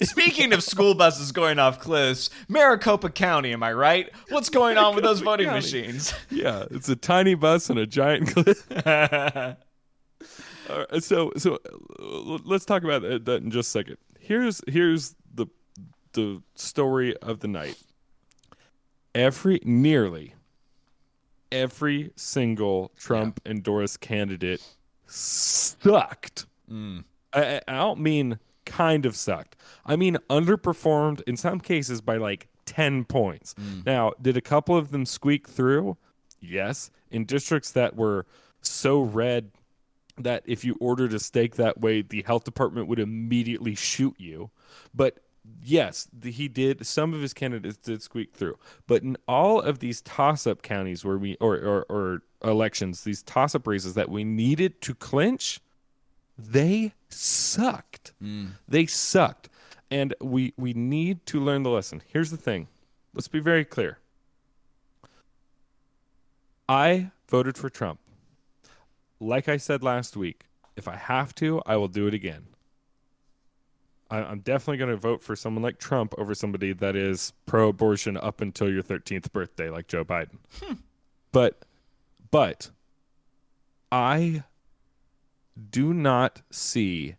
Speaking 0.01 0.53
of 0.53 0.61
school 0.61 0.93
buses 0.93 1.31
going 1.31 1.57
off 1.57 1.79
cliffs, 1.79 2.29
Maricopa 2.49 3.09
County, 3.09 3.53
am 3.53 3.63
I 3.63 3.73
right? 3.73 4.11
What's 4.29 4.49
going 4.49 4.77
on 4.77 4.93
with 4.93 5.03
those 5.03 5.21
voting 5.21 5.47
County. 5.47 5.57
machines? 5.57 6.13
yeah, 6.29 6.65
it's 6.69 6.89
a 6.89 6.95
tiny 6.95 7.33
bus 7.33 7.69
and 7.69 7.79
a 7.79 7.87
giant 7.87 8.27
cliff. 8.27 8.67
All 10.69 10.79
right, 10.79 11.03
so 11.03 11.31
so 11.37 11.59
uh, 11.99 12.37
let's 12.43 12.65
talk 12.65 12.83
about 12.83 13.01
that 13.01 13.41
in 13.41 13.51
just 13.51 13.69
a 13.69 13.71
second. 13.71 13.97
Here's 14.19 14.61
here's 14.67 15.15
the 16.15 16.41
story 16.55 17.15
of 17.17 17.39
the 17.39 17.47
night. 17.47 17.77
Every 19.13 19.59
nearly 19.63 20.33
every 21.51 22.11
single 22.15 22.91
Trump 22.97 23.39
endorsed 23.45 24.01
candidate 24.01 24.61
sucked. 25.07 26.47
Mm. 26.69 27.03
I, 27.31 27.43
I 27.43 27.61
I 27.67 27.73
don't 27.75 27.99
mean 27.99 28.39
kind 28.65 29.05
of 29.05 29.15
sucked. 29.15 29.55
I 29.85 29.95
mean 29.95 30.17
underperformed 30.29 31.21
in 31.27 31.37
some 31.37 31.59
cases 31.59 32.01
by 32.01 32.17
like 32.17 32.49
10 32.65 33.05
points. 33.05 33.53
Mm. 33.53 33.85
Now, 33.85 34.13
did 34.21 34.35
a 34.35 34.41
couple 34.41 34.75
of 34.75 34.91
them 34.91 35.05
squeak 35.05 35.47
through? 35.47 35.97
Yes. 36.41 36.91
In 37.11 37.25
districts 37.25 37.71
that 37.71 37.95
were 37.95 38.25
so 38.61 39.01
red 39.01 39.51
that 40.17 40.43
if 40.45 40.63
you 40.63 40.75
ordered 40.79 41.13
a 41.13 41.19
steak 41.19 41.55
that 41.55 41.79
way, 41.79 42.01
the 42.01 42.23
health 42.23 42.43
department 42.43 42.87
would 42.87 42.99
immediately 42.99 43.75
shoot 43.75 44.15
you. 44.17 44.49
But 44.93 45.19
yes, 45.63 46.07
the, 46.11 46.31
he 46.31 46.47
did. 46.47 46.85
Some 46.85 47.13
of 47.13 47.21
his 47.21 47.33
candidates 47.33 47.77
did 47.77 48.01
squeak 48.01 48.33
through, 48.33 48.57
but 48.87 49.03
in 49.03 49.17
all 49.27 49.61
of 49.61 49.79
these 49.79 50.01
toss-up 50.01 50.61
counties 50.61 51.03
where 51.03 51.17
we 51.17 51.37
or 51.39 51.55
or, 51.57 51.85
or 51.89 52.21
elections, 52.43 53.03
these 53.03 53.23
toss-up 53.23 53.67
races 53.67 53.93
that 53.95 54.09
we 54.09 54.23
needed 54.23 54.81
to 54.81 54.93
clinch, 54.93 55.59
they 56.37 56.93
sucked. 57.09 58.13
Hmm. 58.19 58.47
They 58.67 58.85
sucked, 58.85 59.49
and 59.89 60.13
we 60.21 60.53
we 60.57 60.73
need 60.73 61.25
to 61.27 61.39
learn 61.39 61.63
the 61.63 61.69
lesson. 61.69 62.01
Here's 62.07 62.31
the 62.31 62.37
thing. 62.37 62.67
Let's 63.13 63.27
be 63.27 63.39
very 63.39 63.65
clear. 63.65 63.99
I 66.67 67.11
voted 67.29 67.57
for 67.57 67.69
Trump. 67.69 67.99
Like 69.19 69.47
I 69.47 69.57
said 69.57 69.83
last 69.83 70.17
week, 70.17 70.45
if 70.75 70.87
I 70.87 70.95
have 70.95 71.33
to, 71.35 71.61
I 71.65 71.77
will 71.77 71.87
do 71.87 72.07
it 72.07 72.13
again. 72.13 72.47
I, 74.09 74.19
I'm 74.19 74.39
definitely 74.39 74.77
going 74.77 74.91
to 74.91 74.97
vote 74.97 75.23
for 75.23 75.35
someone 75.35 75.63
like 75.63 75.79
Trump 75.79 76.13
over 76.17 76.35
somebody 76.35 76.73
that 76.73 76.95
is 76.95 77.33
pro 77.45 77.69
abortion 77.69 78.17
up 78.17 78.41
until 78.41 78.71
your 78.71 78.83
13th 78.83 79.31
birthday, 79.31 79.69
like 79.69 79.87
Joe 79.87 80.05
Biden. 80.05 80.37
Hmm. 80.61 80.73
But, 81.31 81.65
but, 82.31 82.69
I 83.91 84.43
do 85.69 85.93
not 85.93 86.41
see 86.51 87.15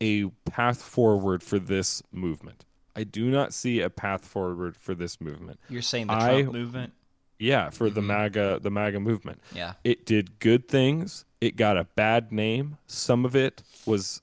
a 0.00 0.26
path 0.50 0.82
forward 0.82 1.42
for 1.42 1.58
this 1.58 2.02
movement. 2.12 2.64
I 2.96 3.04
do 3.04 3.30
not 3.30 3.52
see 3.54 3.80
a 3.80 3.90
path 3.90 4.24
forward 4.24 4.76
for 4.76 4.94
this 4.94 5.20
movement. 5.20 5.60
You're 5.68 5.82
saying 5.82 6.08
the 6.08 6.14
I- 6.14 6.42
Trump 6.42 6.52
movement? 6.52 6.92
Yeah, 7.38 7.70
for 7.70 7.88
the 7.88 8.00
mm-hmm. 8.02 8.08
MAGA 8.08 8.58
the 8.60 8.70
MAGA 8.70 9.00
movement. 9.00 9.40
Yeah. 9.54 9.72
It 9.82 10.04
did 10.04 10.38
good 10.40 10.68
things. 10.68 11.24
It 11.40 11.56
got 11.56 11.78
a 11.78 11.84
bad 11.84 12.30
name. 12.30 12.76
Some 12.86 13.24
of 13.24 13.34
it 13.34 13.62
was 13.86 14.20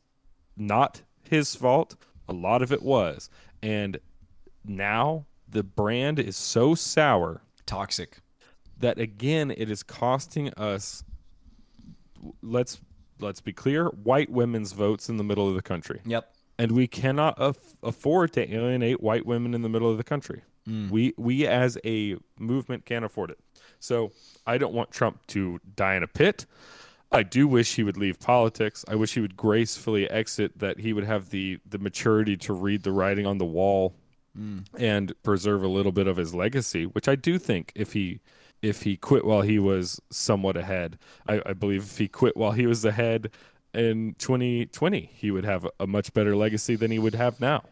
not 0.55 1.01
his 1.28 1.55
fault. 1.55 1.95
A 2.28 2.34
lot 2.34 2.61
of 2.61 2.71
it 2.71 2.82
was. 2.84 3.30
And 3.61 3.99
now 4.65 5.25
the 5.47 5.63
brand 5.63 6.19
is 6.19 6.36
so 6.36 6.75
sour 6.75 7.41
Toxic. 7.65 8.19
that 8.80 8.99
again 8.99 9.49
it 9.51 9.69
is 9.71 9.82
costing 9.84 10.53
us 10.55 11.03
let's 12.41 12.80
let's 13.19 13.41
be 13.41 13.53
clear, 13.53 13.88
white 13.88 14.30
women's 14.30 14.73
votes 14.73 15.09
in 15.09 15.17
the 15.17 15.23
middle 15.23 15.47
of 15.49 15.55
the 15.55 15.61
country 15.61 16.01
Yep. 16.05 16.32
and 16.59 16.71
we 16.73 16.86
cannot 16.88 17.34
af- 17.38 17.78
afford 17.82 18.34
to 18.34 18.53
alienate 18.53 19.01
white 19.01 19.25
women 19.25 19.53
in 19.53 19.61
the 19.63 19.69
middle 19.69 19.89
of 19.89 19.97
the 19.97 20.03
country. 20.03 20.41
Mm. 20.67 20.89
We 20.91 21.13
we 21.17 21.47
as 21.47 21.78
a 21.86 22.17
movement 22.38 22.86
can't 22.86 23.05
afford 23.05 23.32
it. 23.32 23.39
So 23.80 24.11
I 24.45 24.57
don't 24.57 24.73
want 24.73 24.91
Trump 24.91 25.25
to 25.28 25.59
die 25.75 25.95
in 25.95 26.03
a 26.03 26.07
pit. 26.07 26.45
I 27.12 27.24
do 27.24 27.47
wish 27.47 27.76
he 27.76 27.84
would 27.84 27.97
leave 27.97 28.20
politics. 28.20 28.84
I 28.88 28.95
wish 28.95 29.14
he 29.14 29.22
would 29.22 29.38
gracefully 29.38 30.10
exit. 30.10 30.60
That 30.60 30.80
he 30.80 30.93
would 30.93 31.05
have 31.05 31.30
the 31.30 31.60
the 31.68 31.78
maturity 31.78 32.36
to 32.38 32.53
read 32.53 32.84
the 32.84 32.91
writing 32.91 33.26
on 33.26 33.38
the 33.38 33.45
wall 33.45 33.95
and 34.78 35.14
preserve 35.24 35.64
a 35.64 35.68
little 35.68 35.91
bit 35.91 36.05
of 36.08 36.18
his 36.18 36.36
legacy. 36.36 36.86
Which 36.86 37.08
I 37.08 37.16
do 37.16 37.39
think 37.39 37.72
if 37.76 37.93
he 37.93 38.20
if 38.62 38.84
he 38.84 38.97
quit 38.97 39.26
while 39.26 39.41
he 39.41 39.58
was 39.58 39.99
somewhat 40.12 40.58
ahead, 40.58 40.99
I, 41.28 41.41
I 41.45 41.53
believe 41.53 41.84
if 41.84 41.97
he 41.97 42.08
quit 42.08 42.36
while 42.38 42.51
he 42.51 42.68
was 42.68 42.86
ahead 42.86 43.32
in 43.74 44.16
2020, 44.20 45.12
he 45.14 45.32
would 45.32 45.45
have 45.45 45.68
a 45.80 45.88
much 45.88 46.14
better 46.14 46.36
legacy 46.36 46.76
than 46.76 46.91
he 46.91 46.99
would 46.99 47.16
have 47.16 47.39
now. 47.39 47.64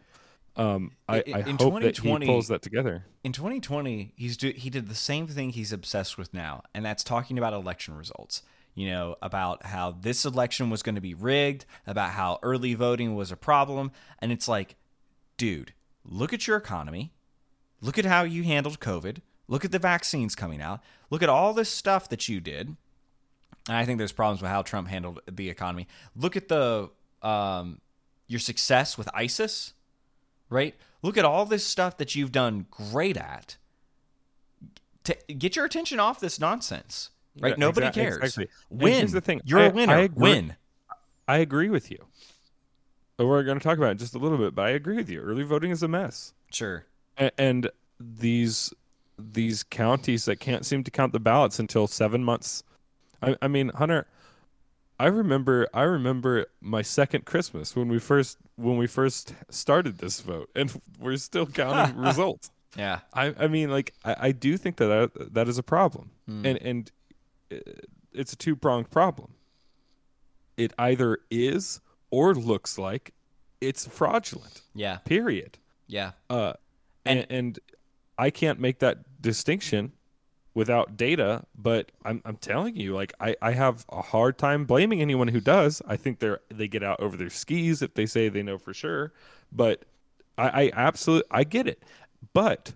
Um, 0.56 0.92
I, 1.08 1.20
In- 1.20 1.34
I 1.34 1.38
in 1.40 1.56
hope 1.56 1.74
that 1.74 1.96
he 1.96 2.02
2020 2.02 2.26
pulls 2.26 2.48
that 2.48 2.62
together. 2.62 3.04
In 3.22 3.32
2020, 3.32 4.12
he's 4.16 4.36
do, 4.36 4.50
he 4.50 4.70
did 4.70 4.88
the 4.88 4.94
same 4.94 5.26
thing 5.26 5.50
he's 5.50 5.72
obsessed 5.72 6.16
with 6.16 6.32
now, 6.32 6.62
and 6.74 6.84
that's 6.84 7.04
talking 7.04 7.36
about 7.36 7.52
election 7.52 7.94
results. 7.96 8.42
You 8.76 8.90
know, 8.90 9.16
about 9.20 9.66
how 9.66 9.90
this 9.90 10.24
election 10.24 10.70
was 10.70 10.84
going 10.84 10.94
to 10.94 11.00
be 11.00 11.14
rigged, 11.14 11.64
about 11.86 12.10
how 12.10 12.38
early 12.42 12.74
voting 12.74 13.16
was 13.16 13.32
a 13.32 13.36
problem, 13.36 13.90
and 14.20 14.30
it's 14.30 14.46
like, 14.46 14.76
dude, 15.36 15.72
look 16.04 16.32
at 16.32 16.46
your 16.46 16.56
economy. 16.56 17.12
Look 17.80 17.98
at 17.98 18.04
how 18.04 18.22
you 18.22 18.44
handled 18.44 18.78
COVID. 18.78 19.18
Look 19.48 19.64
at 19.64 19.72
the 19.72 19.78
vaccines 19.78 20.34
coming 20.34 20.60
out. 20.60 20.80
Look 21.10 21.22
at 21.22 21.28
all 21.28 21.52
this 21.52 21.68
stuff 21.68 22.08
that 22.10 22.28
you 22.28 22.40
did. 22.40 22.76
And 23.68 23.76
I 23.76 23.84
think 23.84 23.98
there's 23.98 24.12
problems 24.12 24.42
with 24.42 24.50
how 24.50 24.62
Trump 24.62 24.88
handled 24.88 25.20
the 25.30 25.50
economy. 25.50 25.88
Look 26.14 26.36
at 26.36 26.48
the 26.48 26.90
um, 27.22 27.80
your 28.28 28.40
success 28.40 28.96
with 28.96 29.08
ISIS, 29.14 29.74
right? 30.50 30.74
Look 31.02 31.16
at 31.16 31.24
all 31.24 31.44
this 31.44 31.64
stuff 31.64 31.96
that 31.98 32.14
you've 32.14 32.32
done 32.32 32.66
great 32.70 33.16
at. 33.16 33.56
To 35.04 35.16
get 35.32 35.54
your 35.54 35.64
attention 35.64 36.00
off 36.00 36.18
this 36.20 36.40
nonsense, 36.40 37.10
right? 37.40 37.50
Yeah, 37.50 37.54
Nobody 37.58 37.86
exact- 37.86 37.94
cares. 37.96 38.16
exactly. 38.18 38.48
Win. 38.70 38.92
here's 38.94 39.12
the 39.12 39.20
thing. 39.20 39.40
You're 39.44 39.60
I- 39.60 39.64
a 39.66 39.70
winner. 39.72 39.94
I 39.94 40.00
agree. 40.00 40.22
Win. 40.30 40.56
I 41.28 41.38
agree 41.38 41.68
with 41.70 41.90
you. 41.90 41.98
But 43.16 43.26
We're 43.26 43.42
going 43.44 43.58
to 43.58 43.64
talk 43.64 43.78
about 43.78 43.92
it 43.92 43.98
just 43.98 44.14
a 44.14 44.18
little 44.18 44.36
bit, 44.38 44.54
but 44.54 44.66
I 44.66 44.70
agree 44.70 44.96
with 44.96 45.08
you. 45.08 45.20
Early 45.20 45.42
voting 45.42 45.70
is 45.70 45.82
a 45.82 45.88
mess. 45.88 46.34
Sure. 46.52 46.84
A- 47.18 47.32
and 47.40 47.70
these 47.98 48.72
these 49.18 49.62
counties 49.62 50.26
that 50.26 50.38
can't 50.40 50.66
seem 50.66 50.84
to 50.84 50.90
count 50.90 51.12
the 51.14 51.18
ballots 51.20 51.58
until 51.58 51.86
seven 51.86 52.22
months. 52.22 52.62
I, 53.22 53.34
I 53.40 53.48
mean, 53.48 53.70
Hunter, 53.70 54.06
I 55.00 55.06
remember 55.06 55.66
I 55.72 55.82
remember 55.82 56.44
my 56.60 56.82
second 56.82 57.24
Christmas 57.24 57.74
when 57.74 57.88
we 57.88 57.98
first 57.98 58.36
when 58.56 58.76
we 58.76 58.86
first 58.86 59.32
started 59.48 59.96
this 59.98 60.20
vote, 60.20 60.50
and 60.54 60.78
we're 61.00 61.16
still 61.16 61.46
counting 61.46 61.96
results. 62.00 62.50
Yeah. 62.76 63.00
I, 63.14 63.34
I 63.38 63.46
mean, 63.48 63.70
like 63.70 63.94
I, 64.04 64.16
I 64.20 64.32
do 64.32 64.58
think 64.58 64.76
that 64.76 64.86
that, 65.14 65.32
that 65.34 65.48
is 65.48 65.56
a 65.56 65.62
problem, 65.62 66.10
and 66.28 66.44
and 66.46 66.90
uh, 66.90 67.05
it's 68.12 68.32
a 68.32 68.36
two 68.36 68.56
pronged 68.56 68.90
problem. 68.90 69.34
It 70.56 70.72
either 70.78 71.18
is 71.30 71.80
or 72.10 72.34
looks 72.34 72.78
like 72.78 73.12
it's 73.60 73.86
fraudulent. 73.86 74.62
Yeah. 74.74 74.98
Period. 74.98 75.58
Yeah. 75.86 76.12
Uh, 76.30 76.54
and, 77.04 77.26
and 77.30 77.58
I 78.18 78.30
can't 78.30 78.58
make 78.58 78.78
that 78.80 78.98
distinction 79.20 79.92
without 80.54 80.96
data, 80.96 81.44
but 81.54 81.92
I'm 82.02 82.22
I'm 82.24 82.38
telling 82.38 82.76
you, 82.76 82.94
like 82.94 83.12
I, 83.20 83.36
I 83.42 83.52
have 83.52 83.84
a 83.90 84.00
hard 84.00 84.38
time 84.38 84.64
blaming 84.64 85.02
anyone 85.02 85.28
who 85.28 85.40
does. 85.40 85.82
I 85.86 85.96
think 85.96 86.18
they're 86.18 86.40
they 86.48 86.66
get 86.66 86.82
out 86.82 86.98
over 87.00 87.16
their 87.16 87.28
skis 87.28 87.82
if 87.82 87.92
they 87.92 88.06
say 88.06 88.30
they 88.30 88.42
know 88.42 88.56
for 88.56 88.72
sure. 88.72 89.12
But 89.52 89.84
I, 90.38 90.48
I 90.48 90.70
absolutely 90.74 91.28
I 91.30 91.44
get 91.44 91.68
it. 91.68 91.82
But 92.32 92.72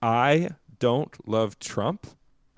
I 0.00 0.50
don't 0.78 1.14
love 1.28 1.58
Trump. 1.58 2.06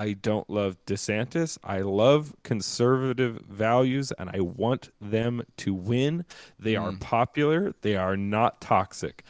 I 0.03 0.15
don't 0.15 0.51
love 0.51 0.85
DeSantis. 0.85 1.59
I 1.63 1.83
love 1.83 2.35
conservative 2.43 3.41
values 3.49 4.11
and 4.19 4.29
I 4.31 4.41
want 4.41 4.91
them 5.01 5.45
to 5.59 5.73
win. 5.73 6.25
They 6.59 6.75
are 6.75 6.91
hmm. 6.91 6.99
popular. 6.99 7.73
They 7.83 7.95
are 7.95 8.17
not 8.17 8.61
toxic. 8.61 9.23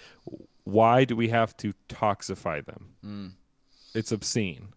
Why 0.65 1.05
do 1.05 1.15
we 1.15 1.29
have 1.29 1.55
to 1.59 1.75
toxify 1.91 2.65
them? 2.65 2.89
Hmm. 3.03 3.27
It's 3.95 4.13
obscene. 4.13 4.69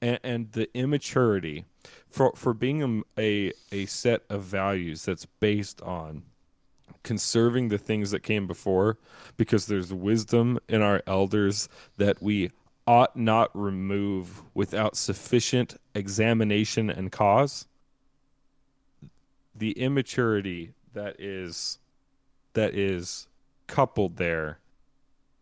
And, 0.00 0.18
and 0.24 0.52
the 0.52 0.68
immaturity 0.76 1.66
for 2.08 2.32
for 2.34 2.52
being 2.52 3.04
a, 3.16 3.20
a 3.20 3.52
a 3.70 3.86
set 3.86 4.22
of 4.28 4.42
values 4.42 5.04
that's 5.04 5.26
based 5.38 5.80
on 5.82 6.24
conserving 7.04 7.68
the 7.68 7.78
things 7.78 8.10
that 8.10 8.24
came 8.24 8.48
before 8.48 8.98
because 9.36 9.66
there's 9.66 9.92
wisdom 9.92 10.58
in 10.68 10.82
our 10.82 11.00
elders 11.06 11.68
that 11.96 12.20
we 12.20 12.50
ought 12.86 13.16
not 13.16 13.50
remove 13.54 14.42
without 14.54 14.96
sufficient 14.96 15.76
examination 15.94 16.90
and 16.90 17.12
cause? 17.12 17.66
The 19.54 19.72
immaturity 19.72 20.72
that 20.94 21.20
is 21.20 21.78
that 22.54 22.74
is 22.74 23.26
coupled 23.66 24.16
there 24.16 24.58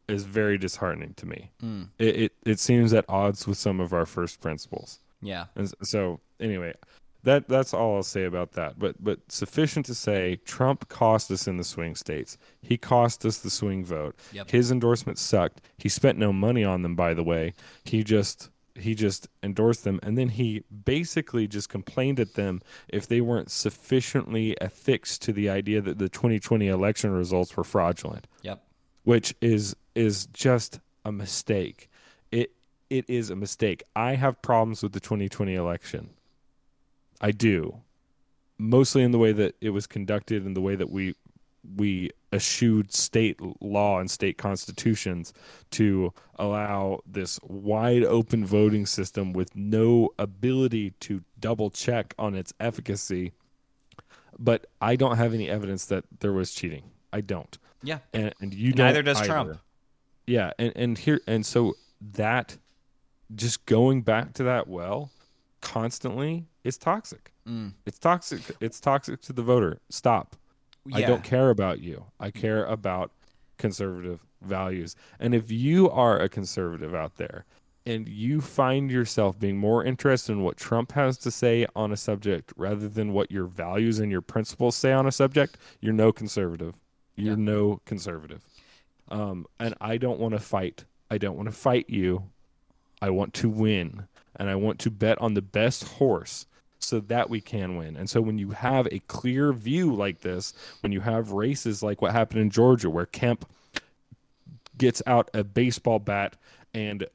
is 0.09 0.25
very 0.25 0.59
disheartening 0.59 1.15
to 1.15 1.27
me. 1.27 1.51
Hmm. 1.61 1.85
It, 1.99 2.17
it 2.17 2.33
it 2.45 2.59
seems 2.59 2.93
at 2.93 3.05
odds 3.09 3.47
with 3.47 3.59
some 3.59 3.81
of 3.81 3.93
our 3.93 4.07
first 4.07 4.41
principles. 4.41 4.99
Yeah. 5.23 5.47
and 5.55 5.73
so 5.83 6.21
anyway, 6.41 6.75
that 7.23 7.49
that's 7.49 7.75
all 7.75 7.97
I'll 7.97 8.03
say 8.03 8.25
about 8.25 8.53
that. 8.53 8.79
But 8.79 9.03
but 9.03 9.21
sufficient 9.31 9.87
to 9.87 9.95
say 9.95 10.37
Trump 10.45 10.89
cost 10.89 11.31
us 11.31 11.47
in 11.47 11.57
the 11.57 11.65
swing 11.65 11.95
states. 11.95 12.39
He 12.63 12.77
cost 12.77 13.25
us 13.27 13.39
the 13.39 13.51
swing 13.51 13.85
vote. 13.85 14.17
Yep. 14.33 14.51
His 14.51 14.71
endorsements 14.71 15.21
sucked. 15.21 15.61
He 15.79 15.89
spent 15.89 16.19
no 16.19 16.33
money 16.33 16.65
on 16.65 16.83
them 16.83 16.95
by 16.97 17.15
the 17.15 17.23
way. 17.25 17.55
He 17.85 18.03
just 18.05 18.51
he 18.77 18.95
just 18.95 19.29
endorsed 19.43 19.85
them 19.85 20.01
and 20.03 20.17
then 20.17 20.29
he 20.31 20.63
basically 20.85 21.47
just 21.47 21.69
complained 21.69 22.19
at 22.19 22.35
them 22.35 22.63
if 22.89 23.07
they 23.09 23.21
weren't 23.21 23.51
sufficiently 23.51 24.57
affixed 24.61 25.21
to 25.23 25.33
the 25.33 25.51
idea 25.51 25.83
that 25.83 25.99
the 25.99 26.09
2020 26.09 26.69
election 26.69 27.11
results 27.11 27.55
were 27.57 27.65
fraudulent 27.65 28.27
Yep. 28.43 28.63
which 29.03 29.35
is 29.43 29.77
is 29.95 30.27
just 30.33 30.81
a 31.05 31.13
mistake. 31.13 31.91
It 32.31 32.53
it 32.89 33.05
is 33.11 33.29
a 33.29 33.37
mistake. 33.37 33.83
I 33.95 34.15
have 34.15 34.41
problems 34.41 34.83
with 34.83 34.93
the 34.93 35.01
2020 35.01 35.55
election. 35.55 36.11
I 37.21 37.31
do. 37.31 37.83
Mostly 38.59 39.03
in 39.03 39.11
the 39.11 39.19
way 39.19 39.33
that 39.33 39.57
it 39.61 39.71
was 39.71 39.87
conducted 39.87 40.45
and 40.45 40.57
the 40.57 40.61
way 40.61 40.77
that 40.77 40.91
we 40.91 41.15
we 41.77 42.11
eschewed 42.33 42.93
state 42.93 43.39
law 43.61 43.99
and 43.99 44.11
state 44.11 44.39
constitutions 44.39 45.33
to 45.71 46.13
allow 46.37 47.01
this 47.07 47.39
wide 47.43 48.03
open 48.03 48.47
voting 48.47 48.87
system 48.87 49.33
with 49.35 49.55
no 49.55 50.09
ability 50.19 50.93
to 51.01 51.23
double 51.39 51.69
check 51.69 52.15
on 52.19 52.35
its 52.35 52.55
efficacy. 52.61 53.33
But 54.39 54.67
I 54.81 54.97
don't 54.97 55.19
have 55.19 55.35
any 55.35 55.51
evidence 55.51 55.85
that 55.87 56.05
there 56.21 56.33
was 56.33 56.53
cheating. 56.53 56.85
I 57.13 57.21
don't. 57.21 57.59
Yeah. 57.83 57.99
And, 58.15 58.35
and 58.41 58.55
you 58.55 58.73
don't 58.73 58.87
Neither 58.87 59.03
does 59.03 59.19
either. 59.19 59.27
Trump. 59.27 59.59
Yeah, 60.27 60.53
and 60.59 60.73
and 60.77 60.97
here 60.97 61.21
and 61.27 61.45
so 61.45 61.75
that 62.13 62.57
just 63.35 63.67
going 63.67 64.03
back 64.03 64.33
to 64.35 64.45
that 64.45 64.69
well 64.69 65.11
constantly 65.61 66.47
is 66.65 66.79
toxic. 66.79 67.33
Mm. 67.49 67.75
It's 67.87 67.99
toxic. 67.99 68.41
It's 68.61 68.81
toxic 68.81 69.21
to 69.23 69.33
the 69.33 69.43
voter. 69.43 69.81
Stop. 69.89 70.37
I 70.93 71.03
don't 71.03 71.23
care 71.23 71.51
about 71.51 71.81
you. 71.81 72.07
I 72.19 72.31
care 72.31 72.65
about 72.65 73.13
conservative 73.59 74.27
values. 74.43 74.97
And 75.19 75.35
if 75.35 75.51
you 75.51 75.91
are 75.91 76.19
a 76.19 76.29
conservative 76.29 76.95
out 76.95 77.17
there 77.17 77.45
and 77.87 78.09
you 78.09 78.41
find 78.41 78.91
yourself 78.91 79.39
being 79.39 79.59
more 79.59 79.85
interested 79.85 80.33
in 80.33 80.43
what 80.43 80.57
Trump 80.57 80.93
has 80.93 81.19
to 81.19 81.31
say 81.31 81.67
on 81.77 81.93
a 81.93 81.97
subject 81.97 82.53
rather 82.57 82.89
than 82.89 83.13
what 83.13 83.31
your 83.31 83.45
values 83.45 83.99
and 83.99 84.11
your 84.11 84.23
principles 84.23 84.75
say 84.77 84.93
on 84.93 85.07
a 85.07 85.13
subject, 85.13 85.59
you're 85.81 85.93
no 85.93 86.13
conservative. 86.13 86.77
You're 87.17 87.37
no 87.37 87.81
conservative. 87.85 88.43
Um, 89.11 89.47
and 89.59 89.75
I 89.81 89.99
don't 89.99 90.19
want 90.19 90.33
to 90.33 90.41
fight. 90.41 90.85
I 91.11 91.19
don't 91.19 91.37
want 91.37 91.49
to 91.49 91.55
fight 91.55 91.91
you. 91.91 92.31
I 93.03 93.11
want 93.11 93.35
to 93.35 93.49
win. 93.49 94.07
And 94.41 94.49
I 94.51 94.57
want 94.57 94.79
to 94.81 94.91
bet 94.91 95.21
on 95.21 95.35
the 95.35 95.43
best 95.43 95.85
horse 95.85 96.47
so 96.79 96.99
that 96.99 97.29
we 97.29 97.41
can 97.43 97.77
win. 97.77 97.95
And 97.97 98.09
so 98.09 98.23
when 98.23 98.39
you 98.39 98.51
have 98.53 98.89
a 98.91 99.01
clear 99.01 99.53
view 99.53 99.95
like 99.95 100.23
this, 100.23 100.55
when 100.81 100.93
you 100.93 101.01
have 101.01 101.31
races 101.33 101.83
like 101.83 102.01
what 102.01 102.13
happened 102.13 102.41
in 102.41 102.51
Georgia, 102.51 102.89
where 102.89 103.05
Kemp 103.07 103.45
gets 104.79 105.03
out 105.07 105.29
a 105.35 105.45
baseball 105.45 105.99
bat 105.99 106.37
and 106.73 107.07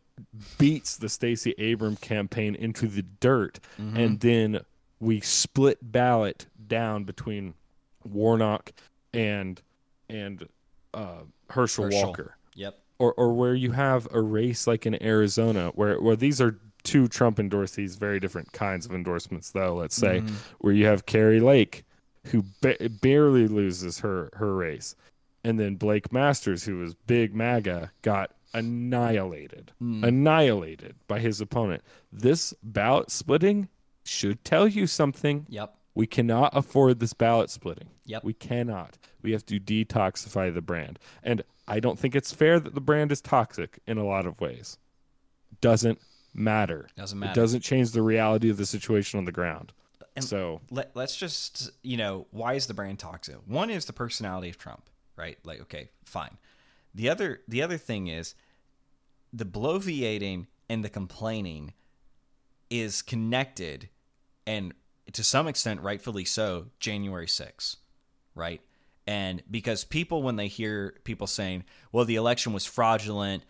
beats 0.59 0.97
the 0.97 1.09
Stacey 1.09 1.55
Abram 1.57 1.95
campaign 1.95 2.53
into 2.55 2.88
the 2.88 3.01
dirt, 3.01 3.59
and 3.78 4.19
then 4.19 4.59
we 4.99 5.19
split 5.19 5.80
ballot 5.82 6.45
down 6.67 7.03
between 7.03 7.53
Warnock 8.03 8.71
and 9.13 9.59
and 10.09 10.47
uh, 10.93 11.21
Herschel, 11.49 11.86
Herschel. 11.86 12.05
Walker 12.05 12.38
Yep. 12.53 12.80
or 12.99 13.13
or 13.13 13.34
where 13.34 13.55
you 13.55 13.71
have 13.71 14.07
a 14.13 14.21
race 14.21 14.67
like 14.67 14.86
in 14.86 15.01
Arizona, 15.03 15.71
where 15.73 15.99
where 15.99 16.15
these 16.15 16.39
are 16.39 16.57
two 16.86 17.07
Trump 17.09 17.38
endorsees, 17.38 17.97
very 17.97 18.19
different 18.19 18.53
kinds 18.53 18.86
of 18.86 18.93
endorsements, 18.93 19.51
though. 19.51 19.75
Let's 19.75 19.95
say 19.95 20.21
mm-hmm. 20.21 20.36
where 20.59 20.73
you 20.73 20.86
have 20.86 21.05
Kari 21.05 21.41
Lake, 21.41 21.83
who 22.25 22.45
ba- 22.61 22.89
barely 23.01 23.47
loses 23.47 23.99
her 23.99 24.29
her 24.33 24.55
race, 24.55 24.95
and 25.43 25.59
then 25.59 25.75
Blake 25.75 26.13
Masters, 26.13 26.63
who 26.63 26.77
was 26.77 26.93
big 26.93 27.36
MAGA, 27.36 27.91
got 28.01 28.31
annihilated, 28.53 29.73
mm. 29.81 30.03
annihilated 30.03 30.95
by 31.07 31.19
his 31.19 31.41
opponent. 31.41 31.83
This 32.11 32.53
ballot 32.63 33.11
splitting 33.11 33.67
should 34.05 34.43
tell 34.45 34.67
you 34.67 34.88
something. 34.88 35.45
Yep. 35.49 35.75
We 35.93 36.07
cannot 36.07 36.55
afford 36.55 36.99
this 36.99 37.13
ballot 37.13 37.49
splitting. 37.49 37.89
Yep. 38.05 38.23
We 38.23 38.33
cannot. 38.33 38.97
We 39.21 39.31
have 39.31 39.45
to 39.47 39.59
detoxify 39.59 40.53
the 40.53 40.61
brand. 40.61 40.99
And 41.23 41.43
I 41.67 41.79
don't 41.79 41.97
think 41.97 42.15
it's 42.15 42.33
fair 42.33 42.59
that 42.59 42.75
the 42.75 42.81
brand 42.81 43.11
is 43.11 43.21
toxic 43.21 43.79
in 43.88 43.97
a 43.97 44.05
lot 44.05 44.25
of 44.25 44.39
ways. 44.39 44.77
Doesn't 45.61 45.99
matter. 46.36 46.88
Doesn't 46.95 47.17
matter. 47.17 47.31
It 47.31 47.36
doesn't 47.36 47.61
change 47.61 47.91
the 47.91 48.01
reality 48.01 48.49
of 48.49 48.57
the 48.57 48.65
situation 48.65 49.17
on 49.17 49.25
the 49.25 49.31
ground. 49.31 49.73
And- 50.15 50.23
so, 50.23 50.61
Let, 50.69 50.95
let's 50.95 51.15
just, 51.15 51.71
you 51.81 51.97
know, 51.97 52.27
why 52.31 52.53
is 52.53 52.67
the 52.67 52.73
brand 52.73 52.99
toxic? 52.99 53.36
One 53.45 53.69
is 53.69 53.86
the 53.86 53.93
personality 53.93 54.49
of 54.49 54.57
Trump, 54.57 54.89
right? 55.17 55.38
Like, 55.43 55.61
okay, 55.61 55.89
fine. 56.05 56.38
The 56.93 57.09
other, 57.09 57.41
the 57.47 57.61
other 57.61 57.77
thing 57.77 58.07
is 58.07 58.36
the 59.33 59.45
bloviating 59.45 60.47
and 60.69 60.83
the 60.83 60.89
complaining 60.89 61.73
is 62.69 63.01
connected, 63.01 63.89
and 64.47 64.73
to 65.11 65.23
some 65.23 65.47
extent, 65.47 65.81
rightfully 65.81 66.25
so, 66.25 66.67
January 66.79 67.27
6th, 67.27 67.75
right? 68.33 68.61
And 69.05 69.43
because 69.51 69.83
people, 69.83 70.23
when 70.23 70.36
they 70.36 70.47
hear 70.47 70.95
people 71.03 71.27
saying, 71.27 71.65
well, 71.91 72.05
the 72.05 72.15
election 72.15 72.53
was 72.53 72.65
fraudulent, 72.65 73.43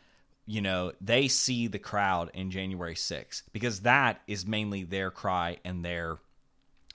you 0.46 0.62
know, 0.62 0.92
they 1.02 1.28
see 1.28 1.68
the 1.68 1.80
crowd 1.80 2.30
in 2.34 2.52
January 2.52 2.96
6th 2.96 3.44
because 3.52 3.82
that 3.82 4.22
is 4.28 4.46
mainly 4.46 4.84
their 4.84 5.10
cry 5.12 5.58
and 5.66 5.84
their 5.84 6.18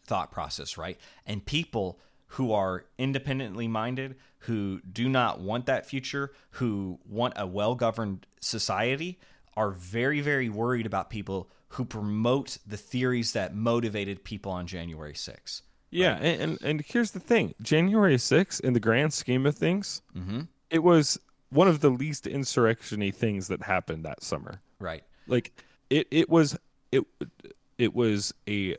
thought 0.07 0.31
process, 0.31 0.77
right? 0.79 0.99
And 1.27 1.45
people 1.45 1.99
who 2.35 2.53
are 2.53 2.85
independently 2.99 3.67
minded, 3.67 4.15
who 4.41 4.81
do 4.83 5.09
not 5.09 5.41
want 5.41 5.67
that 5.67 5.87
future, 5.87 6.33
who 6.53 6.99
want 7.09 7.35
a 7.37 7.47
well 7.47 7.75
governed 7.75 8.27
society, 8.41 9.19
are 9.57 9.71
very, 9.71 10.21
very 10.21 10.49
worried 10.49 10.87
about 10.87 11.11
people 11.11 11.51
who 11.71 11.85
promote 11.85 12.59
the 12.67 12.77
theories 12.77 13.33
that 13.33 13.55
motivated 13.55 14.23
people 14.25 14.53
on 14.53 14.67
January 14.67 15.13
6th. 15.13 15.63
yeah. 15.91 16.17
And, 16.17 16.41
and, 16.43 16.59
and 16.63 16.81
here's 16.87 17.11
the 17.13 17.21
thing 17.21 17.55
January 17.61 18.17
6th, 18.17 18.61
in 18.61 18.73
the 18.75 18.81
grand 18.81 19.13
scheme 19.13 19.45
of 19.47 19.57
things, 19.57 20.03
Mm-hmm. 20.17 20.43
it 20.71 20.83
was 20.85 21.19
one 21.51 21.69
of 21.69 21.81
the 21.81 21.91
least 21.91 22.27
insurrection 22.27 23.01
y 23.01 23.11
things 23.11 23.49
that 23.49 23.63
happened 23.63 24.05
that 24.05 24.23
summer. 24.23 24.61
Right. 24.79 25.03
like 25.27 25.53
it 25.91 26.07
it 26.11 26.29
was 26.31 26.57
it 26.93 27.05
it 27.79 27.95
was 27.95 28.33
a 28.49 28.77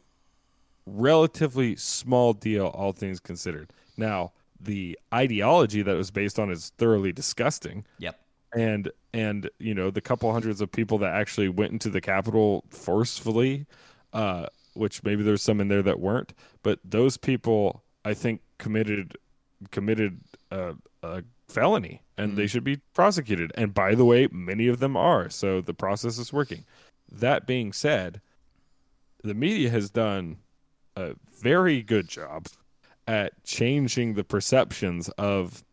relatively 0.88 1.76
small 1.76 2.34
deal 2.34 2.68
all 2.68 2.92
things 2.92 3.20
considered 3.20 3.72
now 3.98 4.32
the 4.60 4.98
ideology 5.14 5.82
that 5.82 5.92
it 5.94 5.98
was 5.98 6.12
based 6.12 6.40
on 6.40 6.50
is 6.52 6.72
thoroughly 6.78 7.12
disgusting 7.12 7.86
Yep. 8.00 8.20
and 8.56 8.92
and 9.14 9.50
you 9.60 9.76
know 9.76 9.92
the 9.92 10.02
couple 10.02 10.32
hundreds 10.32 10.60
of 10.60 10.72
people 10.72 10.98
that 11.00 11.14
actually 11.14 11.50
went 11.50 11.72
into 11.72 11.90
the 11.90 12.02
capitol 12.02 12.64
forcefully 12.70 13.68
uh 14.14 14.48
which 14.74 15.04
maybe 15.04 15.22
there's 15.22 15.42
some 15.44 15.62
in 15.62 15.68
there 15.68 15.84
that 15.84 16.00
weren't 16.00 16.34
but 16.64 16.80
those 16.84 17.16
people 17.18 17.84
i 18.06 18.14
think 18.14 18.42
committed 18.58 19.16
committed 19.70 20.20
a, 20.50 20.74
a 21.04 21.22
felony 21.52 22.02
and 22.18 22.36
they 22.36 22.44
mm-hmm. 22.44 22.48
should 22.48 22.64
be 22.64 22.78
prosecuted 22.94 23.52
and 23.56 23.74
by 23.74 23.94
the 23.94 24.06
way 24.06 24.28
many 24.32 24.68
of 24.68 24.80
them 24.80 24.96
are 24.96 25.30
so 25.30 25.62
the 25.62 25.74
process 25.74 26.18
is 26.18 26.34
working 26.34 26.66
that 27.12 27.46
being 27.46 27.74
said 27.74 28.22
the 29.24 29.34
media 29.34 29.70
has 29.70 29.90
done 29.90 30.38
a 30.96 31.14
very 31.42 31.82
good 31.82 32.08
job 32.08 32.48
at 33.08 33.44
changing 33.44 34.14
the 34.14 34.24
perceptions 34.24 35.10
of 35.18 35.64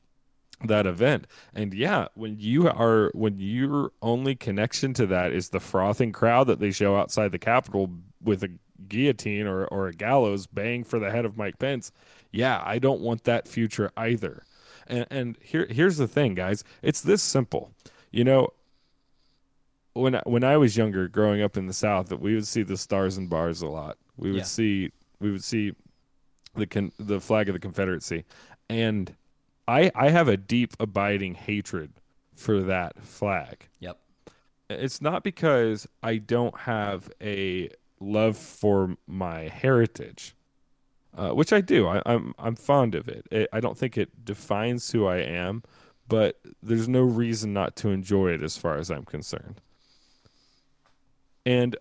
that 0.64 0.86
event. 0.86 1.26
And 1.54 1.72
yeah, 1.72 2.08
when 2.14 2.36
you 2.38 2.68
are 2.68 3.10
when 3.14 3.38
your 3.38 3.92
only 4.02 4.34
connection 4.34 4.92
to 4.94 5.06
that 5.06 5.32
is 5.32 5.50
the 5.50 5.60
frothing 5.60 6.12
crowd 6.12 6.48
that 6.48 6.58
they 6.58 6.70
show 6.70 6.96
outside 6.96 7.32
the 7.32 7.38
Capitol 7.38 7.90
with 8.22 8.42
a 8.42 8.50
guillotine 8.88 9.46
or, 9.46 9.66
or 9.66 9.88
a 9.88 9.92
gallows 9.92 10.46
bang 10.46 10.84
for 10.84 10.98
the 10.98 11.10
head 11.10 11.24
of 11.24 11.36
Mike 11.36 11.58
Pence, 11.58 11.92
yeah, 12.32 12.62
I 12.64 12.78
don't 12.78 13.00
want 13.00 13.24
that 13.24 13.48
future 13.48 13.90
either. 13.96 14.42
And 14.88 15.06
and 15.10 15.38
here 15.42 15.66
here's 15.70 15.96
the 15.98 16.08
thing, 16.08 16.34
guys. 16.34 16.64
It's 16.82 17.00
this 17.00 17.22
simple. 17.22 17.70
You 18.10 18.24
know, 18.24 18.48
when 19.92 20.14
I- 20.14 20.22
when 20.24 20.44
I 20.44 20.56
was 20.56 20.76
younger, 20.76 21.08
growing 21.08 21.42
up 21.42 21.56
in 21.56 21.66
the 21.66 21.72
South, 21.72 22.08
that 22.08 22.20
we 22.20 22.34
would 22.34 22.46
see 22.46 22.62
the 22.62 22.76
stars 22.76 23.16
and 23.16 23.28
bars 23.28 23.62
a 23.62 23.66
lot. 23.68 23.98
We 24.16 24.30
would 24.30 24.38
Yeah. 24.38 24.44
see 24.44 24.92
we 25.20 25.30
would 25.32 25.44
see 25.44 25.72
the 26.54 26.66
con- 26.66 26.92
the 26.98 27.20
flag 27.20 27.48
of 27.48 27.52
the 27.52 27.58
Confederacy, 27.58 28.24
and 28.68 29.14
I 29.66 29.90
I 29.94 30.10
have 30.10 30.28
a 30.28 30.36
deep 30.36 30.74
abiding 30.80 31.34
hatred 31.34 31.92
for 32.34 32.60
that 32.62 33.02
flag. 33.02 33.68
Yep. 33.80 34.00
It's 34.70 35.00
not 35.00 35.22
because 35.24 35.86
I 36.02 36.18
don't 36.18 36.56
have 36.60 37.10
a 37.20 37.70
love 38.00 38.36
for 38.36 38.96
my 39.06 39.48
heritage, 39.48 40.34
uh, 41.18 41.30
which 41.30 41.52
I 41.52 41.60
do. 41.60 41.88
I, 41.88 42.00
I'm 42.06 42.32
I'm 42.38 42.54
fond 42.54 42.94
of 42.94 43.08
it. 43.08 43.26
it. 43.30 43.48
I 43.52 43.58
don't 43.60 43.76
think 43.76 43.98
it 43.98 44.24
defines 44.24 44.90
who 44.92 45.06
I 45.06 45.16
am, 45.16 45.64
but 46.08 46.38
there's 46.62 46.88
no 46.88 47.02
reason 47.02 47.52
not 47.52 47.74
to 47.76 47.88
enjoy 47.88 48.28
it 48.30 48.42
as 48.42 48.56
far 48.56 48.76
as 48.76 48.88
I'm 48.88 49.04
concerned. 49.04 49.60
And 51.44 51.76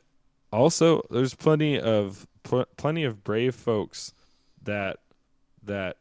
also, 0.51 1.03
there's 1.11 1.35
plenty 1.35 1.79
of 1.79 2.27
pl- 2.41 2.65
plenty 2.77 3.03
of 3.03 3.23
brave 3.23 3.53
folks 3.53 4.11
that 4.63 4.97
that 5.63 5.97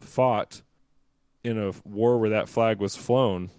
fought 0.00 0.62
in 1.44 1.58
a 1.58 1.72
war 1.84 2.18
where 2.18 2.30
that 2.30 2.48
flag 2.48 2.78
was 2.80 2.96
flown 2.96 3.50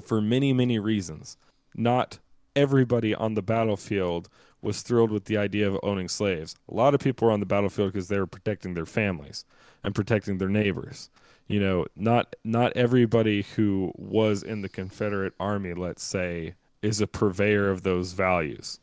for 0.00 0.20
many 0.20 0.52
many 0.52 0.78
reasons. 0.78 1.36
Not 1.74 2.20
everybody 2.54 3.12
on 3.12 3.34
the 3.34 3.42
battlefield 3.42 4.28
was 4.64 4.82
thrilled 4.82 5.10
with 5.10 5.26
the 5.26 5.36
idea 5.36 5.68
of 5.68 5.78
owning 5.82 6.08
slaves. 6.08 6.56
A 6.70 6.74
lot 6.74 6.94
of 6.94 7.00
people 7.00 7.26
were 7.26 7.32
on 7.32 7.40
the 7.40 7.46
battlefield 7.46 7.92
because 7.92 8.08
they 8.08 8.18
were 8.18 8.26
protecting 8.26 8.74
their 8.74 8.86
families 8.86 9.44
and 9.84 9.94
protecting 9.94 10.38
their 10.38 10.48
neighbors. 10.48 11.10
You 11.46 11.60
know, 11.60 11.86
not 11.94 12.34
not 12.42 12.72
everybody 12.74 13.42
who 13.42 13.92
was 13.96 14.42
in 14.42 14.62
the 14.62 14.68
Confederate 14.68 15.34
Army, 15.38 15.74
let's 15.74 16.02
say, 16.02 16.54
is 16.80 17.00
a 17.02 17.06
purveyor 17.06 17.70
of 17.70 17.82
those 17.82 18.12
values. 18.12 18.80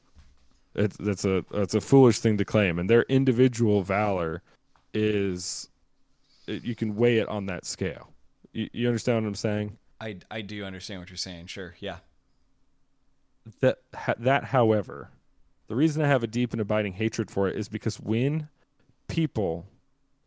It's 0.76 0.96
that's 0.98 1.26
a 1.26 1.44
that's 1.52 1.74
a 1.74 1.82
foolish 1.82 2.20
thing 2.20 2.38
to 2.38 2.46
claim, 2.46 2.78
and 2.78 2.88
their 2.90 3.02
individual 3.04 3.82
valor 3.82 4.44
is 4.94 5.68
it- 6.48 6.64
you 6.64 6.76
can 6.76 6.96
weigh 6.96 7.18
it 7.18 7.28
on 7.28 7.48
that 7.48 7.66
scale. 7.66 8.10
You, 8.54 8.70
you 8.74 8.88
understand 8.88 9.24
what 9.24 9.28
I'm 9.30 9.36
saying? 9.36 9.78
I 10.00 10.18
I 10.30 10.42
do 10.42 10.64
understand 10.64 11.02
what 11.02 11.10
you're 11.10 11.18
saying. 11.18 11.48
Sure. 11.48 11.74
Yeah. 11.80 11.98
That 13.62 13.80
ha- 13.96 14.14
that, 14.20 14.44
however, 14.46 15.10
the 15.72 15.78
reason 15.78 16.04
I 16.04 16.08
have 16.10 16.22
a 16.22 16.28
deep 16.28 16.52
and 16.52 16.60
abiding 16.60 16.92
hatred 16.92 17.32
for 17.32 17.48
it 17.48 17.56
is 17.56 17.70
because 17.70 17.98
when 17.98 18.50
people 19.08 19.66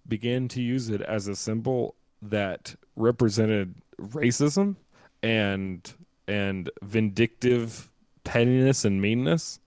began 0.08 0.48
to 0.48 0.62
use 0.62 0.88
it 0.88 1.02
as 1.02 1.28
a 1.28 1.36
symbol 1.36 1.96
that 2.22 2.74
represented 2.96 3.74
racism 4.00 4.76
and 5.22 5.92
and 6.26 6.70
vindictive 6.80 7.90
pettiness 8.24 8.86
and 8.86 9.02
meanness, 9.02 9.60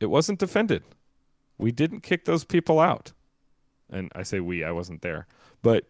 it 0.00 0.06
wasn't 0.06 0.38
defended. 0.38 0.82
We 1.58 1.70
didn't 1.70 2.00
kick 2.00 2.24
those 2.24 2.42
people 2.42 2.80
out. 2.80 3.12
And 3.90 4.10
I 4.14 4.22
say 4.22 4.40
we, 4.40 4.64
I 4.64 4.70
wasn't 4.70 5.02
there. 5.02 5.26
But 5.60 5.84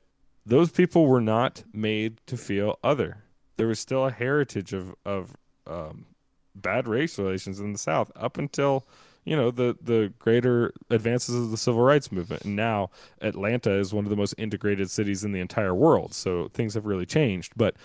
those 0.45 0.73
people 0.73 1.07
were 1.07 1.21
not 1.21 1.63
made 1.73 2.19
to 2.27 2.37
feel 2.37 2.81
other. 2.83 3.19
There 3.59 3.69
was 3.69 3.79
still 3.79 4.07
a 4.07 4.11
heritage 4.11 4.73
of 4.73 4.93
of 5.07 5.37
um, 5.69 6.07
bad 6.55 6.87
race 6.87 7.19
relations 7.19 7.61
in 7.61 7.73
the 7.73 7.79
South 7.79 8.11
up 8.17 8.39
until 8.39 8.87
you 9.25 9.37
know 9.37 9.51
the 9.51 9.77
the 9.81 10.13
greater 10.19 10.73
advances 10.91 11.35
of 11.35 11.51
the 11.51 11.57
civil 11.57 11.83
rights 11.83 12.11
movement. 12.11 12.45
And 12.45 12.57
now 12.57 12.91
Atlanta 13.21 13.73
is 13.73 13.95
one 13.95 14.05
of 14.05 14.11
the 14.11 14.17
most 14.17 14.35
integrated 14.39 14.91
cities 14.91 15.25
in 15.25 15.33
the 15.33 15.41
entire 15.41 15.75
world. 15.75 16.15
So 16.15 16.49
things 16.49 16.75
have 16.75 16.87
really 16.87 17.07
changed. 17.07 17.53
But 17.57 17.77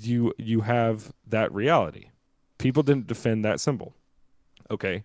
you 0.00 0.32
you 0.38 0.62
have 0.62 1.12
that 1.26 1.52
reality. 1.52 2.10
People 2.58 2.82
didn't 2.82 3.06
defend 3.06 3.44
that 3.44 3.60
symbol. 3.60 3.94
Okay. 4.70 5.04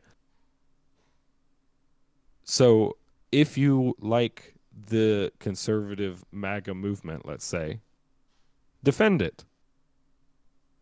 So 2.43 2.97
if 3.31 3.57
you 3.57 3.95
like 3.99 4.53
the 4.87 5.31
conservative 5.39 6.23
MAGA 6.31 6.73
movement, 6.73 7.25
let's 7.25 7.45
say, 7.45 7.79
defend 8.83 9.21
it. 9.21 9.45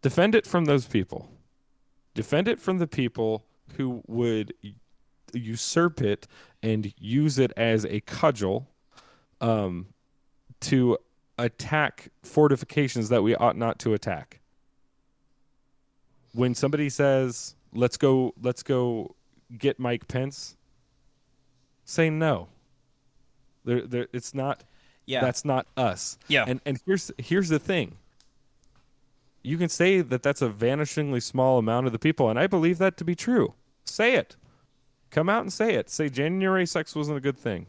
Defend 0.01 0.33
it 0.33 0.47
from 0.47 0.65
those 0.65 0.85
people. 0.85 1.29
Defend 2.13 2.47
it 2.47 2.59
from 2.59 2.79
the 2.79 2.87
people 2.87 3.45
who 3.77 4.03
would 4.07 4.53
usurp 5.33 6.01
it 6.01 6.27
and 6.61 6.93
use 6.97 7.39
it 7.39 7.51
as 7.55 7.85
a 7.85 8.01
cudgel 8.01 8.67
um, 9.39 9.87
to 10.61 10.97
attack 11.37 12.09
fortifications 12.23 13.09
that 13.09 13.23
we 13.23 13.35
ought 13.35 13.57
not 13.57 13.79
to 13.79 13.93
attack. 13.93 14.39
When 16.33 16.55
somebody 16.55 16.89
says, 16.89 17.55
"Let's 17.73 17.97
go, 17.97 18.33
let's 18.41 18.63
go 18.63 19.15
get 19.57 19.79
Mike 19.79 20.07
Pence," 20.07 20.55
say 21.83 22.09
no. 22.09 22.47
There, 23.65 23.81
there, 23.81 24.07
it's 24.13 24.33
not. 24.33 24.63
Yeah. 25.05 25.21
That's 25.21 25.43
not 25.43 25.67
us. 25.75 26.17
Yeah. 26.27 26.45
And 26.47 26.61
and 26.65 26.79
here's 26.85 27.11
here's 27.17 27.49
the 27.49 27.59
thing. 27.59 27.97
You 29.43 29.57
can 29.57 29.69
say 29.69 30.01
that 30.01 30.23
that's 30.23 30.41
a 30.41 30.49
vanishingly 30.49 31.21
small 31.21 31.57
amount 31.57 31.87
of 31.87 31.93
the 31.93 31.99
people, 31.99 32.29
and 32.29 32.37
I 32.37 32.47
believe 32.47 32.77
that 32.77 32.97
to 32.97 33.03
be 33.03 33.15
true. 33.15 33.53
Say 33.85 34.15
it. 34.15 34.35
Come 35.09 35.29
out 35.29 35.41
and 35.41 35.51
say 35.51 35.75
it. 35.75 35.89
Say 35.89 36.09
January 36.09 36.65
6th 36.65 36.95
wasn't 36.95 37.17
a 37.17 37.21
good 37.21 37.37
thing. 37.37 37.67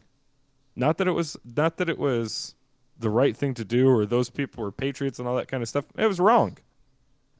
Not 0.75 0.97
that 0.97 1.07
it 1.07 1.11
was. 1.11 1.35
Not 1.43 1.77
that 1.77 1.89
it 1.89 1.97
was 1.97 2.55
the 2.97 3.09
right 3.09 3.35
thing 3.35 3.53
to 3.55 3.65
do, 3.65 3.89
or 3.89 4.05
those 4.05 4.29
people 4.29 4.63
were 4.63 4.71
patriots 4.71 5.19
and 5.19 5.27
all 5.27 5.35
that 5.35 5.47
kind 5.47 5.61
of 5.63 5.69
stuff. 5.69 5.85
It 5.97 6.07
was 6.07 6.19
wrong. 6.19 6.57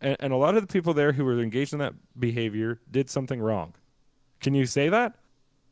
And, 0.01 0.17
and 0.19 0.33
a 0.33 0.37
lot 0.37 0.55
of 0.55 0.61
the 0.61 0.71
people 0.71 0.93
there 0.93 1.13
who 1.13 1.23
were 1.23 1.39
engaged 1.39 1.73
in 1.73 1.79
that 1.79 1.93
behavior 2.19 2.79
did 2.89 3.09
something 3.09 3.39
wrong. 3.39 3.73
Can 4.41 4.53
you 4.53 4.65
say 4.65 4.89
that? 4.89 5.15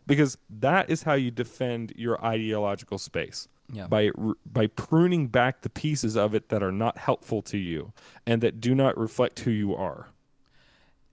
because 0.07 0.37
that 0.49 0.89
is 0.89 1.03
how 1.03 1.13
you 1.13 1.31
defend 1.31 1.93
your 1.95 2.23
ideological 2.23 2.97
space 2.97 3.47
Yeah. 3.73 3.87
by 3.87 4.11
by 4.45 4.67
pruning 4.67 5.27
back 5.27 5.61
the 5.61 5.69
pieces 5.69 6.17
of 6.17 6.35
it 6.35 6.49
that 6.49 6.61
are 6.61 6.71
not 6.71 6.97
helpful 6.97 7.41
to 7.43 7.57
you 7.57 7.93
and 8.25 8.41
that 8.41 8.59
do 8.59 8.75
not 8.75 8.97
reflect 8.97 9.39
who 9.39 9.51
you 9.51 9.75
are. 9.75 10.09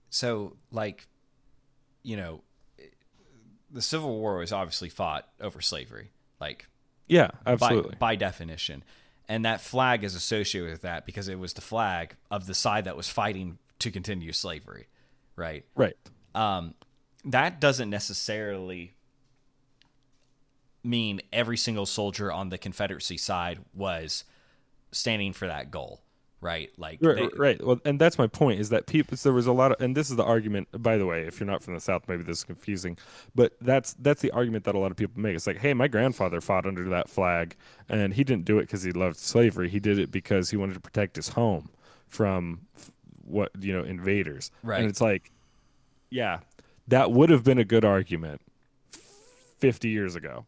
So, 0.09 0.57
like, 0.71 1.07
you 2.03 2.17
know, 2.17 2.41
the 3.71 3.81
Civil 3.81 4.17
War 4.19 4.37
was 4.37 4.51
obviously 4.51 4.89
fought 4.89 5.27
over 5.39 5.61
slavery, 5.61 6.11
like 6.41 6.67
Yeah, 7.07 7.29
by, 7.45 7.51
absolutely. 7.51 7.95
by 7.99 8.15
definition, 8.15 8.83
and 9.27 9.45
that 9.45 9.61
flag 9.61 10.03
is 10.03 10.15
associated 10.15 10.71
with 10.71 10.81
that 10.81 11.05
because 11.05 11.27
it 11.27 11.37
was 11.37 11.53
the 11.53 11.61
flag 11.61 12.15
of 12.31 12.47
the 12.47 12.55
side 12.55 12.85
that 12.85 12.97
was 12.97 13.07
fighting 13.07 13.59
to 13.79 13.91
continue 13.91 14.33
slavery, 14.33 14.87
right? 15.35 15.65
right. 15.75 15.95
um, 16.35 16.73
that 17.25 17.59
doesn't 17.59 17.89
necessarily 17.89 18.93
mean 20.89 21.21
every 21.31 21.57
single 21.57 21.85
soldier 21.85 22.31
on 22.31 22.49
the 22.49 22.57
Confederacy 22.57 23.17
side 23.17 23.59
was 23.73 24.23
standing 24.91 25.33
for 25.33 25.47
that 25.47 25.69
goal, 25.69 26.01
right? 26.41 26.71
Like, 26.77 26.97
Right, 27.01 27.15
they- 27.31 27.37
right. 27.37 27.63
Well, 27.65 27.79
and 27.85 27.99
that's 27.99 28.17
my 28.17 28.27
point 28.27 28.59
is 28.59 28.69
that 28.69 28.87
people. 28.87 29.17
There 29.21 29.33
was 29.33 29.45
a 29.47 29.51
lot 29.53 29.71
of, 29.71 29.81
and 29.81 29.95
this 29.95 30.09
is 30.09 30.15
the 30.15 30.23
argument. 30.23 30.67
By 30.81 30.97
the 30.97 31.05
way, 31.05 31.23
if 31.23 31.39
you're 31.39 31.47
not 31.47 31.61
from 31.61 31.75
the 31.75 31.79
South, 31.79 32.03
maybe 32.07 32.23
this 32.23 32.39
is 32.39 32.43
confusing, 32.43 32.97
but 33.35 33.53
that's 33.61 33.93
that's 33.99 34.21
the 34.21 34.31
argument 34.31 34.63
that 34.65 34.73
a 34.75 34.79
lot 34.79 34.89
of 34.91 34.97
people 34.97 35.21
make. 35.21 35.35
It's 35.35 35.45
like, 35.47 35.57
hey, 35.59 35.73
my 35.73 35.87
grandfather 35.87 36.41
fought 36.41 36.65
under 36.65 36.89
that 36.89 37.09
flag, 37.09 37.55
and 37.87 38.13
he 38.13 38.23
didn't 38.23 38.45
do 38.45 38.57
it 38.57 38.63
because 38.63 38.83
he 38.83 38.91
loved 38.91 39.17
slavery. 39.17 39.69
He 39.69 39.79
did 39.79 39.99
it 39.99 40.11
because 40.11 40.49
he 40.49 40.57
wanted 40.57 40.73
to 40.73 40.79
protect 40.79 41.15
his 41.15 41.29
home 41.29 41.69
from 42.07 42.61
what 43.25 43.51
you 43.59 43.71
know 43.73 43.83
invaders. 43.83 44.49
Right. 44.63 44.79
And 44.81 44.89
it's 44.89 45.01
like, 45.01 45.31
yeah, 46.09 46.39
that 46.87 47.11
would 47.11 47.29
have 47.29 47.43
been 47.43 47.59
a 47.59 47.65
good 47.65 47.85
argument 47.85 48.41
fifty 49.59 49.89
years 49.89 50.15
ago, 50.15 50.45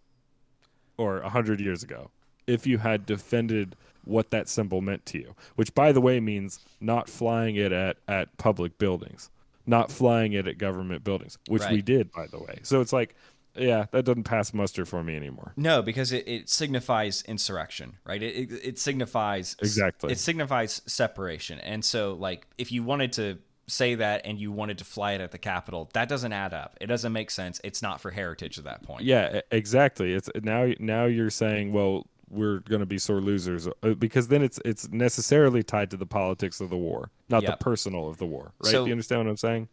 or 1.02 1.22
hundred 1.22 1.60
years 1.60 1.84
ago, 1.84 2.12
if 2.48 2.68
you 2.68 2.78
had 2.78 3.06
defended 3.06 3.76
what 4.06 4.32
that 4.32 4.50
symbol 4.50 4.82
meant 4.82 5.06
to 5.08 5.20
you. 5.20 5.36
Which, 5.56 5.74
by 5.74 5.92
the 5.92 6.02
way, 6.02 6.20
means 6.20 6.60
not 6.80 7.10
flying 7.10 7.56
it 7.56 7.72
at 7.72 7.98
at 8.08 8.36
public 8.38 8.78
buildings, 8.78 9.30
not 9.66 9.92
flying 9.92 10.34
it 10.34 10.48
at 10.48 10.58
government 10.58 11.04
buildings, 11.04 11.38
which 11.48 11.64
we 11.70 11.82
did, 11.82 12.12
by 12.12 12.28
the 12.28 12.40
way. 12.40 12.60
So 12.64 12.82
it's 12.82 12.94
like, 12.94 13.16
yeah, 13.56 13.86
that 13.92 14.06
doesn't 14.06 14.24
pass 14.24 14.54
muster 14.54 14.86
for 14.86 15.04
me 15.04 15.16
anymore. 15.16 15.54
No, 15.56 15.82
because 15.82 16.12
it, 16.12 16.28
it 16.28 16.50
signifies 16.50 17.24
insurrection, 17.28 17.98
right? 18.06 18.22
It, 18.22 18.52
it, 18.52 18.60
it 18.64 18.80
signifies 18.80 19.56
Exactly. 19.60 20.12
It 20.12 20.20
signifies 20.20 20.82
separation, 20.86 21.60
and 21.60 21.84
so 21.84 22.14
like 22.14 22.48
if 22.58 22.72
you 22.72 22.84
wanted 22.84 23.14
to 23.14 23.40
say 23.72 23.96
that 23.96 24.22
and 24.26 24.40
you 24.40 24.52
wanted 24.52 24.78
to 24.80 24.86
fly 24.86 25.14
it 25.14 25.22
at 25.22 25.32
the 25.32 25.38
Capitol, 25.38 25.90
that 25.94 26.10
doesn't 26.10 26.34
add 26.34 26.54
up. 26.54 26.78
It 26.82 26.88
doesn't 26.88 27.14
make 27.14 27.32
sense. 27.32 27.60
It's 27.64 27.82
not 27.82 28.02
for 28.02 28.12
heritage 28.12 28.58
at 28.58 28.66
that 28.66 28.84
point. 28.84 29.04
Yeah, 29.04 29.42
exactly. 29.52 30.14
It's 30.14 30.30
now 30.42 30.72
now 30.80 31.06
you're 31.06 31.30
saying, 31.30 31.74
well, 31.74 32.08
we're 32.30 32.60
going 32.60 32.80
to 32.80 32.86
be 32.86 32.98
sore 32.98 33.20
losers 33.22 33.68
uh, 33.68 33.94
because 33.96 34.28
then 34.30 34.42
it's 34.42 34.60
it's 34.64 34.90
necessarily 34.90 35.64
tied 35.64 35.92
to 35.92 35.98
the 35.98 36.06
politics 36.06 36.62
of 36.62 36.70
the 36.70 36.78
war, 36.78 37.10
not 37.30 37.44
Yep. 37.44 37.60
the 37.60 37.64
personal 37.64 38.08
of 38.10 38.18
the 38.18 38.26
war, 38.26 38.54
right? 38.64 38.72
So- 38.72 38.84
Do 38.84 38.90
you 38.90 38.94
understand 38.94 39.26
what 39.26 39.30
I'm 39.32 39.38
saying? 39.38 39.68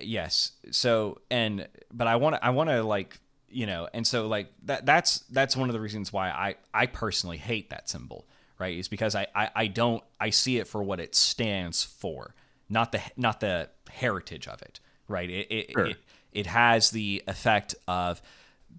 Yes. 0.00 0.52
So 0.70 1.18
and 1.30 1.68
but 1.92 2.06
I 2.08 2.16
want 2.16 2.34
to 2.36 2.44
I 2.44 2.50
want 2.50 2.68
to 2.70 2.82
like 2.82 3.18
you 3.48 3.66
know 3.66 3.88
and 3.94 4.04
so 4.04 4.26
like 4.26 4.52
that 4.64 4.84
that's 4.84 5.20
that's 5.30 5.56
one 5.56 5.68
of 5.68 5.72
the 5.72 5.80
reasons 5.80 6.12
why 6.12 6.30
I 6.30 6.56
I 6.74 6.86
personally 6.86 7.36
hate 7.36 7.70
that 7.70 7.88
symbol 7.88 8.26
right 8.58 8.76
is 8.76 8.88
because 8.88 9.14
I 9.14 9.28
I, 9.34 9.50
I 9.54 9.66
don't 9.68 10.02
I 10.20 10.30
see 10.30 10.58
it 10.58 10.66
for 10.66 10.82
what 10.82 10.98
it 10.98 11.14
stands 11.14 11.84
for 11.84 12.34
not 12.68 12.92
the 12.92 13.00
not 13.16 13.40
the 13.40 13.68
heritage 13.90 14.48
of 14.48 14.60
it 14.62 14.80
right 15.08 15.30
it 15.30 15.46
it, 15.50 15.70
Sure. 15.72 15.86
it 15.86 15.96
it 16.32 16.46
has 16.46 16.90
the 16.90 17.22
effect 17.28 17.74
of 17.86 18.20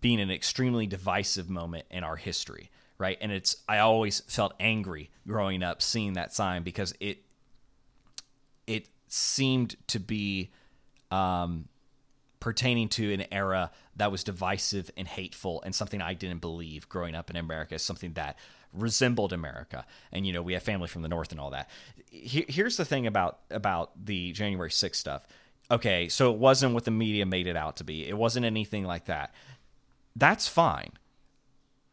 being 0.01 0.19
an 0.19 0.29
extremely 0.31 0.85
divisive 0.87 1.49
moment 1.49 1.85
in 1.89 2.03
our 2.03 2.15
history 2.15 2.69
right 2.97 3.17
and 3.21 3.31
it's 3.31 3.57
I 3.67 3.79
always 3.79 4.21
felt 4.21 4.53
angry 4.59 5.09
growing 5.27 5.63
up 5.63 5.81
seeing 5.81 6.13
that 6.13 6.33
sign 6.33 6.63
because 6.63 6.93
it 6.99 7.19
it 8.67 8.87
seemed 9.07 9.75
to 9.87 9.99
be 9.99 10.51
um, 11.11 11.67
pertaining 12.39 12.89
to 12.89 13.13
an 13.13 13.25
era 13.31 13.71
that 13.95 14.11
was 14.11 14.23
divisive 14.23 14.91
and 14.97 15.07
hateful 15.07 15.61
and 15.63 15.73
something 15.73 16.01
I 16.01 16.13
didn't 16.13 16.41
believe 16.41 16.89
growing 16.89 17.15
up 17.15 17.29
in 17.29 17.35
America, 17.35 17.79
something 17.79 18.13
that 18.13 18.37
resembled 18.73 19.31
America. 19.33 19.85
And 20.11 20.27
you 20.27 20.33
know, 20.33 20.41
we 20.41 20.53
have 20.53 20.63
family 20.63 20.87
from 20.87 21.01
the 21.01 21.07
north 21.07 21.31
and 21.31 21.39
all 21.39 21.51
that. 21.51 21.69
Here's 22.09 22.77
the 22.77 22.85
thing 22.85 23.07
about 23.07 23.39
about 23.49 23.91
the 24.05 24.31
January 24.33 24.69
6th 24.69 24.95
stuff. 24.95 25.25
Okay, 25.71 26.09
so 26.09 26.31
it 26.31 26.37
wasn't 26.37 26.73
what 26.73 26.85
the 26.85 26.91
media 26.91 27.25
made 27.25 27.47
it 27.47 27.55
out 27.55 27.77
to 27.77 27.83
be. 27.83 28.07
It 28.07 28.17
wasn't 28.17 28.45
anything 28.45 28.85
like 28.85 29.05
that. 29.05 29.33
That's 30.15 30.47
fine. 30.47 30.91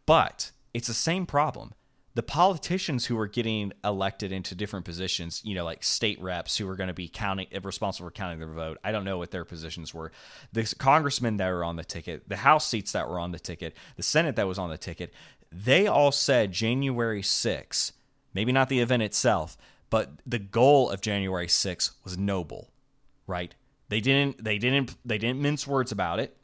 But 0.04 0.50
it's 0.74 0.88
the 0.88 0.94
same 0.94 1.26
problem. 1.26 1.72
The 2.14 2.22
politicians 2.22 3.06
who 3.06 3.16
were 3.16 3.26
getting 3.26 3.72
elected 3.82 4.32
into 4.32 4.54
different 4.54 4.84
positions, 4.84 5.40
you 5.44 5.54
know, 5.54 5.64
like 5.64 5.82
state 5.82 6.20
reps 6.20 6.58
who 6.58 6.66
were 6.66 6.76
going 6.76 6.88
to 6.88 6.94
be 6.94 7.08
counting, 7.08 7.46
responsible 7.62 8.08
for 8.08 8.12
counting 8.12 8.38
their 8.38 8.48
vote. 8.48 8.78
I 8.84 8.92
don't 8.92 9.04
know 9.04 9.18
what 9.18 9.30
their 9.30 9.44
positions 9.44 9.94
were. 9.94 10.12
The 10.52 10.74
congressmen 10.78 11.38
that 11.38 11.48
were 11.50 11.64
on 11.64 11.76
the 11.76 11.84
ticket, 11.84 12.28
the 12.28 12.36
House 12.36 12.66
seats 12.66 12.92
that 12.92 13.08
were 13.08 13.18
on 13.18 13.32
the 13.32 13.38
ticket, 13.38 13.74
the 13.96 14.02
Senate 14.02 14.36
that 14.36 14.46
was 14.46 14.58
on 14.58 14.68
the 14.68 14.78
ticket, 14.78 15.12
they 15.50 15.86
all 15.86 16.12
said 16.12 16.52
January 16.52 17.22
6th, 17.22 17.92
maybe 18.34 18.52
not 18.52 18.68
the 18.68 18.80
event 18.80 19.02
itself, 19.02 19.56
but 19.88 20.10
the 20.26 20.38
goal 20.38 20.90
of 20.90 21.00
January 21.00 21.46
6th 21.46 21.92
was 22.04 22.18
noble, 22.18 22.70
right? 23.26 23.54
They 23.88 24.00
didn't, 24.00 24.42
they 24.42 24.58
didn't, 24.58 24.96
they 25.04 25.18
didn't 25.18 25.40
mince 25.40 25.66
words 25.66 25.92
about 25.92 26.20
it 26.20 26.36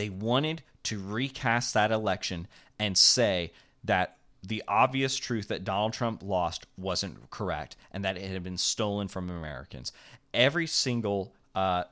they 0.00 0.08
wanted 0.08 0.62
to 0.84 0.98
recast 0.98 1.74
that 1.74 1.90
election 1.90 2.46
and 2.78 2.96
say 2.96 3.52
that 3.84 4.16
the 4.42 4.62
obvious 4.66 5.16
truth 5.16 5.48
that 5.48 5.64
Donald 5.64 5.92
Trump 5.92 6.22
lost 6.22 6.66
wasn't 6.76 7.30
correct 7.30 7.76
and 7.92 8.04
that 8.04 8.16
it 8.16 8.30
had 8.30 8.42
been 8.42 8.56
stolen 8.56 9.08
from 9.08 9.28
Americans. 9.28 9.92
Every 10.32 10.66
single 10.66 11.34
uh, 11.54 11.84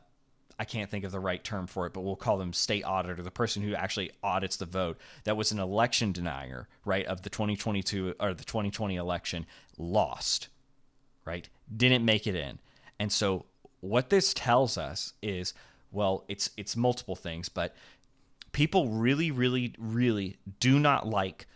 I 0.58 0.64
can't 0.64 0.90
think 0.90 1.04
of 1.04 1.12
the 1.12 1.20
right 1.20 1.42
term 1.42 1.66
for 1.68 1.86
it, 1.86 1.92
but 1.92 2.00
we'll 2.00 2.16
call 2.16 2.36
them 2.36 2.52
state 2.52 2.82
auditor, 2.82 3.22
the 3.22 3.30
person 3.30 3.62
who 3.62 3.74
actually 3.74 4.10
audits 4.24 4.56
the 4.56 4.66
vote, 4.66 4.98
that 5.22 5.36
was 5.36 5.52
an 5.52 5.60
election 5.60 6.10
denier, 6.10 6.66
right, 6.84 7.06
of 7.06 7.22
the 7.22 7.30
2022 7.30 8.16
or 8.18 8.34
the 8.34 8.44
2020 8.44 8.96
election, 8.96 9.46
lost, 9.76 10.48
right, 11.24 11.48
didn't 11.74 12.04
make 12.04 12.26
it 12.26 12.34
in. 12.34 12.58
And 12.98 13.12
so 13.12 13.46
what 13.80 14.10
this 14.10 14.34
tells 14.34 14.76
us 14.76 15.12
is, 15.22 15.54
well, 15.92 16.24
it's 16.26 16.50
it's 16.56 16.76
multiple 16.76 17.16
things, 17.16 17.48
but 17.48 17.74
people 18.50 18.88
really, 18.88 19.30
really, 19.30 19.74
really 19.78 20.38
do 20.58 20.80
not 20.80 21.06
like 21.06 21.46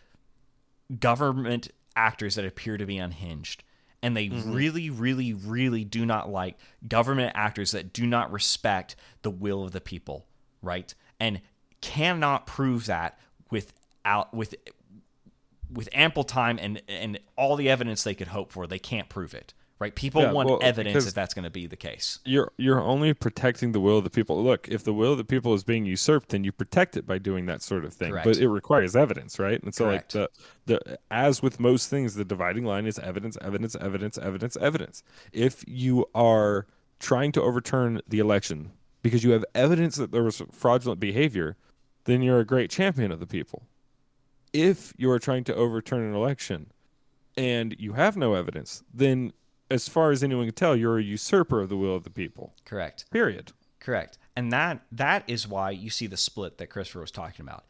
government 0.98 1.68
actors 1.96 2.36
that 2.36 2.44
appear 2.44 2.76
to 2.76 2.86
be 2.86 2.98
unhinged 2.98 3.62
and 4.02 4.16
they 4.16 4.28
mm-hmm. 4.28 4.52
really, 4.52 4.90
really, 4.90 5.32
really 5.32 5.84
do 5.84 6.04
not 6.04 6.28
like 6.30 6.58
government 6.86 7.32
actors 7.36 7.70
that 7.70 7.92
do 7.92 8.06
not 8.06 8.32
respect 8.32 8.96
the 9.22 9.30
will 9.30 9.62
of 9.64 9.72
the 9.72 9.80
people, 9.80 10.26
right? 10.60 10.92
And 11.20 11.40
cannot 11.80 12.46
prove 12.46 12.86
that 12.86 13.18
without 13.50 14.34
with 14.34 14.54
with 15.70 15.88
ample 15.92 16.24
time 16.24 16.58
and 16.60 16.82
and 16.88 17.20
all 17.36 17.56
the 17.56 17.70
evidence 17.70 18.02
they 18.02 18.14
could 18.14 18.28
hope 18.28 18.52
for. 18.52 18.66
They 18.66 18.80
can't 18.80 19.08
prove 19.08 19.34
it, 19.34 19.54
right? 19.82 19.94
People 19.94 20.22
Yeah, 20.22 20.32
want 20.32 20.48
well, 20.48 20.58
uh, 20.62 20.66
evidence 20.66 20.94
because- 20.94 21.06
if 21.08 21.14
that's 21.14 21.34
going 21.34 21.44
to 21.44 21.50
be 21.50 21.66
the 21.66 21.76
case. 21.76 22.20
You're 22.24 22.52
you're 22.56 22.80
only 22.80 23.12
protecting 23.12 23.72
the 23.72 23.80
will 23.80 23.98
of 23.98 24.04
the 24.04 24.10
people. 24.10 24.42
Look, 24.42 24.68
if 24.68 24.84
the 24.84 24.94
will 24.94 25.12
of 25.12 25.18
the 25.18 25.24
people 25.24 25.52
is 25.54 25.64
being 25.64 25.84
usurped, 25.84 26.30
then 26.30 26.44
you 26.44 26.52
protect 26.52 26.96
it 26.96 27.06
by 27.06 27.18
doing 27.18 27.46
that 27.46 27.60
sort 27.60 27.84
of 27.84 27.92
thing. 27.92 28.12
Correct. 28.12 28.24
But 28.26 28.36
it 28.38 28.48
requires 28.48 28.96
evidence, 28.96 29.38
right? 29.38 29.62
And 29.62 29.74
so, 29.74 29.86
Correct. 29.86 30.14
like 30.14 30.30
the 30.66 30.78
the 30.86 30.98
as 31.10 31.42
with 31.42 31.60
most 31.60 31.90
things, 31.90 32.14
the 32.14 32.24
dividing 32.24 32.64
line 32.64 32.86
is 32.86 32.98
evidence, 32.98 33.36
evidence, 33.42 33.76
evidence, 33.76 34.16
evidence, 34.16 34.56
evidence. 34.56 35.02
If 35.32 35.64
you 35.66 36.06
are 36.14 36.66
trying 37.00 37.32
to 37.32 37.42
overturn 37.42 38.00
the 38.08 38.20
election 38.20 38.70
because 39.02 39.24
you 39.24 39.32
have 39.32 39.44
evidence 39.54 39.96
that 39.96 40.12
there 40.12 40.22
was 40.22 40.40
fraudulent 40.52 41.00
behavior, 41.00 41.56
then 42.04 42.22
you're 42.22 42.38
a 42.38 42.44
great 42.44 42.70
champion 42.70 43.10
of 43.10 43.18
the 43.18 43.26
people. 43.26 43.64
If 44.52 44.92
you 44.96 45.10
are 45.10 45.18
trying 45.18 45.44
to 45.44 45.54
overturn 45.54 46.02
an 46.02 46.14
election 46.14 46.70
and 47.36 47.74
you 47.78 47.94
have 47.94 48.16
no 48.16 48.34
evidence, 48.34 48.84
then 48.92 49.32
as 49.72 49.88
far 49.88 50.10
as 50.10 50.22
anyone 50.22 50.46
can 50.46 50.54
tell, 50.54 50.76
you're 50.76 50.98
a 50.98 51.02
usurper 51.02 51.60
of 51.60 51.68
the 51.68 51.76
will 51.76 51.96
of 51.96 52.04
the 52.04 52.10
people. 52.10 52.54
Correct. 52.64 53.10
Period. 53.10 53.52
Correct. 53.80 54.18
And 54.36 54.52
that 54.52 54.82
that 54.92 55.24
is 55.26 55.48
why 55.48 55.70
you 55.70 55.90
see 55.90 56.06
the 56.06 56.16
split 56.16 56.58
that 56.58 56.68
Christopher 56.68 57.00
was 57.00 57.10
talking 57.10 57.44
about. 57.44 57.64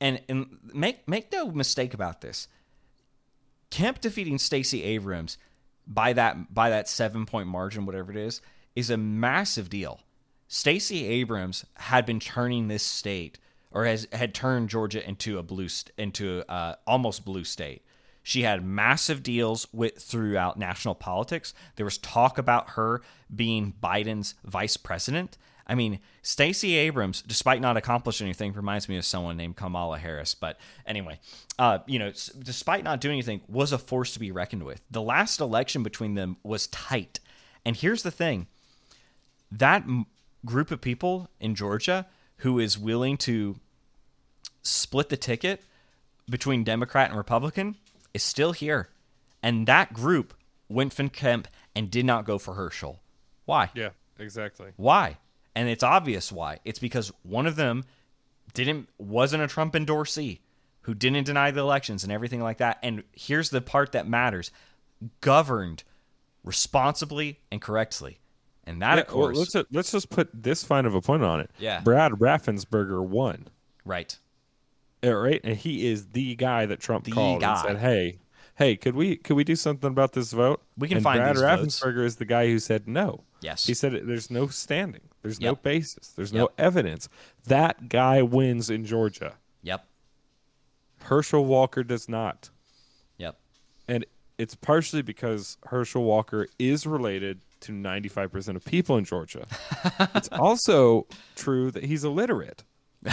And 0.00 0.20
and 0.28 0.58
make 0.72 1.06
make 1.08 1.32
no 1.32 1.50
mistake 1.50 1.92
about 1.92 2.20
this. 2.20 2.48
Kemp 3.70 4.00
defeating 4.00 4.38
Stacey 4.38 4.82
Abrams 4.84 5.36
by 5.86 6.12
that 6.12 6.54
by 6.54 6.70
that 6.70 6.88
7 6.88 7.26
point 7.26 7.48
margin 7.48 7.84
whatever 7.84 8.10
it 8.10 8.16
is 8.16 8.40
is 8.74 8.90
a 8.90 8.96
massive 8.96 9.68
deal. 9.68 10.00
Stacey 10.48 11.06
Abrams 11.06 11.64
had 11.74 12.06
been 12.06 12.20
turning 12.20 12.68
this 12.68 12.82
state 12.82 13.38
or 13.70 13.84
has 13.84 14.06
had 14.12 14.34
turned 14.34 14.70
Georgia 14.70 15.06
into 15.06 15.38
a 15.38 15.42
blue 15.42 15.68
into 15.98 16.44
uh, 16.48 16.76
almost 16.86 17.24
blue 17.24 17.44
state. 17.44 17.82
She 18.26 18.42
had 18.42 18.64
massive 18.64 19.22
deals 19.22 19.68
with 19.70 19.98
throughout 19.98 20.58
national 20.58 20.94
politics. 20.94 21.52
There 21.76 21.84
was 21.84 21.98
talk 21.98 22.38
about 22.38 22.70
her 22.70 23.02
being 23.32 23.74
Biden's 23.82 24.34
vice 24.42 24.78
president. 24.78 25.36
I 25.66 25.74
mean, 25.74 26.00
Stacey 26.22 26.74
Abrams, 26.76 27.20
despite 27.20 27.60
not 27.60 27.76
accomplishing 27.76 28.26
anything, 28.26 28.54
reminds 28.54 28.88
me 28.88 28.96
of 28.96 29.04
someone 29.04 29.36
named 29.36 29.56
Kamala 29.56 29.98
Harris. 29.98 30.34
But 30.34 30.58
anyway, 30.86 31.20
uh, 31.58 31.80
you 31.86 31.98
know, 31.98 32.12
despite 32.38 32.82
not 32.82 33.02
doing 33.02 33.14
anything, 33.14 33.42
was 33.46 33.72
a 33.72 33.78
force 33.78 34.14
to 34.14 34.18
be 34.18 34.30
reckoned 34.30 34.62
with. 34.62 34.80
The 34.90 35.02
last 35.02 35.38
election 35.38 35.82
between 35.82 36.14
them 36.14 36.38
was 36.42 36.66
tight. 36.68 37.20
And 37.62 37.76
here's 37.76 38.02
the 38.02 38.10
thing: 38.10 38.46
that 39.52 39.82
m- 39.82 40.06
group 40.46 40.70
of 40.70 40.80
people 40.80 41.28
in 41.40 41.54
Georgia 41.54 42.06
who 42.38 42.58
is 42.58 42.78
willing 42.78 43.18
to 43.18 43.56
split 44.62 45.10
the 45.10 45.16
ticket 45.16 45.62
between 46.28 46.64
Democrat 46.64 47.10
and 47.10 47.18
Republican 47.18 47.76
is 48.14 48.22
still 48.22 48.52
here. 48.52 48.88
And 49.42 49.66
that 49.66 49.92
group 49.92 50.32
went 50.68 50.94
for 50.94 51.08
Kemp 51.08 51.48
and 51.76 51.90
did 51.90 52.06
not 52.06 52.24
go 52.24 52.38
for 52.38 52.54
Herschel. 52.54 53.02
Why? 53.44 53.70
Yeah, 53.74 53.90
exactly. 54.18 54.72
Why? 54.76 55.18
And 55.54 55.68
it's 55.68 55.82
obvious 55.82 56.32
why. 56.32 56.60
It's 56.64 56.78
because 56.78 57.12
one 57.22 57.46
of 57.46 57.56
them 57.56 57.84
didn't 58.54 58.88
wasn't 58.98 59.42
a 59.42 59.46
Trump 59.48 59.74
endorsee 59.74 60.38
who 60.82 60.94
didn't 60.94 61.24
deny 61.24 61.50
the 61.50 61.60
elections 61.60 62.04
and 62.04 62.12
everything 62.12 62.40
like 62.40 62.58
that. 62.58 62.78
And 62.82 63.04
here's 63.12 63.50
the 63.50 63.60
part 63.60 63.92
that 63.92 64.08
matters: 64.08 64.50
governed 65.20 65.84
responsibly 66.44 67.40
and 67.50 67.60
correctly. 67.60 68.18
And 68.64 68.80
that, 68.82 68.94
Yeah, 68.96 69.00
of 69.02 69.08
well, 69.08 69.32
course, 69.32 69.54
let's 69.54 69.68
let's 69.72 69.92
just 69.92 70.08
put 70.10 70.30
this 70.32 70.64
fine 70.64 70.86
of 70.86 70.94
a 70.94 71.00
point 71.00 71.22
on 71.22 71.40
it. 71.40 71.50
Yeah. 71.58 71.80
Brad 71.80 72.12
Raffensperger 72.12 73.04
won. 73.04 73.48
right? 73.84 74.16
Yeah, 75.04 75.10
right, 75.10 75.40
and 75.44 75.56
he 75.56 75.86
is 75.86 76.06
the 76.08 76.34
guy 76.36 76.66
that 76.66 76.80
Trump 76.80 77.04
The 77.04 77.12
called 77.12 77.40
guy. 77.40 77.52
and 77.52 77.60
said, 77.60 77.76
"Hey, 77.78 78.18
hey, 78.56 78.76
could 78.76 78.94
we 78.94 79.16
could 79.16 79.34
we 79.36 79.44
do 79.44 79.54
something 79.56 79.88
about 79.88 80.12
this 80.12 80.32
vote?" 80.32 80.62
We 80.78 80.88
can 80.88 80.98
and 80.98 81.04
find 81.04 81.18
Brad 81.18 81.36
these 81.36 81.42
votes. 81.42 81.80
Raffensperger 81.80 82.04
is 82.04 82.16
the 82.16 82.24
guy 82.24 82.46
who 82.48 82.58
said 82.58 82.88
no. 82.88 83.24
Yes. 83.40 83.66
he 83.66 83.74
said 83.74 83.92
there's 84.06 84.30
no 84.30 84.46
standing, 84.48 85.02
there's 85.20 85.38
no 85.40 85.54
basis, 85.54 86.08
there's 86.16 86.32
no 86.32 86.48
evidence. 86.56 87.08
That 87.46 87.90
guy 87.90 88.22
wins 88.22 88.70
in 88.70 88.86
Georgia. 88.86 89.34
Yep. 89.62 89.86
Herschel 91.02 91.44
Walker 91.44 91.84
does 91.84 92.08
not. 92.08 92.48
Yep. 93.18 93.36
and 93.86 94.06
it's 94.38 94.54
partially 94.54 95.02
because 95.02 95.58
Herschel 95.66 96.02
Walker 96.04 96.48
is 96.58 96.86
related 96.86 97.40
to 97.60 97.72
95% 97.72 98.56
of 98.56 98.64
people 98.64 98.96
in 98.96 99.04
Georgia. 99.04 99.46
it's 100.14 100.28
also 100.30 101.06
true 101.36 101.70
that 101.70 101.84
he's 101.84 102.02
illiterate. 102.04 102.64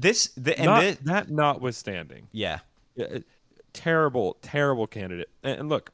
This 0.00 0.28
the, 0.36 0.56
and 0.56 0.66
Not, 0.66 0.82
thi- 0.82 0.98
that 1.02 1.30
notwithstanding, 1.30 2.28
yeah. 2.32 2.60
Yeah, 2.96 3.18
terrible, 3.72 4.36
terrible 4.40 4.86
candidate. 4.86 5.28
And, 5.42 5.60
and 5.60 5.68
look, 5.68 5.90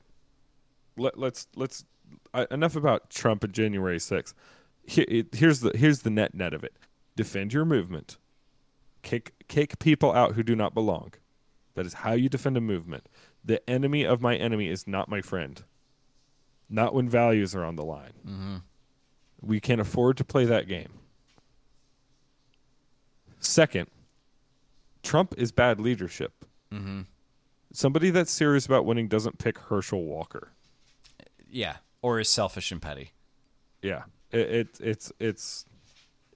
let, 0.96 1.18
let's 1.18 1.48
let's 1.56 1.84
uh, 2.32 2.46
enough 2.50 2.76
about 2.76 3.10
Trump 3.10 3.42
and 3.44 3.52
January 3.52 3.98
6th. 3.98 4.32
Here, 4.86 5.04
it, 5.08 5.34
here's 5.34 5.60
the 5.60 5.72
here's 5.76 6.00
the 6.02 6.10
net 6.10 6.34
net 6.34 6.54
of 6.54 6.62
it. 6.62 6.74
Defend 7.16 7.52
your 7.52 7.64
movement. 7.64 8.16
Kick 9.02 9.34
kick 9.48 9.78
people 9.80 10.12
out 10.12 10.34
who 10.34 10.42
do 10.42 10.54
not 10.54 10.72
belong. 10.72 11.12
That 11.74 11.84
is 11.86 11.94
how 11.94 12.12
you 12.12 12.28
defend 12.28 12.56
a 12.56 12.60
movement. 12.60 13.08
The 13.44 13.68
enemy 13.68 14.04
of 14.04 14.20
my 14.20 14.36
enemy 14.36 14.68
is 14.68 14.86
not 14.86 15.08
my 15.08 15.20
friend. 15.20 15.62
Not 16.70 16.94
when 16.94 17.08
values 17.08 17.54
are 17.54 17.64
on 17.64 17.76
the 17.76 17.84
line. 17.84 18.62
We 19.40 19.60
can't 19.60 19.80
afford 19.80 20.16
to 20.16 20.24
play 20.24 20.44
that 20.46 20.66
game. 20.66 20.88
Second, 23.38 23.88
Trump 25.06 25.34
is 25.36 25.52
bad 25.52 25.80
leadership. 25.80 26.44
Somebody 27.72 28.10
that's 28.10 28.30
serious 28.30 28.66
about 28.66 28.84
winning 28.84 29.08
doesn't 29.08 29.38
pick 29.38 29.58
Herschel 29.58 30.04
Walker. 30.04 30.52
Yeah. 31.48 31.76
Or 32.02 32.20
is 32.20 32.28
selfish 32.28 32.72
and 32.72 32.80
petty. 32.80 33.12
Yeah, 33.82 34.02
it, 34.30 34.50
it 34.50 34.68
it's 34.80 35.12
it's 35.18 35.64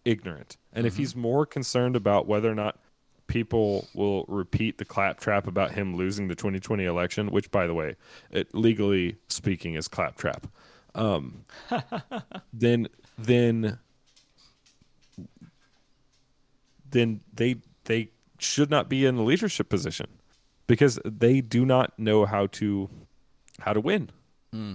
ignorant. 0.04 0.56
And 0.72 0.86
if 0.86 0.96
he's 0.96 1.16
more 1.16 1.46
concerned 1.46 1.96
about 1.96 2.26
whether 2.26 2.50
or 2.50 2.54
not 2.54 2.78
people 3.26 3.88
will 3.94 4.24
repeat 4.28 4.78
the 4.78 4.84
claptrap 4.84 5.46
about 5.46 5.72
him 5.72 5.96
losing 5.96 6.28
the 6.28 6.34
2020 6.34 6.84
election, 6.84 7.30
which, 7.30 7.50
by 7.50 7.66
the 7.66 7.74
way, 7.74 7.96
it 8.30 8.54
legally 8.54 9.16
speaking 9.28 9.74
is 9.74 9.88
claptrap, 9.88 10.46
um, 10.94 11.44
then 12.52 12.88
then 13.18 13.78
then 16.90 17.20
they 17.32 17.56
they 17.84 18.10
should 18.42 18.70
not 18.70 18.88
be 18.88 19.06
in 19.06 19.16
a 19.16 19.22
leadership 19.22 19.68
position 19.68 20.06
because 20.66 20.98
they 21.04 21.40
do 21.40 21.64
not 21.64 21.98
know 21.98 22.26
how 22.26 22.46
to 22.46 22.88
how 23.60 23.72
to 23.72 23.80
win. 23.80 24.10
Hmm. 24.52 24.74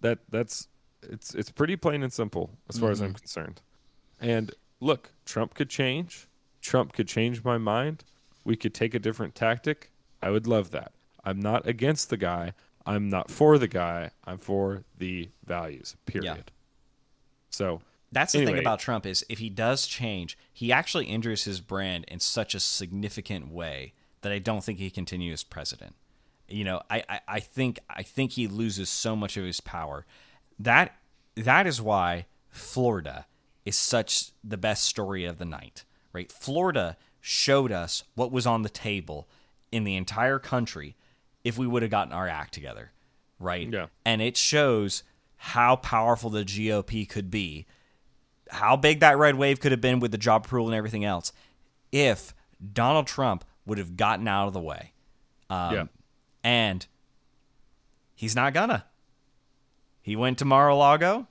That 0.00 0.18
that's 0.30 0.68
it's 1.02 1.34
it's 1.34 1.50
pretty 1.50 1.76
plain 1.76 2.02
and 2.02 2.12
simple 2.12 2.50
as 2.68 2.78
far 2.78 2.90
as 2.90 3.00
I'm 3.00 3.08
mm-hmm. 3.08 3.16
concerned. 3.16 3.60
And 4.20 4.52
look, 4.80 5.12
Trump 5.24 5.54
could 5.54 5.70
change. 5.70 6.28
Trump 6.60 6.92
could 6.92 7.08
change 7.08 7.44
my 7.44 7.58
mind. 7.58 8.04
We 8.44 8.56
could 8.56 8.74
take 8.74 8.94
a 8.94 8.98
different 8.98 9.34
tactic. 9.34 9.90
I 10.22 10.30
would 10.30 10.46
love 10.46 10.70
that. 10.70 10.92
I'm 11.24 11.40
not 11.40 11.66
against 11.66 12.10
the 12.10 12.16
guy. 12.16 12.54
I'm 12.86 13.08
not 13.08 13.30
for 13.30 13.58
the 13.58 13.68
guy. 13.68 14.10
I'm 14.24 14.38
for 14.38 14.84
the 14.96 15.28
values. 15.44 15.96
Period. 16.06 16.52
So 17.50 17.80
That's 18.12 18.32
the 18.32 18.44
thing 18.44 18.58
about 18.58 18.78
Trump 18.78 19.04
is 19.04 19.24
if 19.28 19.38
he 19.38 19.50
does 19.50 19.86
change, 19.86 20.38
he 20.52 20.72
actually 20.72 21.06
injures 21.06 21.44
his 21.44 21.60
brand 21.60 22.04
in 22.08 22.20
such 22.20 22.54
a 22.54 22.60
significant 22.60 23.50
way 23.50 23.92
that 24.22 24.32
I 24.32 24.38
don't 24.38 24.62
think 24.62 24.78
he 24.78 24.90
continues 24.90 25.40
as 25.40 25.44
president. 25.44 25.94
You 26.48 26.64
know, 26.64 26.82
I, 26.88 27.02
I, 27.08 27.20
I 27.28 27.40
think 27.40 27.80
I 27.90 28.02
think 28.02 28.32
he 28.32 28.46
loses 28.46 28.88
so 28.88 29.16
much 29.16 29.36
of 29.36 29.44
his 29.44 29.60
power. 29.60 30.06
That 30.58 30.96
that 31.34 31.66
is 31.66 31.82
why 31.82 32.26
Florida 32.48 33.26
is 33.64 33.76
such 33.76 34.30
the 34.44 34.56
best 34.56 34.84
story 34.84 35.24
of 35.24 35.38
the 35.38 35.44
night. 35.44 35.84
Right? 36.12 36.30
Florida 36.30 36.96
showed 37.20 37.72
us 37.72 38.04
what 38.14 38.30
was 38.30 38.46
on 38.46 38.62
the 38.62 38.68
table 38.68 39.28
in 39.72 39.84
the 39.84 39.96
entire 39.96 40.38
country 40.38 40.96
if 41.44 41.58
we 41.58 41.66
would 41.66 41.82
have 41.82 41.90
gotten 41.90 42.12
our 42.12 42.28
act 42.28 42.54
together, 42.54 42.92
right? 43.38 43.68
Yeah. 43.70 43.86
And 44.04 44.22
it 44.22 44.36
shows 44.36 45.02
how 45.36 45.76
powerful 45.76 46.30
the 46.30 46.44
GOP 46.44 47.08
could 47.08 47.30
be, 47.30 47.66
how 48.50 48.76
big 48.76 49.00
that 49.00 49.18
red 49.18 49.34
wave 49.34 49.60
could 49.60 49.72
have 49.72 49.80
been 49.80 50.00
with 50.00 50.12
the 50.12 50.18
job 50.18 50.46
approval 50.46 50.68
and 50.68 50.76
everything 50.76 51.04
else, 51.04 51.32
if 51.92 52.34
Donald 52.72 53.06
Trump 53.06 53.44
would 53.64 53.78
have 53.78 53.96
gotten 53.96 54.28
out 54.28 54.46
of 54.46 54.52
the 54.52 54.60
way. 54.60 54.92
Um, 55.50 55.74
yeah. 55.74 55.84
And 56.44 56.86
he's 58.14 58.36
not 58.36 58.54
gonna. 58.54 58.84
He 60.00 60.14
went 60.14 60.38
to 60.38 60.44
Mar-a-Lago. 60.44 61.26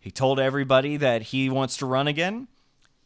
He 0.00 0.10
told 0.10 0.40
everybody 0.40 0.96
that 0.96 1.22
he 1.22 1.48
wants 1.48 1.76
to 1.76 1.86
run 1.86 2.08
again. 2.08 2.48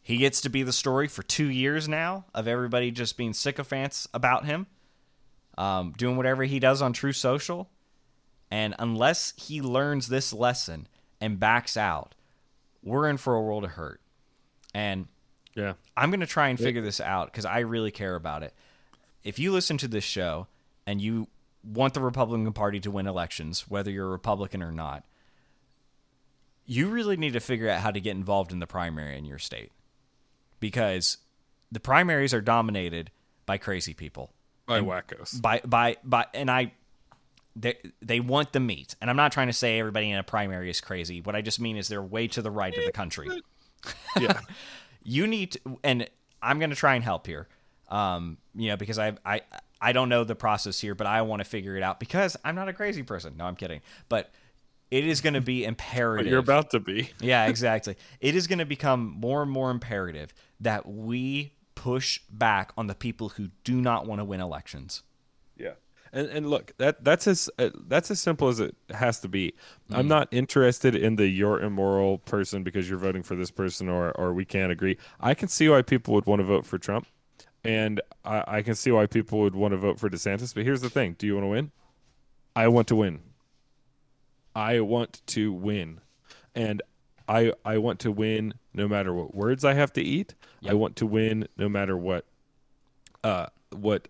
He 0.02 0.16
gets 0.18 0.40
to 0.42 0.48
be 0.48 0.62
the 0.62 0.72
story 0.72 1.08
for 1.08 1.22
two 1.22 1.48
years 1.48 1.88
now 1.88 2.26
of 2.34 2.46
everybody 2.46 2.90
just 2.90 3.16
being 3.16 3.32
sycophants 3.32 4.06
about 4.14 4.44
him, 4.44 4.66
um, 5.58 5.92
doing 5.96 6.16
whatever 6.16 6.44
he 6.44 6.58
does 6.58 6.80
on 6.80 6.92
Truth 6.92 7.16
Social. 7.16 7.68
And 8.50 8.74
unless 8.78 9.32
he 9.36 9.60
learns 9.60 10.08
this 10.08 10.32
lesson 10.32 10.88
and 11.20 11.40
backs 11.40 11.76
out, 11.76 12.14
we're 12.84 13.08
in 13.08 13.16
for 13.16 13.34
a 13.34 13.40
world 13.42 13.64
of 13.64 13.70
hurt. 13.70 14.00
And 14.72 15.08
Yeah. 15.56 15.72
I'm 15.96 16.10
going 16.10 16.20
to 16.20 16.26
try 16.26 16.48
and 16.48 16.58
figure 16.58 16.82
this 16.82 17.00
out 17.00 17.26
because 17.32 17.44
I 17.44 17.60
really 17.60 17.90
care 17.90 18.14
about 18.14 18.42
it. 18.44 18.52
If 19.24 19.38
you 19.38 19.52
listen 19.52 19.78
to 19.78 19.88
this 19.88 20.04
show 20.04 20.46
and 20.86 21.00
you 21.00 21.28
want 21.64 21.94
the 21.94 22.00
Republican 22.00 22.52
Party 22.52 22.78
to 22.80 22.90
win 22.90 23.06
elections, 23.06 23.64
whether 23.68 23.90
you're 23.90 24.06
a 24.06 24.10
Republican 24.10 24.62
or 24.62 24.70
not, 24.70 25.04
you 26.66 26.88
really 26.88 27.16
need 27.16 27.32
to 27.34 27.40
figure 27.40 27.68
out 27.68 27.80
how 27.80 27.90
to 27.90 28.00
get 28.00 28.12
involved 28.16 28.52
in 28.52 28.58
the 28.58 28.66
primary 28.66 29.16
in 29.18 29.24
your 29.24 29.38
state 29.38 29.70
because 30.60 31.18
the 31.70 31.80
primaries 31.80 32.32
are 32.32 32.40
dominated 32.40 33.10
by 33.46 33.58
crazy 33.58 33.92
people 33.94 34.32
By 34.66 34.80
wackos. 34.80 35.40
by 35.40 35.60
by 35.64 35.96
by 36.02 36.26
and 36.32 36.50
I 36.50 36.72
they 37.56 37.76
they 38.02 38.20
want 38.20 38.52
the 38.52 38.60
meat. 38.60 38.94
And 39.00 39.08
I'm 39.10 39.16
not 39.16 39.32
trying 39.32 39.46
to 39.48 39.52
say 39.52 39.78
everybody 39.78 40.10
in 40.10 40.18
a 40.18 40.22
primary 40.22 40.70
is 40.70 40.80
crazy. 40.80 41.20
What 41.20 41.36
I 41.36 41.40
just 41.42 41.60
mean 41.60 41.76
is 41.76 41.88
they're 41.88 42.02
way 42.02 42.28
to 42.28 42.42
the 42.42 42.50
right 42.50 42.76
of 42.76 42.84
the 42.84 42.92
country. 42.92 43.28
Yeah. 44.18 44.40
You 45.06 45.26
need 45.26 45.52
to, 45.52 45.78
and 45.84 46.08
I'm 46.40 46.58
going 46.58 46.70
to 46.70 46.76
try 46.76 46.94
and 46.94 47.04
help 47.04 47.26
here. 47.26 47.46
Um, 47.90 48.38
you 48.54 48.68
know, 48.68 48.76
because 48.78 48.98
I 48.98 49.12
I 49.22 49.42
I 49.82 49.92
don't 49.92 50.08
know 50.08 50.24
the 50.24 50.34
process 50.34 50.80
here, 50.80 50.94
but 50.94 51.06
I 51.06 51.20
want 51.20 51.40
to 51.40 51.44
figure 51.44 51.76
it 51.76 51.82
out 51.82 52.00
because 52.00 52.38
I'm 52.42 52.54
not 52.54 52.70
a 52.70 52.72
crazy 52.72 53.02
person. 53.02 53.34
No, 53.36 53.44
I'm 53.44 53.54
kidding. 53.54 53.82
But 54.08 54.30
it 54.90 55.06
is 55.06 55.20
going 55.20 55.34
to 55.34 55.42
be 55.42 55.64
imperative. 55.66 56.24
But 56.24 56.30
you're 56.30 56.38
about 56.38 56.70
to 56.70 56.80
be. 56.80 57.10
Yeah, 57.20 57.44
exactly. 57.46 57.96
it 58.18 58.34
is 58.34 58.46
going 58.46 58.60
to 58.60 58.64
become 58.64 59.14
more 59.20 59.42
and 59.42 59.50
more 59.50 59.70
imperative 59.70 60.32
that 60.60 60.88
we 60.88 61.52
push 61.74 62.18
back 62.30 62.72
on 62.78 62.86
the 62.86 62.94
people 62.94 63.28
who 63.28 63.48
do 63.62 63.78
not 63.78 64.06
want 64.06 64.20
to 64.20 64.24
win 64.24 64.40
elections. 64.40 65.02
Yeah. 65.58 65.72
And 66.14 66.28
and 66.28 66.48
look, 66.48 66.72
that 66.78 67.02
that's 67.02 67.26
as 67.26 67.50
uh, 67.58 67.70
that's 67.88 68.08
as 68.08 68.20
simple 68.20 68.46
as 68.46 68.60
it 68.60 68.76
has 68.90 69.18
to 69.20 69.28
be. 69.28 69.52
I'm 69.90 70.06
not 70.06 70.28
interested 70.30 70.94
in 70.94 71.16
the 71.16 71.26
you're 71.26 71.60
immoral 71.60 72.18
person 72.18 72.62
because 72.62 72.88
you're 72.88 73.00
voting 73.00 73.24
for 73.24 73.34
this 73.34 73.50
person 73.50 73.88
or 73.88 74.12
or 74.12 74.32
we 74.32 74.44
can't 74.44 74.70
agree. 74.70 74.96
I 75.20 75.34
can 75.34 75.48
see 75.48 75.68
why 75.68 75.82
people 75.82 76.14
would 76.14 76.26
want 76.26 76.38
to 76.38 76.44
vote 76.44 76.66
for 76.66 76.78
Trump, 76.78 77.08
and 77.64 78.00
I, 78.24 78.44
I 78.46 78.62
can 78.62 78.76
see 78.76 78.92
why 78.92 79.06
people 79.06 79.40
would 79.40 79.56
want 79.56 79.72
to 79.72 79.76
vote 79.76 79.98
for 79.98 80.08
DeSantis. 80.08 80.54
But 80.54 80.62
here's 80.62 80.82
the 80.82 80.88
thing: 80.88 81.16
Do 81.18 81.26
you 81.26 81.34
want 81.34 81.46
to 81.46 81.48
win? 81.48 81.72
I 82.54 82.68
want 82.68 82.86
to 82.88 82.96
win. 82.96 83.20
I 84.54 84.78
want 84.78 85.20
to 85.26 85.52
win, 85.52 86.00
and 86.54 86.80
I 87.26 87.52
I 87.64 87.78
want 87.78 87.98
to 88.00 88.12
win 88.12 88.54
no 88.72 88.86
matter 88.86 89.12
what 89.12 89.34
words 89.34 89.64
I 89.64 89.74
have 89.74 89.92
to 89.94 90.00
eat. 90.00 90.34
I 90.64 90.74
want 90.74 90.94
to 90.96 91.06
win 91.06 91.48
no 91.56 91.68
matter 91.68 91.96
what 91.96 92.24
uh 93.24 93.46
what 93.70 94.06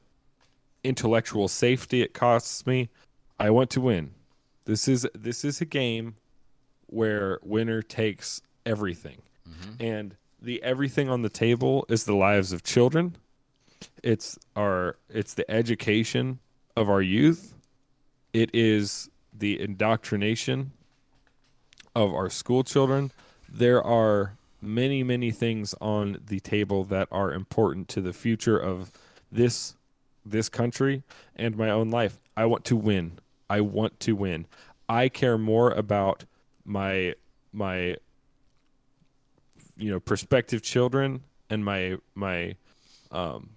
intellectual 0.85 1.49
safety 1.49 2.03
it 2.03 2.15
costs 2.15 2.67
me. 2.67 2.91
I 3.41 3.51
want 3.51 3.71
to 3.71 3.81
win. 3.81 4.13
This 4.67 4.87
is 4.87 5.07
this 5.15 5.45
is 5.45 5.61
a 5.61 5.65
game 5.65 6.17
where 6.87 7.39
winner 7.43 7.83
takes 7.83 8.41
everything. 8.65 9.23
Mm-hmm. 9.49 9.83
And 9.83 10.17
the 10.41 10.63
everything 10.63 11.09
on 11.09 11.23
the 11.23 11.29
table 11.29 11.85
is 11.89 12.05
the 12.05 12.15
lives 12.15 12.53
of 12.53 12.63
children. 12.63 13.17
It's 14.03 14.39
our 14.55 14.97
it's 15.09 15.35
the 15.35 15.51
education 15.51 16.39
of 16.77 16.89
our 16.89 17.03
youth. 17.03 17.55
It 18.33 18.51
is 18.55 19.09
the 19.33 19.61
indoctrination 19.61 20.73
of 21.95 22.13
our 22.13 22.31
school 22.31 22.65
children. 22.65 23.11
There 23.49 23.83
are 23.83 24.37
many, 24.61 25.03
many 25.03 25.31
things 25.31 25.75
on 25.81 26.21
the 26.27 26.41
table 26.41 26.85
that 26.85 27.09
are 27.13 27.33
important 27.33 27.89
to 27.89 28.01
the 28.01 28.13
future 28.13 28.59
of 28.59 28.91
this 29.31 29.75
this 30.25 30.49
country 30.49 31.03
and 31.37 31.57
my 31.57 31.71
own 31.71 31.91
life. 31.91 32.19
I 32.37 32.47
want 32.47 32.65
to 32.67 32.77
win. 32.77 33.19
I 33.49 33.61
want 33.61 34.01
to 34.01 34.15
win. 34.15 34.47
I 34.89 35.09
care 35.09 35.39
more 35.39 35.71
about 35.71 36.25
my 36.65 37.15
my 37.53 37.97
you 39.77 39.91
know 39.91 40.01
prospective 40.01 40.63
children 40.63 41.23
and 41.51 41.65
my 41.65 41.99
my 42.15 42.57
um 43.11 43.51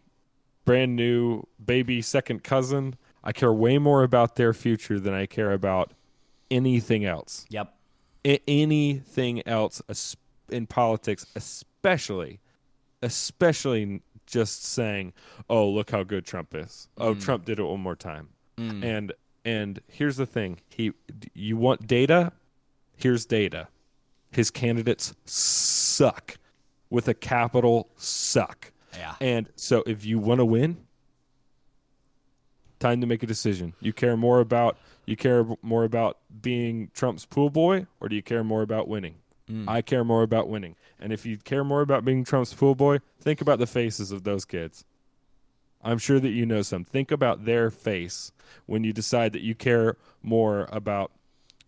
brand 0.66 0.96
new 0.96 1.44
baby 1.64 2.02
second 2.02 2.44
cousin. 2.44 2.96
I 3.24 3.32
care 3.32 3.52
way 3.54 3.78
more 3.78 4.04
about 4.04 4.36
their 4.36 4.54
future 4.54 5.00
than 5.00 5.14
I 5.14 5.26
care 5.26 5.52
about 5.52 5.92
anything 6.50 7.04
else 7.04 7.46
Yep. 7.50 7.74
anything 8.48 9.46
else 9.46 9.82
in 10.50 10.66
politics, 10.66 11.26
especially, 11.36 12.40
especially 13.02 14.02
just 14.28 14.64
saying, 14.64 15.14
"Oh, 15.50 15.68
look 15.68 15.90
how 15.90 16.04
good 16.04 16.26
Trump 16.26 16.54
is. 16.54 16.88
Oh, 16.98 17.16
mm. 17.16 17.24
Trump 17.24 17.46
did 17.46 17.60
it 17.60 17.64
one 17.64 17.80
more 17.80 17.96
time." 17.96 18.30
Mm. 18.58 18.84
And 18.84 19.14
and 19.44 19.82
here's 19.88 20.18
the 20.18 20.26
thing: 20.26 20.60
he, 20.70 20.92
you 21.34 21.58
want 21.58 21.88
data? 21.88 22.34
Here's 22.96 23.26
data. 23.26 23.70
His 24.32 24.52
candidates 24.52 25.16
suck, 25.26 26.38
with 26.90 27.08
a 27.08 27.14
capital 27.14 27.90
suck. 27.96 28.72
Yeah. 28.96 29.16
And 29.22 29.50
so, 29.56 29.84
if 29.86 30.06
you 30.06 30.20
want 30.20 30.40
to 30.40 30.46
win, 30.46 30.78
time 32.80 33.02
to 33.02 33.08
make 33.08 33.24
a 33.24 33.28
decision. 33.28 33.74
You 33.80 33.94
care 33.94 34.18
more 34.18 34.40
about 34.40 34.78
you 35.06 35.16
care 35.16 35.46
more 35.62 35.84
about 35.84 36.18
being 36.42 36.92
Trump's 36.94 37.26
pool 37.26 37.50
boy, 37.50 37.88
or 38.00 38.10
do 38.10 38.16
you 38.16 38.24
care 38.24 38.44
more 38.44 38.62
about 38.62 38.88
winning? 38.88 39.16
Mm. 39.50 39.68
I 39.68 39.82
care 39.82 40.04
more 40.04 40.24
about 40.24 40.50
winning. 40.50 40.76
And 41.00 41.14
if 41.14 41.26
you 41.26 41.38
care 41.38 41.64
more 41.64 41.82
about 41.82 42.06
being 42.06 42.24
Trump's 42.24 42.54
pool 42.54 42.76
boy, 42.76 43.00
think 43.20 43.42
about 43.42 43.60
the 43.60 43.68
faces 43.68 44.12
of 44.12 44.24
those 44.24 44.46
kids. 44.46 44.84
I'm 45.84 46.00
sure 46.00 46.20
that 46.20 46.30
you 46.30 46.46
know 46.46 46.64
some. 46.64 46.84
Think 46.84 47.12
about 47.12 47.46
their 47.46 47.70
face 47.70 48.32
when 48.66 48.84
you 48.84 48.94
decide 48.94 49.34
that 49.34 49.44
you 49.44 49.56
care 49.56 49.98
more 50.24 50.68
about 50.72 51.12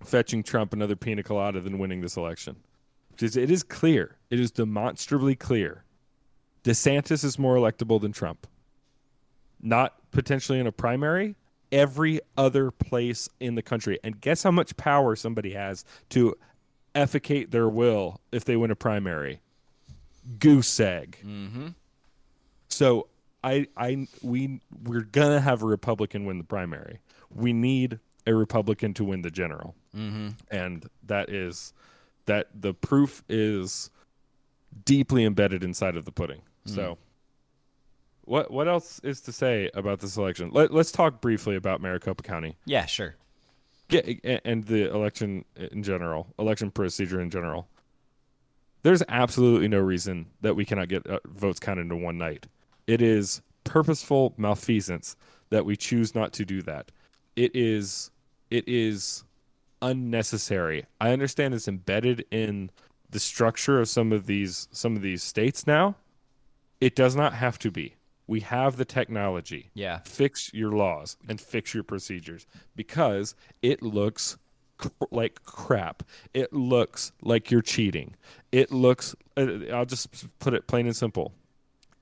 fetching 0.04 0.44
Trump 0.44 0.74
another 0.74 0.96
pina 0.96 1.24
colada 1.24 1.60
than 1.62 1.80
winning 1.80 2.02
this 2.02 2.18
election. 2.18 2.56
Because 3.12 3.38
it 3.38 3.52
is 3.52 3.64
clear, 3.64 4.16
it 4.30 4.40
is 4.40 4.52
demonstrably 4.52 5.36
clear. 5.36 5.84
DeSantis 6.64 7.24
is 7.24 7.38
more 7.38 7.56
electable 7.56 8.02
than 8.02 8.12
Trump. 8.12 8.48
Not 9.62 9.96
potentially 10.12 10.60
in 10.60 10.68
a 10.68 10.72
primary, 10.72 11.36
every 11.72 12.22
other 12.38 12.72
place 12.72 13.30
in 13.40 13.56
the 13.56 13.62
country. 13.62 14.00
And 14.04 14.20
guess 14.20 14.44
how 14.44 14.52
much 14.52 14.76
power 14.78 15.16
somebody 15.16 15.54
has 15.54 15.86
to 16.10 16.36
effecate 17.02 17.52
their 17.52 17.70
will 17.70 18.20
if 18.32 18.46
they 18.46 18.56
win 18.56 18.72
a 18.72 18.76
primary? 18.76 19.42
Goose 20.40 20.80
egg. 20.80 21.18
So 22.68 23.08
I 23.44 23.68
I 23.76 24.08
we 24.22 24.62
we're 24.84 25.02
gonna 25.02 25.42
have 25.42 25.64
a 25.64 25.66
Republican 25.66 26.26
win 26.26 26.38
the 26.38 26.44
primary. 26.44 27.00
We 27.34 27.54
need 27.54 28.00
a 28.28 28.34
Republican 28.34 28.94
to 28.96 29.04
win 29.04 29.22
the 29.22 29.32
general, 29.32 29.76
mm-hmm. 29.96 30.30
and 30.52 30.88
that 31.06 31.30
is 31.30 31.74
that 32.26 32.48
the 32.54 32.74
proof 32.74 33.24
is 33.28 33.90
deeply 34.86 35.26
embedded 35.26 35.64
inside 35.64 35.96
of 35.96 36.06
the 36.06 36.12
pudding. 36.12 36.42
So. 36.66 36.98
What 38.26 38.52
what 38.52 38.68
else 38.68 39.00
is 39.04 39.22
to 39.22 39.32
say 39.32 39.72
about 39.74 40.02
this 40.02 40.16
election? 40.16 40.52
Let, 40.54 40.72
let's 40.72 40.92
talk 40.92 41.20
briefly 41.20 41.56
about 41.56 41.82
Maricopa 41.82 42.22
County 42.22 42.58
Yeah, 42.64 42.86
sure. 42.86 43.16
Yeah, 43.90 44.40
and 44.46 44.66
the 44.66 44.92
election 44.94 45.46
in 45.56 45.84
general, 45.84 46.28
election 46.38 46.72
procedure 46.72 47.22
in 47.22 47.30
general. 47.30 47.68
There's 48.82 49.04
absolutely 49.10 49.68
no 49.68 49.80
reason 49.80 50.28
that 50.42 50.56
we 50.56 50.64
cannot 50.64 50.88
get 50.88 51.06
uh, 51.06 51.20
votes 51.26 51.60
counted 51.60 51.82
into 51.82 51.98
one 51.98 52.18
night. 52.18 52.48
It 52.88 53.02
is 53.02 53.42
purposeful 53.66 54.34
malfeasance 54.38 55.16
that 55.50 55.66
we 55.66 55.76
choose 55.76 56.16
not 56.16 56.32
to 56.34 56.46
do 56.46 56.62
that. 56.64 56.92
It 57.36 57.56
is 57.56 58.12
it 58.50 58.68
is 58.68 59.24
unnecessary. 59.82 60.86
I 61.00 61.12
understand 61.12 61.54
it's 61.54 61.68
embedded 61.68 62.26
in 62.32 62.72
the 63.10 63.20
structure 63.20 63.80
of 63.80 63.90
some 63.90 64.12
of 64.12 64.26
these 64.26 64.68
some 64.72 64.96
of 64.96 65.02
these 65.02 65.24
states 65.24 65.68
now. 65.68 65.96
It 66.80 66.96
does 66.96 67.16
not 67.16 67.34
have 67.34 67.60
to 67.60 67.72
be. 67.72 67.96
We 68.30 68.42
have 68.42 68.78
the 68.78 68.86
technology 68.86 69.72
Yeah. 69.74 70.00
fix 70.06 70.54
your 70.54 70.72
laws 70.72 71.18
and 71.28 71.42
fix 71.42 71.74
your 71.74 71.84
procedures 71.84 72.46
because 72.76 73.34
it 73.64 73.82
looks 73.82 74.38
cr- 74.78 74.90
like 75.10 75.44
crap. 75.46 76.04
It 76.34 76.54
looks 76.54 77.12
like 77.24 77.50
you're 77.50 77.64
cheating. 77.64 78.16
It 78.52 78.72
looks, 78.72 79.16
uh, 79.36 79.66
I'll 79.74 79.86
just 79.88 80.08
put 80.40 80.54
it 80.54 80.68
plain 80.68 80.86
and 80.86 80.96
simple. 80.96 81.34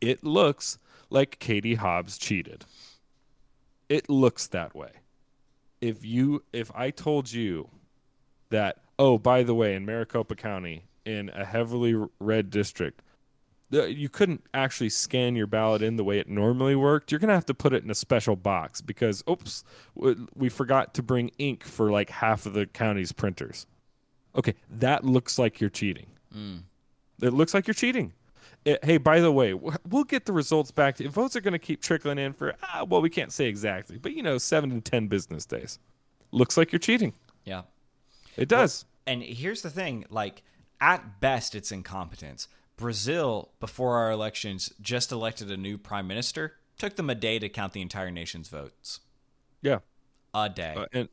It 0.02 0.24
looks 0.24 0.78
like 1.10 1.40
Katie 1.40 1.76
Hobbs 1.76 2.18
cheated. 2.18 2.66
it 3.90 4.10
looks 4.10 4.48
that 4.48 4.76
way. 4.76 4.92
If 5.80 6.04
you 6.04 6.44
if 6.52 6.70
I 6.76 6.90
told 6.90 7.32
you 7.32 7.70
that 8.50 8.80
oh 9.00 9.18
by 9.18 9.44
the 9.44 9.56
way 9.56 9.76
in 9.76 9.86
Maricopa 9.86 10.36
County 10.36 10.84
in 11.06 11.30
a 11.30 11.46
heavily 11.46 11.96
red 12.20 12.50
district 12.50 13.02
you 13.70 14.08
couldn't 14.10 14.44
actually 14.54 14.90
scan 14.90 15.36
your 15.36 15.48
ballot 15.48 15.82
in 15.82 15.98
the 15.98 16.04
way 16.04 16.20
it 16.20 16.30
normally 16.30 16.76
worked. 16.76 17.12
You're 17.12 17.20
going 17.20 17.30
to 17.30 17.36
have 17.36 17.46
to 17.48 17.54
put 17.54 17.74
it 17.74 17.84
in 17.84 17.90
a 17.92 17.96
special 17.96 18.36
box 18.36 18.82
because 18.82 19.24
oops, 19.30 19.64
we 20.36 20.50
forgot 20.50 20.94
to 20.96 21.04
bring 21.04 21.32
ink 21.38 21.64
for 21.64 21.92
like 21.92 22.10
half 22.10 22.46
of 22.46 22.54
the 22.54 22.66
county's 22.66 23.12
printers. 23.12 23.66
Okay, 24.36 24.54
that 24.70 25.04
looks 25.04 25.38
like 25.40 25.60
you're 25.60 25.70
cheating. 25.70 26.08
It 27.22 27.34
looks 27.34 27.54
like 27.54 27.66
you're 27.68 27.74
cheating. 27.74 28.14
It- 28.64 28.84
hey, 28.86 28.98
by 28.98 29.20
the 29.20 29.32
way, 29.32 29.54
we'll 29.54 30.04
get 30.04 30.26
the 30.26 30.34
results 30.34 30.72
back. 30.72 30.98
To, 30.98 31.10
votes 31.10 31.36
are 31.36 31.42
going 31.42 31.54
to 31.54 31.60
keep 31.60 31.82
trickling 31.82 32.20
in 32.20 32.34
for, 32.34 32.56
ah, 32.64 32.86
well, 32.88 33.02
we 33.02 33.10
can't 33.10 33.32
say 33.32 33.46
exactly, 33.46 33.98
but 33.98 34.14
you 34.14 34.22
know, 34.22 34.38
seven 34.38 34.70
to 34.70 34.82
10 34.82 35.08
business 35.08 35.46
days. 35.46 35.80
Looks 36.32 36.58
like 36.58 36.72
you're 36.72 36.80
cheating. 36.80 37.14
Yeah. 37.44 37.64
It 38.36 38.48
does. 38.50 38.86
And 39.08 39.24
here's 39.24 39.62
the 39.62 39.70
thing 39.70 40.06
like, 40.10 40.44
at 40.80 41.20
best, 41.20 41.56
it's 41.56 41.72
incompetence. 41.72 42.48
Brazil, 42.78 43.52
before 43.60 43.98
our 43.98 44.12
elections, 44.12 44.72
just 44.80 45.12
elected 45.12 45.52
a 45.52 45.58
new 45.58 45.78
prime 45.78 46.08
minister. 46.08 46.54
Took 46.78 46.96
them 46.96 47.10
a 47.10 47.16
day 47.16 47.40
to 47.40 47.50
count 47.50 47.74
the 47.74 47.82
entire 47.82 48.12
nation's 48.12 48.50
votes. 48.50 49.00
yeah. 49.62 49.80
A 50.34 50.48
day. 50.50 50.76
Uh, 50.78 50.86
and, 50.94 51.10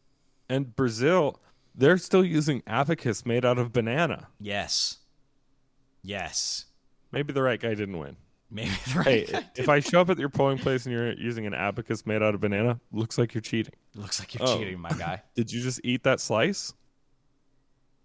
and 0.50 0.76
Brazil, 0.76 1.40
they're 1.74 1.96
still 1.98 2.24
using 2.24 2.62
abacus 2.66 3.24
made 3.24 3.44
out 3.44 3.58
of 3.58 3.72
banana. 3.72 4.28
yes. 4.38 4.98
Yes. 6.02 6.66
Maybe 7.12 7.32
the 7.32 7.42
right 7.42 7.58
guy 7.60 7.74
didn't 7.74 7.98
win. 7.98 8.16
Maybe 8.50 8.70
the 8.92 8.98
right 8.98 9.06
Hey, 9.06 9.24
guy 9.26 9.44
if 9.56 9.68
I 9.70 9.80
show 9.80 10.00
up 10.02 10.10
at 10.10 10.18
your 10.18 10.28
polling 10.28 10.58
place 10.58 10.84
and 10.84 10.92
you're 10.92 11.12
using 11.14 11.46
an 11.46 11.54
abacus 11.54 12.04
made 12.04 12.22
out 12.22 12.34
of 12.34 12.40
banana, 12.40 12.78
looks 12.92 13.16
like 13.16 13.32
you're 13.32 13.40
cheating. 13.40 13.72
Looks 13.94 14.20
like 14.20 14.34
you're 14.34 14.46
Oh. 14.46 14.58
cheating, 14.58 14.78
my 14.80 14.90
guy. 14.90 15.22
Did 15.34 15.50
you 15.50 15.62
just 15.62 15.80
eat 15.82 16.02
that 16.02 16.20
slice? 16.20 16.74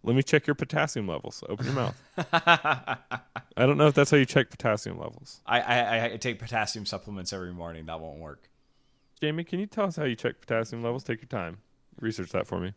Let 0.04 0.16
me 0.16 0.24
check 0.24 0.47
your 0.47 0.56
potassium 0.56 1.08
levels. 1.08 1.43
Open 1.50 1.66
your 1.66 1.76
mouth. 1.76 2.02
I 2.18 3.66
don't 3.66 3.78
know 3.78 3.88
if 3.88 3.93
that's 3.93 4.12
how 4.12 4.18
you 4.18 4.26
check 4.26 4.50
potassium 4.50 4.97
levels. 4.97 5.41
I, 5.45 5.60
I, 5.60 6.06
I 6.14 6.18
take 6.18 6.39
potassium 6.39 6.86
supplements 6.86 7.34
every 7.34 7.54
morning. 7.54 7.88
That 7.88 8.00
won't 8.00 8.20
work. 8.20 8.50
Jamie, 9.20 9.43
can 9.43 9.60
you 9.60 9.66
tell 9.66 9.86
us 9.86 9.97
how 9.97 10.06
you 10.06 10.16
check 10.16 10.39
potassium 10.39 10.82
levels? 10.82 11.04
Take 11.04 11.22
your 11.22 11.28
time. 11.28 11.58
Research 12.00 12.32
that 12.32 12.47
for 12.47 12.60
me. 12.60 12.74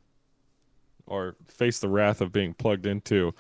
Or 1.07 1.37
face 1.47 1.79
the 1.79 1.89
wrath 1.89 2.21
of 2.21 2.33
being 2.33 2.55
plugged 2.55 2.87
into 2.87 3.35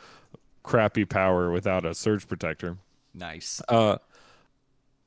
crappy 0.62 1.04
power 1.04 1.50
without 1.50 1.84
a 1.84 1.94
surge 1.94 2.28
protector. 2.28 2.78
Nice. 3.14 3.60
Uh, 3.68 3.98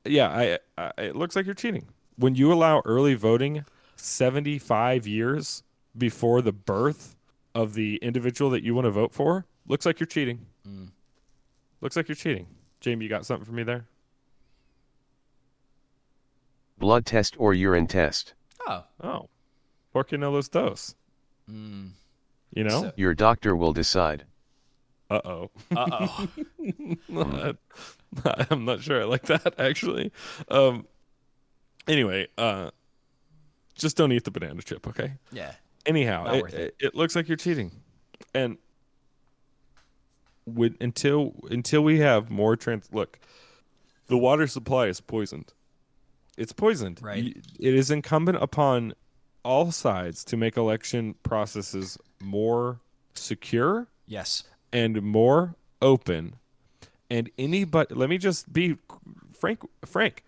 yeah, 0.04 0.28
I, 0.28 0.58
I 0.76 0.92
it 0.98 1.16
looks 1.16 1.34
like 1.34 1.46
you're 1.46 1.54
cheating 1.54 1.86
when 2.16 2.34
you 2.34 2.52
allow 2.52 2.82
early 2.84 3.14
voting 3.14 3.64
75 3.96 5.06
years 5.06 5.62
before 5.96 6.42
the 6.42 6.52
birth 6.52 7.15
of 7.56 7.72
the 7.74 7.96
individual 8.02 8.50
that 8.50 8.62
you 8.62 8.74
want 8.74 8.84
to 8.84 8.90
vote 8.90 9.12
for. 9.14 9.46
Looks 9.66 9.86
like 9.86 9.98
you're 9.98 10.06
cheating. 10.06 10.46
Looks 11.80 11.96
like 11.96 12.08
you're 12.08 12.14
cheating. 12.16 12.46
Jamie, 12.80 13.04
you 13.04 13.08
got 13.08 13.24
something 13.26 13.44
for 13.46 13.52
me 13.52 13.62
there? 13.62 13.86
Blood 16.78 17.06
test 17.06 17.34
or 17.38 17.54
urine 17.54 17.86
test. 17.86 18.34
Oh. 18.68 18.84
Oh, 19.02 19.28
por 19.92 20.04
qué 20.04 20.18
no 20.18 20.30
los 20.30 20.48
dos? 20.48 20.94
Mm. 21.50 21.90
You 22.54 22.64
know? 22.64 22.82
So- 22.82 22.92
Your 22.96 23.14
doctor 23.14 23.56
will 23.56 23.72
decide. 23.72 24.24
uh 25.10 25.20
oh. 25.24 25.50
Uh 25.74 26.26
oh. 27.00 27.54
I'm 28.50 28.64
not 28.64 28.82
sure 28.82 29.00
I 29.00 29.04
like 29.04 29.22
that 29.26 29.54
actually. 29.58 30.12
Um. 30.48 30.86
Anyway, 31.88 32.26
uh, 32.36 32.70
just 33.76 33.96
don't 33.96 34.10
eat 34.12 34.24
the 34.24 34.30
banana 34.32 34.60
chip, 34.62 34.86
okay? 34.88 35.12
yeah. 35.32 35.52
Anyhow 35.86 36.26
it, 36.34 36.54
it. 36.54 36.76
it. 36.80 36.94
looks 36.94 37.14
like 37.16 37.28
you're 37.28 37.36
cheating 37.36 37.70
and 38.34 38.58
with, 40.46 40.76
until 40.80 41.34
until 41.50 41.82
we 41.82 41.98
have 42.00 42.30
more 42.30 42.56
trans 42.56 42.88
look 42.92 43.18
the 44.06 44.16
water 44.18 44.46
supply 44.46 44.86
is 44.86 45.00
poisoned 45.00 45.52
it's 46.38 46.52
poisoned 46.52 47.00
Right. 47.02 47.36
It 47.58 47.74
is 47.74 47.90
incumbent 47.90 48.38
upon 48.42 48.94
all 49.42 49.72
sides 49.72 50.24
to 50.26 50.36
make 50.36 50.56
election 50.56 51.14
processes 51.22 51.96
more 52.20 52.80
secure 53.14 53.86
Yes. 54.06 54.44
and 54.72 55.02
more 55.02 55.56
open 55.82 56.36
and 57.10 57.30
anybody 57.38 57.94
let 57.94 58.08
me 58.10 58.18
just 58.18 58.52
be 58.52 58.76
frank 59.38 59.60
frank 59.84 60.22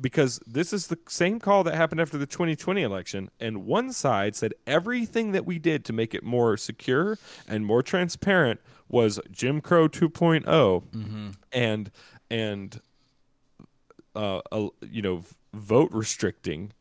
because 0.00 0.40
this 0.46 0.72
is 0.72 0.88
the 0.88 0.98
same 1.08 1.38
call 1.40 1.64
that 1.64 1.74
happened 1.74 2.00
after 2.00 2.18
the 2.18 2.26
2020 2.26 2.82
election 2.82 3.30
and 3.40 3.64
one 3.64 3.92
side 3.92 4.36
said 4.36 4.52
everything 4.66 5.32
that 5.32 5.46
we 5.46 5.58
did 5.58 5.84
to 5.86 5.92
make 5.92 6.14
it 6.14 6.22
more 6.22 6.56
secure 6.56 7.18
and 7.48 7.64
more 7.64 7.82
transparent 7.82 8.60
was 8.88 9.18
Jim 9.30 9.60
Crow 9.60 9.88
2.0 9.88 11.34
and 11.52 11.90
and 12.30 12.80
uh, 14.14 14.40
uh 14.52 14.68
you 14.90 15.02
know 15.02 15.24
vote 15.54 15.90
restricting 15.92 16.72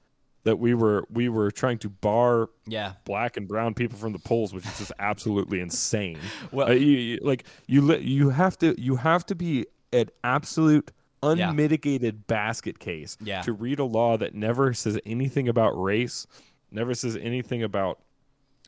that 0.43 0.59
we 0.59 0.73
were 0.75 1.05
we 1.09 1.27
were 1.27 1.49
trying 1.49 1.77
to 1.79 1.89
bar 1.89 2.49
Yeah. 2.67 2.93
black 3.03 3.35
and 3.37 3.47
brown 3.47 3.73
people 3.73 3.97
from 3.97 4.13
the 4.13 4.19
polls, 4.19 4.53
which 4.53 4.65
is 4.65 4.77
just 4.77 4.91
absolutely 4.99 5.59
insane. 5.59 6.19
Well- 6.51 6.69
Uh, 6.69 6.73
you, 6.73 6.97
you- 6.97 7.19
like 7.23 7.45
you, 7.65 7.95
you 7.95 8.29
have 8.29 8.57
to, 8.59 8.79
you 8.79 8.97
have 8.97 9.25
to 9.27 9.35
be 9.35 9.65
an 9.91 10.09
absolute 10.23 10.91
unmitigated 11.25 12.27
basket 12.27 12.79
case 12.79 13.17
Yeah. 13.21 13.41
to 13.43 13.53
read 13.53 13.79
a 13.79 13.83
law 13.85 14.17
that 14.17 14.33
never 14.35 14.73
says 14.73 14.99
anything 15.05 15.47
about 15.47 15.71
race, 15.81 16.27
never 16.71 16.93
says 16.93 17.15
anything 17.17 17.63
about 17.63 17.99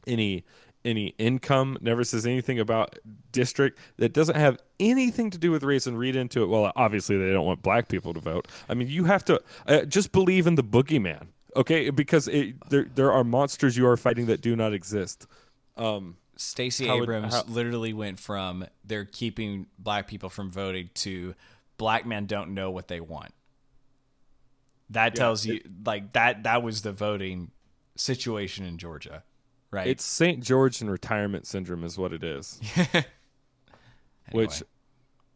any 0.06 0.44
any 0.86 1.08
income, 1.18 1.78
never 1.82 2.04
says 2.06 2.26
anything 2.26 2.60
about 2.60 2.98
district 3.34 3.78
that 3.98 4.14
doesn't 4.14 4.36
have 4.38 4.58
anything 4.80 5.30
to 5.30 5.38
do 5.38 5.52
with 5.52 5.62
race 5.64 5.86
and 5.86 5.98
read 6.00 6.16
into 6.16 6.44
it. 6.44 6.48
Well, 6.48 6.72
obviously 6.78 7.18
they 7.18 7.32
don't 7.34 7.46
want 7.46 7.62
black 7.62 7.90
people 7.90 8.14
to 8.14 8.22
vote. 8.22 8.48
I 8.70 8.74
mean, 8.74 8.88
you 8.88 9.04
have 9.04 9.26
to 9.26 9.42
uh, 9.68 9.82
just 9.82 10.14
believe 10.14 10.48
in 10.48 10.56
the 10.56 10.64
boogeyman, 10.64 11.28
okay? 11.58 11.90
Because 11.90 12.30
it, 12.30 12.56
there 12.70 12.86
there 12.96 13.12
are 13.12 13.26
monsters 13.26 13.76
you 13.76 13.86
are 13.88 13.98
fighting 13.98 14.28
that 14.28 14.40
do 14.40 14.56
not 14.56 14.72
exist. 14.72 15.28
Um, 15.76 16.16
Stacey 16.38 16.88
How 16.88 16.96
would- 17.00 17.04
Abrams 17.04 17.34
how- 17.34 17.44
literally 17.50 17.92
went 17.92 18.20
from 18.20 18.66
they're 18.86 19.04
keeping 19.06 19.66
black 19.80 20.08
people 20.08 20.30
from 20.30 20.52
voting 20.52 20.90
to 20.94 21.34
black 21.78 22.06
men 22.06 22.26
don't 22.26 22.54
know 22.54 22.72
what 22.72 22.88
they 22.88 23.00
want. 23.00 23.34
That 24.90 25.16
tells 25.16 25.46
you 25.46 25.60
like 25.86 26.14
that 26.14 26.44
that 26.44 26.64
was 26.64 26.82
the 26.82 26.94
voting 26.94 27.52
situation 27.96 28.66
in 28.66 28.78
Georgia, 28.78 29.24
right? 29.70 29.88
it's 29.88 30.06
St. 30.06 30.42
George 30.42 30.82
and 30.82 30.90
retirement 30.90 31.46
syndrome 31.46 31.84
is 31.84 31.98
what 31.98 32.14
it 32.14 32.24
is. 32.24 32.60
Which, 34.32 34.62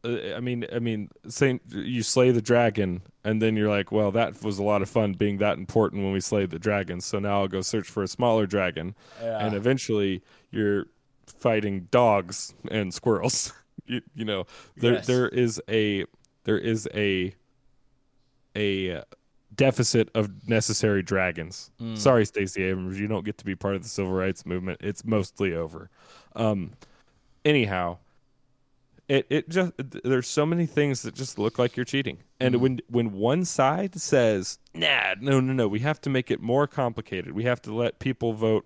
uh, 0.03 0.35
I 0.35 0.39
mean, 0.39 0.65
I 0.73 0.79
mean, 0.79 1.09
Saint, 1.27 1.61
you 1.69 2.03
slay 2.03 2.31
the 2.31 2.41
dragon, 2.41 3.01
and 3.23 3.41
then 3.41 3.55
you're 3.55 3.69
like, 3.69 3.91
well, 3.91 4.11
that 4.11 4.41
was 4.43 4.57
a 4.57 4.63
lot 4.63 4.81
of 4.81 4.89
fun 4.89 5.13
being 5.13 5.37
that 5.37 5.57
important 5.57 6.03
when 6.03 6.11
we 6.11 6.19
slayed 6.19 6.49
the 6.49 6.59
dragon. 6.59 6.99
So 7.01 7.19
now 7.19 7.41
I'll 7.41 7.47
go 7.47 7.61
search 7.61 7.87
for 7.89 8.03
a 8.03 8.07
smaller 8.07 8.45
dragon, 8.45 8.95
and 9.21 9.53
eventually 9.53 10.23
you're 10.49 10.87
fighting 11.25 11.87
dogs 11.91 12.53
and 12.69 12.93
squirrels. 12.93 13.53
you, 13.85 14.01
you 14.15 14.25
know, 14.25 14.45
there 14.77 14.93
Yes. 14.93 15.07
there 15.07 15.27
is 15.27 15.61
a 15.69 16.05
there 16.43 16.57
is 16.57 16.87
a 16.93 17.35
a 18.55 19.03
deficit 19.55 20.09
of 20.15 20.47
necessary 20.47 21.03
dragons. 21.03 21.71
Sorry, 21.95 22.25
Stacey 22.25 22.63
Abrams, 22.63 22.99
you 22.99 23.07
don't 23.07 23.25
get 23.25 23.37
to 23.39 23.45
be 23.45 23.55
part 23.55 23.75
of 23.75 23.83
the 23.83 23.89
civil 23.89 24.11
rights 24.11 24.45
movement. 24.45 24.79
It's 24.81 25.03
mostly 25.05 25.53
over. 25.53 25.89
Um, 26.35 26.71
anyhow, 27.45 27.97
it 29.07 29.25
it 29.29 29.49
just 29.49 29.73
there's 29.77 30.27
so 30.27 30.45
many 30.45 30.65
things 30.65 31.01
that 31.01 31.13
just 31.13 31.37
look 31.37 31.59
like 31.59 31.75
you're 31.75 31.85
cheating. 31.85 32.19
And 32.39 32.55
when 32.57 32.79
when 32.87 33.11
one 33.11 33.45
side 33.45 33.99
says, 33.99 34.57
"Nah, 34.73 35.15
no, 35.19 35.39
no, 35.39 35.53
no, 35.53 35.67
we 35.67 35.79
have 35.79 35.99
to 36.01 36.09
make 36.09 36.31
it 36.31 36.41
more 36.41 36.65
complicated. 36.65 37.33
We 37.33 37.43
have 37.43 37.61
to 37.63 37.73
let 37.73 37.99
people 37.99 38.33
vote." 38.33 38.65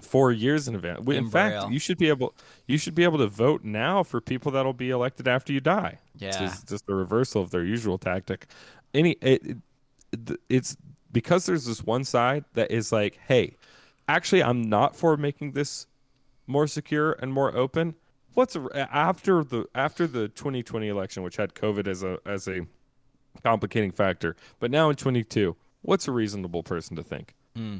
Four 0.00 0.30
years 0.32 0.68
in 0.68 0.74
advance. 0.74 1.00
In 1.06 1.12
In 1.12 1.30
fact, 1.30 1.54
Braille. 1.54 1.72
you 1.72 1.78
should 1.78 1.96
be 1.96 2.08
able 2.08 2.34
you 2.66 2.76
should 2.76 2.94
be 2.94 3.04
able 3.04 3.18
to 3.18 3.26
vote 3.26 3.64
now 3.64 4.02
for 4.02 4.20
people 4.20 4.52
that'll 4.52 4.72
be 4.74 4.90
elected 4.90 5.26
after 5.26 5.52
you 5.52 5.60
die. 5.60 5.98
Yeah. 6.18 6.44
is 6.44 6.62
just 6.64 6.84
a 6.88 6.94
reversal 6.94 7.42
of 7.42 7.50
their 7.50 7.64
usual 7.64 7.96
tactic. 7.96 8.46
Any 8.92 9.12
it, 9.22 9.42
it, 10.12 10.40
it's 10.48 10.76
because 11.12 11.46
there's 11.46 11.64
this 11.64 11.82
one 11.82 12.04
side 12.04 12.44
that 12.54 12.70
is 12.70 12.92
like, 12.92 13.18
hey, 13.26 13.56
actually, 14.08 14.42
I'm 14.42 14.62
not 14.62 14.94
for 14.94 15.16
making 15.16 15.52
this 15.52 15.86
more 16.46 16.66
secure 16.66 17.12
and 17.20 17.32
more 17.32 17.56
open. 17.56 17.94
What's 18.34 18.54
a, 18.54 18.88
after 18.94 19.42
the 19.42 19.66
after 19.74 20.06
the 20.06 20.28
2020 20.28 20.88
election, 20.88 21.22
which 21.22 21.36
had 21.36 21.54
COVID 21.54 21.88
as 21.88 22.02
a 22.02 22.18
as 22.26 22.46
a 22.48 22.66
complicating 23.42 23.92
factor, 23.92 24.36
but 24.60 24.70
now 24.70 24.90
in 24.90 24.96
22, 24.96 25.56
what's 25.82 26.06
a 26.06 26.12
reasonable 26.12 26.62
person 26.62 26.96
to 26.96 27.02
think? 27.02 27.34
Hmm. 27.54 27.78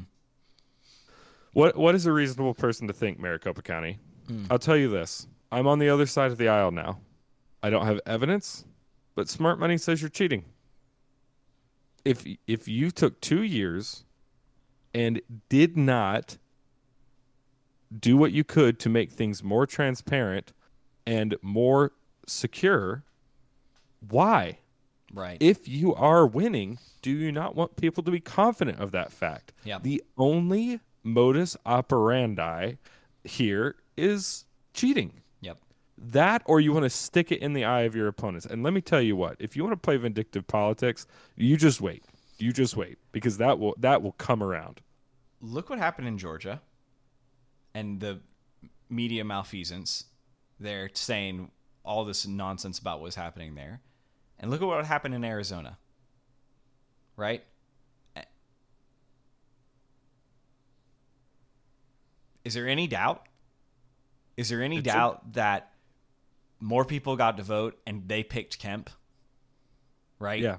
What 1.53 1.75
what 1.77 1.95
is 1.95 2.05
a 2.05 2.11
reasonable 2.11 2.53
person 2.53 2.87
to 2.87 2.93
think, 2.93 3.19
Maricopa 3.19 3.61
County? 3.61 3.99
Hmm. 4.27 4.45
I'll 4.49 4.59
tell 4.59 4.77
you 4.77 4.89
this. 4.89 5.27
I'm 5.51 5.67
on 5.67 5.79
the 5.79 5.89
other 5.89 6.05
side 6.05 6.31
of 6.31 6.37
the 6.37 6.47
aisle 6.49 6.71
now. 6.71 6.99
I 7.63 7.69
don't 7.69 7.85
have 7.85 7.99
evidence, 8.05 8.65
but 9.15 9.29
smart 9.29 9.59
money 9.59 9.77
says 9.77 10.01
you're 10.01 10.09
cheating. 10.09 10.45
if 12.05 12.25
if 12.45 12.67
you 12.67 12.91
took 12.91 13.19
two 13.21 13.41
years 13.43 14.03
and 14.93 15.21
did 15.49 15.75
not 15.77 16.37
do 17.97 18.17
what 18.17 18.31
you 18.31 18.43
could 18.43 18.79
to 18.79 18.89
make 18.89 19.11
things 19.11 19.43
more 19.43 19.65
transparent 19.65 20.53
and 21.05 21.35
more 21.41 21.93
secure, 22.27 23.03
why? 24.09 24.59
Right. 25.13 25.37
If 25.39 25.67
you 25.69 25.95
are 25.95 26.27
winning, 26.27 26.79
do 27.01 27.11
you 27.11 27.31
not 27.31 27.55
want 27.55 27.77
people 27.77 28.03
to 28.03 28.11
be 28.11 28.19
confident 28.19 28.79
of 28.79 28.91
that 28.91 29.11
fact? 29.11 29.53
Yep. 29.63 29.83
The 29.83 30.03
only 30.17 30.81
modus 31.03 31.57
operandi 31.65 32.73
here 33.23 33.75
is 33.95 34.45
cheating. 34.73 35.21
yep. 35.41 35.57
That 35.97 36.43
or 36.45 36.59
you 36.59 36.73
want 36.73 36.83
to 36.83 36.89
stick 36.89 37.31
it 37.31 37.41
in 37.41 37.53
the 37.53 37.65
eye 37.65 37.81
of 37.81 37.95
your 37.95 38.07
opponents. 38.07 38.45
And 38.45 38.63
let 38.63 38.73
me 38.73 38.81
tell 38.81 39.01
you 39.01 39.15
what, 39.15 39.35
if 39.39 39.55
you 39.55 39.63
want 39.63 39.73
to 39.73 39.77
play 39.77 39.97
vindictive 39.97 40.47
politics, 40.47 41.07
you 41.35 41.57
just 41.57 41.81
wait. 41.81 42.03
You 42.37 42.53
just 42.53 42.77
wait 42.77 42.99
because 43.11 43.37
that 43.37 43.57
will 43.57 43.73
that 43.79 44.03
will 44.03 44.11
come 44.13 44.43
around. 44.43 44.81
Look 45.41 45.69
what 45.69 45.79
happened 45.79 46.07
in 46.07 46.17
Georgia 46.17 46.61
and 47.73 47.99
the 47.99 48.19
media 48.89 49.23
malfeasance. 49.23 50.05
They're 50.59 50.89
saying 50.93 51.51
all 51.83 52.05
this 52.05 52.27
nonsense 52.27 52.79
about 52.79 53.01
what's 53.01 53.15
happening 53.15 53.55
there. 53.55 53.81
And 54.39 54.51
look 54.51 54.61
at 54.61 54.67
what 54.67 54.85
happened 54.85 55.15
in 55.15 55.23
Arizona. 55.23 55.77
Right? 57.15 57.43
Is 62.47 62.53
there 62.53 62.67
any 62.67 62.87
doubt? 62.87 63.25
Is 64.37 64.47
there 64.49 64.61
any 64.63 64.77
It 64.77 64.79
should- 64.79 64.85
doubt 64.85 65.33
that 65.33 65.73
more 66.59 66.85
people 66.85 67.15
got 67.17 67.37
to 67.37 67.43
vote 67.43 67.77
and 67.85 68.07
they 68.07 68.23
picked 68.23 68.57
Kemp? 68.57 68.89
Right? 70.19 70.41
Yeah, 70.41 70.57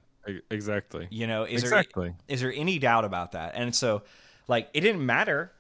exactly. 0.50 1.08
You 1.10 1.26
know, 1.26 1.44
is 1.44 1.62
Exactly. 1.62 2.10
there 2.10 2.16
is 2.28 2.40
there 2.42 2.52
any 2.54 2.78
doubt 2.78 3.04
about 3.04 3.32
that? 3.32 3.54
And 3.54 3.74
so, 3.74 4.02
like, 4.46 4.68
it 4.74 4.82
didn't 4.82 5.04
matter 5.04 5.52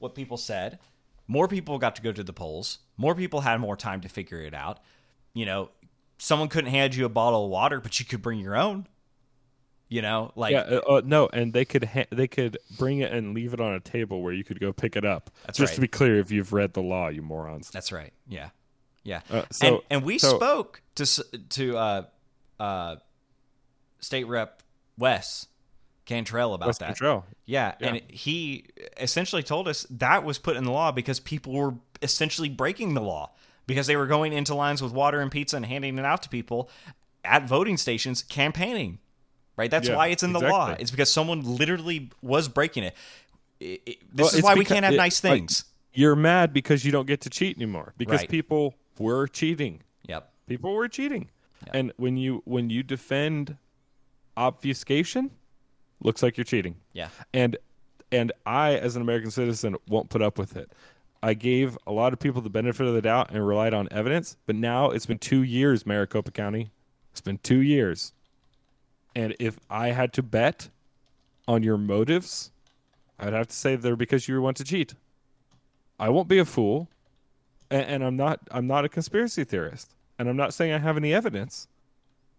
what 0.00 0.14
people 0.14 0.36
said. 0.36 0.78
More 1.28 1.46
people 1.48 1.78
got 1.78 1.94
to 1.96 2.02
go 2.02 2.10
to 2.12 2.22
the 2.24 2.32
polls. 2.32 2.78
More 2.96 3.14
people 3.14 3.40
had 3.42 3.58
more 3.60 3.76
time 3.76 4.00
to 4.02 4.08
figure 4.08 4.40
it 4.40 4.52
out. 4.54 4.80
You 5.32 5.46
know, 5.46 5.70
someone 6.18 6.48
couldn't 6.48 6.70
hand 6.70 6.94
you 6.96 7.04
a 7.04 7.08
bottle 7.08 7.44
of 7.44 7.50
water, 7.50 7.80
but 7.80 8.00
you 8.00 8.06
could 8.06 8.20
bring 8.22 8.40
your 8.40 8.56
own. 8.56 8.86
You 9.90 10.02
know, 10.02 10.32
like 10.36 10.52
yeah, 10.52 10.60
uh, 10.60 10.80
uh, 10.96 11.02
no, 11.04 11.30
and 11.32 11.52
they 11.54 11.64
could 11.64 11.84
ha- 11.84 12.04
they 12.10 12.28
could 12.28 12.58
bring 12.78 12.98
it 12.98 13.10
and 13.10 13.34
leave 13.34 13.54
it 13.54 13.60
on 13.60 13.72
a 13.72 13.80
table 13.80 14.20
where 14.22 14.34
you 14.34 14.44
could 14.44 14.60
go 14.60 14.70
pick 14.72 14.96
it 14.96 15.04
up. 15.06 15.30
That's 15.46 15.56
Just 15.58 15.70
right. 15.70 15.74
to 15.76 15.80
be 15.80 15.88
clear, 15.88 16.18
if 16.18 16.30
you've 16.30 16.52
read 16.52 16.74
the 16.74 16.82
law, 16.82 17.08
you 17.08 17.22
morons. 17.22 17.70
that's 17.70 17.90
right. 17.90 18.12
Yeah, 18.28 18.50
yeah. 19.02 19.20
Uh, 19.30 19.36
and 19.36 19.46
so- 19.54 19.84
and 19.88 20.02
we 20.02 20.18
so- 20.18 20.36
spoke 20.36 20.82
to 20.96 21.06
to 21.50 21.76
uh, 21.78 22.02
uh, 22.60 22.96
state 24.00 24.24
rep 24.24 24.62
Wes 24.98 25.46
Cantrell 26.04 26.52
about 26.54 26.66
West 26.66 26.80
that. 26.80 26.86
Control. 26.88 27.24
Yeah, 27.46 27.74
Yeah. 27.80 27.86
and 27.88 28.02
he 28.10 28.66
essentially 28.98 29.42
told 29.42 29.68
us 29.68 29.86
that 29.90 30.22
was 30.24 30.38
put 30.38 30.56
in 30.56 30.64
the 30.64 30.72
law 30.72 30.92
because 30.92 31.18
people 31.20 31.54
were 31.54 31.74
essentially 32.02 32.48
breaking 32.50 32.92
the 32.94 33.00
law 33.00 33.30
because 33.66 33.86
they 33.86 33.96
were 33.96 34.06
going 34.06 34.32
into 34.32 34.54
lines 34.54 34.82
with 34.82 34.92
water 34.92 35.20
and 35.20 35.30
pizza 35.30 35.56
and 35.56 35.64
handing 35.66 35.98
it 35.98 36.04
out 36.04 36.22
to 36.24 36.28
people 36.28 36.68
at 37.24 37.48
voting 37.48 37.76
stations 37.78 38.22
campaigning. 38.22 38.98
Right? 39.58 39.70
That's 39.70 39.88
Yeah, 39.88 39.96
why 39.96 40.06
it's 40.06 40.22
in 40.22 40.32
the 40.32 40.40
law. 40.40 40.74
It's 40.78 40.90
because 40.90 41.12
someone 41.12 41.42
literally 41.42 42.10
was 42.22 42.48
breaking 42.48 42.84
it. 42.84 42.94
It- 43.60 43.82
it- 43.84 43.98
this 44.16 44.26
Well, 44.32 44.36
is 44.36 44.42
why 44.42 44.54
we 44.54 44.64
can't 44.64 44.84
have 44.84 44.94
it- 44.94 44.98
nice 44.98 45.22
like, 45.22 45.32
things. 45.32 45.64
You're 45.92 46.14
mad 46.16 46.52
because 46.52 46.84
you 46.84 46.92
don't 46.92 47.06
get 47.06 47.20
to 47.22 47.30
cheat 47.30 47.56
anymore 47.56 47.92
because 47.98 48.20
Right. 48.20 48.28
people 48.30 48.74
were 48.98 49.26
cheating. 49.26 49.82
yep. 50.06 50.32
People 50.46 50.72
were 50.74 50.86
cheating. 50.88 51.28
Yeah. 51.66 51.72
And 51.74 51.92
when 51.96 52.16
you 52.16 52.40
when 52.46 52.70
you 52.70 52.82
defend 52.84 53.56
obfuscation, 54.36 55.30
looks 56.00 56.22
like 56.22 56.36
you're 56.36 56.44
cheating. 56.44 56.76
Yeah. 56.92 57.08
And 57.34 57.56
and 58.12 58.32
I 58.46 58.74
as 58.76 58.96
an 58.96 59.02
American 59.02 59.30
citizen 59.30 59.76
won't 59.88 60.08
put 60.08 60.22
up 60.22 60.38
with 60.38 60.56
it. 60.56 60.72
I 61.22 61.34
gave 61.34 61.76
a 61.86 61.92
lot 61.92 62.12
of 62.12 62.20
people 62.20 62.40
the 62.40 62.48
benefit 62.50 62.86
of 62.86 62.94
the 62.94 63.02
doubt 63.02 63.30
and 63.32 63.44
relied 63.46 63.74
on 63.74 63.88
evidence, 63.90 64.36
but 64.46 64.54
now 64.54 64.90
it's 64.90 65.04
been 65.04 65.18
2 65.18 65.42
years 65.42 65.84
Maricopa 65.84 66.30
County. 66.30 66.70
It's 67.10 67.20
been 67.20 67.38
2 67.38 67.58
years. 67.58 68.12
And 69.18 69.34
if 69.40 69.58
I 69.68 69.88
had 69.88 70.12
to 70.12 70.22
bet 70.22 70.68
on 71.48 71.64
your 71.64 71.76
motives, 71.76 72.52
I'd 73.18 73.32
have 73.32 73.48
to 73.48 73.56
say 73.56 73.74
they're 73.74 73.96
because 73.96 74.28
you 74.28 74.40
want 74.40 74.56
to 74.58 74.64
cheat. 74.64 74.94
I 75.98 76.08
won't 76.08 76.28
be 76.28 76.38
a 76.38 76.44
fool, 76.44 76.88
and, 77.68 77.82
and 77.82 78.04
I'm 78.04 78.16
not. 78.16 78.38
I'm 78.52 78.68
not 78.68 78.84
a 78.84 78.88
conspiracy 78.88 79.42
theorist, 79.42 79.96
and 80.20 80.28
I'm 80.28 80.36
not 80.36 80.54
saying 80.54 80.72
I 80.72 80.78
have 80.78 80.96
any 80.96 81.12
evidence. 81.12 81.66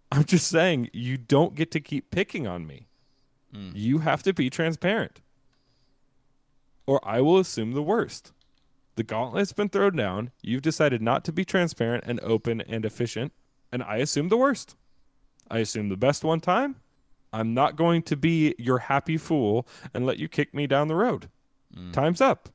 I'm 0.10 0.24
just 0.24 0.48
saying 0.48 0.90
you 0.94 1.18
don't 1.18 1.54
get 1.54 1.70
to 1.72 1.82
keep 1.82 2.12
picking 2.12 2.48
on 2.48 2.66
me. 2.66 2.88
Hmm. 3.54 3.72
You 3.74 3.98
have 3.98 4.24
to 4.24 4.32
be 4.32 4.50
transparent, 4.50 5.20
or 6.88 7.06
I 7.06 7.20
will 7.20 7.40
assume 7.40 7.74
the 7.74 7.84
worst. 7.84 8.32
The 8.96 9.04
gauntlet's 9.04 9.52
been 9.52 9.68
thrown 9.68 9.98
down. 9.98 10.32
You've 10.42 10.62
decided 10.62 11.02
not 11.02 11.26
to 11.26 11.34
be 11.34 11.44
transparent 11.44 12.06
and 12.08 12.22
open 12.22 12.62
and 12.62 12.86
efficient, 12.86 13.34
and 13.70 13.84
I 13.84 13.98
assume 13.98 14.30
the 14.30 14.38
worst. 14.38 14.78
I 15.50 15.60
assume 15.60 15.90
the 15.90 15.98
best 15.98 16.24
one 16.24 16.40
time. 16.40 16.76
I'm 17.32 17.54
not 17.54 17.76
going 17.76 18.02
to 18.04 18.16
be 18.16 18.56
your 18.58 18.80
happy 18.80 19.18
fool 19.18 19.68
and 19.94 20.06
let 20.06 20.18
you 20.18 20.28
kick 20.28 20.54
me 20.54 20.66
down 20.68 20.88
the 20.88 20.96
road. 20.96 21.30
Mm. 21.76 21.94
Time's 21.94 22.22
up. 22.22 22.50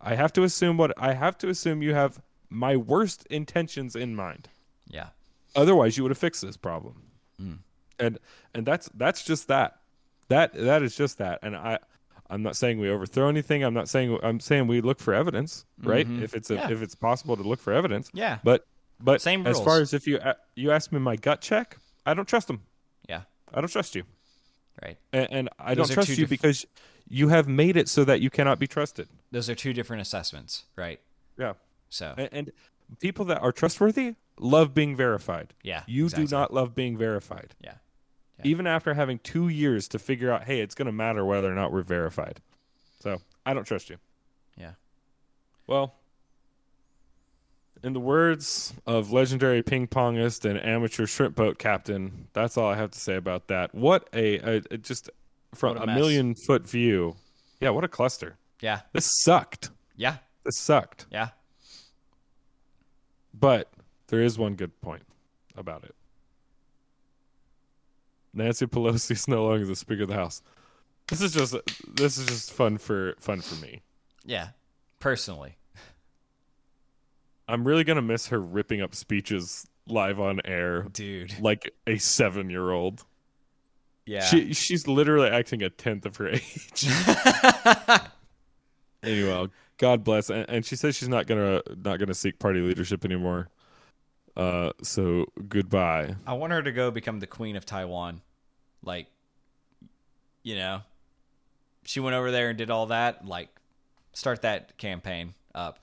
I 0.00 0.14
have 0.14 0.32
to 0.34 0.42
assume 0.42 0.76
what 0.76 0.92
I 0.96 1.14
have 1.14 1.38
to 1.38 1.48
assume 1.48 1.82
you 1.82 1.94
have 1.94 2.20
my 2.50 2.76
worst 2.76 3.26
intentions 3.30 3.94
in 3.96 4.14
mind. 4.14 4.48
Yeah. 4.88 5.08
Otherwise, 5.54 5.96
you 5.96 6.02
would 6.02 6.10
have 6.10 6.18
fixed 6.18 6.42
this 6.42 6.56
problem. 6.56 7.02
Mm. 7.40 7.58
And 7.98 8.18
and 8.54 8.66
that's 8.66 8.90
that's 8.94 9.24
just 9.24 9.48
that. 9.48 9.78
That 10.28 10.52
that 10.54 10.82
is 10.82 10.96
just 10.96 11.18
that. 11.18 11.38
And 11.42 11.56
I 11.56 11.78
I'm 12.28 12.42
not 12.42 12.56
saying 12.56 12.80
we 12.80 12.90
overthrow 12.90 13.28
anything. 13.28 13.62
I'm 13.62 13.74
not 13.74 13.88
saying 13.88 14.18
I'm 14.22 14.40
saying 14.40 14.66
we 14.66 14.80
look 14.80 14.98
for 14.98 15.14
evidence, 15.14 15.64
right? 15.82 16.06
Mm-hmm. 16.06 16.24
If 16.24 16.34
it's 16.34 16.50
a, 16.50 16.54
Yeah. 16.54 16.70
if 16.70 16.82
it's 16.82 16.94
possible 16.94 17.36
to 17.36 17.42
look 17.42 17.60
for 17.60 17.72
evidence. 17.72 18.10
Yeah. 18.12 18.38
But 18.42 18.66
but 19.00 19.20
Same 19.22 19.46
as 19.46 19.60
far 19.60 19.80
as 19.80 19.94
if 19.94 20.06
you 20.06 20.18
you 20.54 20.72
ask 20.72 20.92
me 20.92 20.98
my 20.98 21.16
gut 21.16 21.40
check, 21.40 21.78
I 22.06 22.14
don't 22.14 22.26
trust 22.28 22.46
them. 22.46 22.62
Yeah. 23.08 23.22
I 23.52 23.60
don't 23.60 23.70
trust 23.70 23.94
you. 23.94 24.04
Right. 24.82 24.96
And, 25.12 25.28
and 25.32 25.48
I 25.58 25.74
Those 25.74 25.88
don't 25.88 25.94
trust 25.94 26.08
you 26.10 26.16
diff- 26.16 26.30
because 26.30 26.66
you 27.08 27.28
have 27.28 27.48
made 27.48 27.76
it 27.76 27.88
so 27.88 28.04
that 28.04 28.20
you 28.20 28.30
cannot 28.30 28.58
be 28.58 28.66
trusted. 28.66 29.08
Those 29.30 29.50
are 29.50 29.54
two 29.54 29.72
different 29.72 30.02
assessments, 30.02 30.64
right? 30.76 31.00
Yeah. 31.38 31.54
So, 31.88 32.14
And, 32.16 32.28
and 32.32 32.52
people 33.00 33.24
that 33.26 33.40
are 33.42 33.52
trustworthy 33.52 34.14
love 34.38 34.74
being 34.74 34.96
verified. 34.96 35.54
Yeah, 35.62 35.82
You 35.86 36.04
exactly. 36.06 36.26
do 36.26 36.36
not 36.36 36.52
love 36.54 36.74
being 36.74 36.96
verified. 36.96 37.54
yeah. 37.60 37.74
Even 38.44 38.66
after 38.66 38.92
having 38.92 39.18
two 39.20 39.48
years 39.48 39.88
to 39.88 39.98
figure 39.98 40.30
out, 40.30 40.44
hey, 40.44 40.60
it's 40.60 40.74
going 40.74 40.86
to 40.86 40.92
matter 40.92 41.24
whether 41.24 41.50
or 41.50 41.54
not 41.54 41.72
we're 41.72 41.80
verified. 41.80 42.40
So 43.00 43.22
I 43.46 43.54
don't 43.54 43.64
trust 43.64 43.88
you. 43.88 43.96
Yeah. 44.58 44.72
Well, 45.66 45.94
in 47.86 47.92
the 47.92 48.00
words 48.00 48.74
of 48.84 49.12
legendary 49.12 49.62
ping 49.62 49.86
pongist 49.86 50.44
and 50.44 50.58
amateur 50.58 51.06
shrimp 51.06 51.36
boat 51.36 51.56
captain, 51.56 52.26
that's 52.32 52.58
all 52.58 52.68
I 52.68 52.74
have 52.74 52.90
to 52.90 52.98
say 52.98 53.14
about 53.14 53.46
that. 53.46 53.72
What 53.76 54.08
a, 54.12 54.38
a, 54.38 54.62
a- 54.72 54.78
just 54.78 55.08
from 55.54 55.76
What 55.78 55.88
a 55.88 55.92
a, 55.92 55.94
million 55.94 56.34
foot 56.34 56.66
view. 56.68 57.14
Yeah, 57.60 57.70
what 57.70 57.84
a 57.84 57.88
cluster. 57.88 58.38
Yeah. 58.60 58.80
This 58.92 59.08
sucked. 59.22 59.70
Yeah. 59.94 60.16
This 60.42 60.58
sucked. 60.58 61.06
Yeah. 61.12 61.28
But 63.32 63.70
there 64.08 64.20
is 64.20 64.36
one 64.36 64.56
good 64.56 64.80
point 64.80 65.04
about 65.56 65.84
it. 65.84 65.94
Nancy 68.34 68.66
Pelosi 68.66 69.12
is 69.12 69.28
no 69.28 69.46
longer 69.46 69.64
the 69.64 69.76
Speaker 69.76 70.02
of 70.02 70.08
the 70.08 70.14
House. 70.14 70.42
This 71.06 71.20
is 71.20 71.32
just 71.32 71.54
this 71.94 72.18
is 72.18 72.26
just 72.26 72.52
fun 72.52 72.78
for 72.78 73.14
fun 73.20 73.40
for 73.42 73.54
me. 73.64 73.82
Yeah. 74.24 74.48
Personally. 74.98 75.56
I'm 77.48 77.66
really 77.66 77.84
gonna 77.84 78.02
miss 78.02 78.28
her 78.28 78.40
ripping 78.40 78.80
up 78.80 78.94
speeches 78.94 79.66
live 79.88 80.18
on 80.18 80.40
air 80.44 80.82
Dude. 80.92 81.38
like 81.40 81.72
a 81.86 81.98
seven 81.98 82.50
year 82.50 82.70
old. 82.70 83.04
Yeah. 84.04 84.24
She 84.24 84.52
she's 84.54 84.86
literally 84.86 85.28
acting 85.28 85.62
a 85.62 85.70
tenth 85.70 86.06
of 86.06 86.16
her 86.16 86.28
age. 86.32 86.86
anyway, 89.02 89.48
God 89.78 90.04
bless. 90.04 90.30
And, 90.30 90.46
and 90.48 90.64
she 90.64 90.76
says 90.76 90.96
she's 90.96 91.08
not 91.08 91.26
gonna 91.26 91.62
not 91.84 91.98
gonna 91.98 92.14
seek 92.14 92.38
party 92.38 92.60
leadership 92.60 93.04
anymore. 93.04 93.48
Uh, 94.36 94.70
so 94.82 95.26
goodbye. 95.48 96.14
I 96.26 96.34
want 96.34 96.52
her 96.52 96.62
to 96.62 96.72
go 96.72 96.90
become 96.90 97.20
the 97.20 97.26
queen 97.26 97.56
of 97.56 97.64
Taiwan. 97.64 98.20
Like, 98.82 99.06
you 100.42 100.56
know, 100.56 100.82
she 101.84 102.00
went 102.00 102.14
over 102.14 102.30
there 102.30 102.50
and 102.50 102.58
did 102.58 102.70
all 102.70 102.86
that. 102.86 103.26
Like, 103.26 103.48
start 104.12 104.42
that 104.42 104.76
campaign 104.76 105.34
up. 105.54 105.78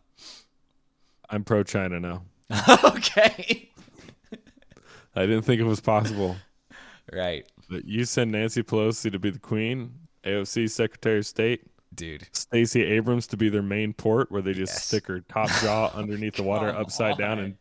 I'm 1.34 1.44
pro 1.44 1.64
China 1.64 2.00
now. 2.00 2.24
okay. 2.86 3.70
I 5.16 5.22
didn't 5.26 5.42
think 5.44 5.60
it 5.60 5.64
was 5.66 5.82
possible. 5.82 6.36
right. 7.12 7.46
But 7.70 7.86
you 7.86 8.06
send 8.06 8.32
Nancy 8.32 8.62
Pelosi 8.62 9.12
to 9.12 9.18
be 9.18 9.32
the 9.32 9.40
queen, 9.40 9.94
AOC 10.24 10.70
Secretary 10.70 11.18
of 11.20 11.26
State, 11.26 11.64
Dude. 11.96 12.28
Stacey 12.34 12.84
Abrams 12.84 13.26
to 13.28 13.38
be 13.38 13.50
their 13.50 13.62
main 13.64 13.94
port, 13.94 14.32
where 14.32 14.42
they 14.44 14.54
just 14.54 14.74
Yes. 14.74 14.86
stick 14.86 15.08
her 15.08 15.22
top 15.22 15.50
jaw 15.62 15.92
underneath 15.96 16.36
the 16.36 16.44
water 16.44 16.68
upside 16.70 17.18
down, 17.18 17.40
and 17.40 17.56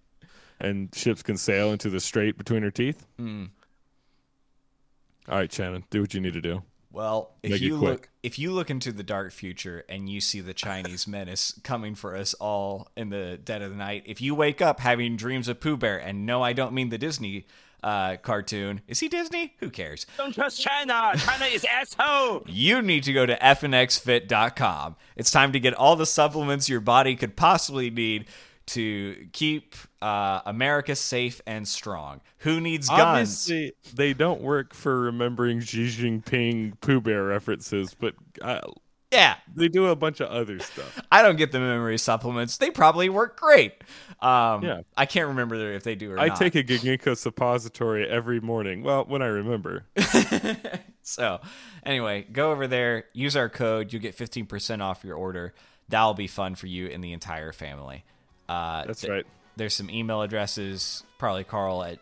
and 0.61 0.95
ships 0.95 1.23
can 1.23 1.37
sail 1.37 1.73
into 1.73 1.89
the 1.91 1.99
strait 2.01 2.37
between 2.39 2.63
her 2.63 2.71
teeth. 2.71 3.07
Mm. 3.19 3.51
All 5.29 5.37
right, 5.39 5.53
Shannon, 5.53 5.85
do 5.91 6.01
what 6.03 6.15
you 6.15 6.21
need 6.21 6.35
to 6.35 6.41
do. 6.41 6.63
Well, 6.93 7.33
if 7.43 7.53
Make 7.53 7.61
you 7.63 7.79
quick. 7.79 7.91
look 7.91 8.09
if 8.23 8.39
you 8.39 8.53
look 8.53 8.71
into 8.71 8.93
the 8.93 9.03
dark 9.03 9.33
future 9.33 9.85
and 9.89 10.09
you 10.09 10.21
see 10.21 10.41
the 10.41 10.53
Chinese 10.55 11.07
menace 11.09 11.59
coming 11.65 11.95
for 11.95 12.15
us 12.17 12.35
all 12.35 12.89
in 12.97 13.09
the 13.09 13.39
dead 13.43 13.63
of 13.63 13.71
the 13.71 13.77
night, 13.77 14.03
if 14.07 14.21
you 14.21 14.35
wake 14.35 14.61
up 14.61 14.79
having 14.81 15.17
dreams 15.17 15.49
of 15.49 15.59
Pooh 15.61 15.77
Bear, 15.77 15.99
and 15.99 16.27
no, 16.27 16.43
I 16.43 16.53
don't 16.53 16.75
mean 16.75 16.91
the 16.91 16.99
Disney 16.99 17.47
uh, 17.83 18.17
cartoon. 18.19 18.81
Is 18.87 19.01
he 19.01 19.09
Disney? 19.09 19.55
Who 19.59 19.71
cares? 19.71 20.07
Don't 20.17 20.33
trust 20.35 20.61
China. 20.61 21.13
China 21.17 21.47
is 21.47 21.65
asshole. 21.65 22.45
You 22.47 22.81
need 22.83 23.03
to 23.05 23.13
go 23.13 23.27
to 23.27 23.37
fnxfit.com. 23.37 24.97
It's 25.17 25.31
time 25.31 25.53
to 25.53 25.61
get 25.61 25.75
all 25.75 25.97
the 25.97 26.07
supplements 26.07 26.69
your 26.69 26.81
body 26.81 27.17
could 27.17 27.37
possibly 27.37 27.91
need 27.91 28.27
to 28.67 29.27
keep 29.33 29.75
uh, 30.01 30.41
America 30.47 30.95
safe 30.97 31.41
and 31.47 31.67
strong. 31.67 32.21
Who 32.39 32.61
needs 32.61 32.89
guns? 32.89 33.01
Obviously, 33.01 33.73
they 33.95 34.13
don't 34.15 34.41
work 34.41 34.75
for 34.75 35.01
remembering 35.01 35.61
Xi 35.61 35.87
Jinping 35.89 36.81
Pooh 36.81 37.01
Bear 37.01 37.25
references, 37.25 37.95
but 37.99 38.15
uh, 38.41 38.61
Yeah, 39.11 39.37
they 39.55 39.69
do 39.69 39.87
a 39.87 39.97
bunch 39.97 40.21
of 40.21 40.29
other 40.29 40.59
stuff. 40.59 41.01
I 41.11 41.23
don't 41.23 41.37
get 41.37 41.53
the 41.53 41.61
memory 41.61 41.99
supplements. 41.99 42.57
They 42.57 42.71
probably 42.71 43.09
work 43.09 43.39
great. 43.39 43.73
Um, 44.21 44.63
Yeah. 44.63 44.81
I 44.97 45.07
can't 45.07 45.29
remember 45.29 45.55
if 45.73 45.83
they 45.83 45.95
do 45.95 46.13
or 46.13 46.19
I 46.19 46.29
not. 46.29 46.37
take 46.39 46.55
a 46.55 46.63
Ginkgo 46.65 47.17
suppository 47.17 48.09
every 48.09 48.41
morning. 48.41 48.83
Well, 48.83 49.05
when 49.05 49.23
I 49.23 49.27
remember. 49.27 49.85
So, 51.05 51.41
anyway, 51.85 52.25
go 52.31 52.53
over 52.53 52.69
there, 52.69 53.07
use 53.13 53.35
our 53.35 53.49
code. 53.49 53.93
You 53.93 53.99
get 53.99 54.17
15% 54.17 54.81
off 54.81 55.03
your 55.05 55.17
order. 55.17 55.53
That'll 55.89 56.15
be 56.15 56.29
fun 56.29 56.55
for 56.55 56.69
you 56.69 56.87
and 56.87 57.03
the 57.03 57.13
entire 57.13 57.51
family. 57.53 58.05
Uh, 58.49 58.85
That's 58.87 59.01
th- 59.03 59.11
right. 59.11 59.27
There's 59.57 59.75
some 59.75 59.91
email 59.91 60.23
addresses, 60.23 61.03
probably 61.19 61.45
carl 61.45 61.83
at 61.85 61.99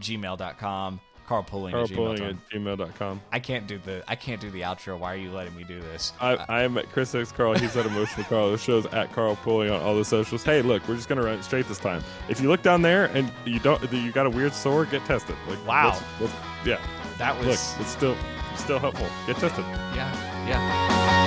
gmail.com, 0.00 1.00
carlpooling 1.28 1.68
at 1.68 1.90
Carlpooling 1.90 2.18
gmail.com. 2.18 2.28
at 2.28 2.50
gmail.com. 2.50 3.20
I 3.32 3.38
can't 3.40 3.66
do 3.66 3.78
the 3.78 4.02
I 4.08 4.16
can't 4.16 4.40
do 4.40 4.50
the 4.50 4.62
outro. 4.62 4.98
Why 4.98 5.12
are 5.12 5.16
you 5.16 5.30
letting 5.30 5.54
me 5.56 5.64
do 5.64 5.80
this? 5.80 6.12
I, 6.20 6.34
I 6.48 6.62
am 6.62 6.76
at 6.78 6.88
Chris 6.90 7.14
X 7.14 7.30
Carl. 7.32 7.54
He's 7.58 7.76
at 7.76 7.86
Emotional 7.86 8.24
Carl. 8.26 8.50
The 8.50 8.58
show's 8.58 8.86
at 8.86 9.12
Carlpooling 9.12 9.74
on 9.74 9.80
all 9.82 9.94
the 9.96 10.04
socials. 10.04 10.42
Hey, 10.42 10.62
look, 10.62 10.86
we're 10.88 10.96
just 10.96 11.08
gonna 11.08 11.22
run 11.22 11.38
it 11.38 11.42
straight 11.44 11.68
this 11.68 11.78
time. 11.78 12.02
If 12.28 12.40
you 12.40 12.48
look 12.48 12.62
down 12.62 12.82
there 12.82 13.06
and 13.06 13.30
you 13.44 13.60
don't, 13.60 13.80
you 13.92 14.10
got 14.12 14.26
a 14.26 14.30
weird 14.30 14.52
sore, 14.54 14.84
get 14.86 15.04
tested. 15.04 15.36
Like, 15.48 15.64
Wow. 15.66 15.88
let's- 15.88 16.02
let's- 16.20 16.34
yeah. 16.66 16.80
that 17.18 17.36
was 17.38 17.46
Look, 17.46 17.80
it's 17.80 17.90
still, 17.90 18.16
still 18.56 18.78
helpful. 18.78 19.06
Get 19.26 19.36
tested. 19.36 19.64
yeah 19.94 20.46
yeah. 20.48 21.17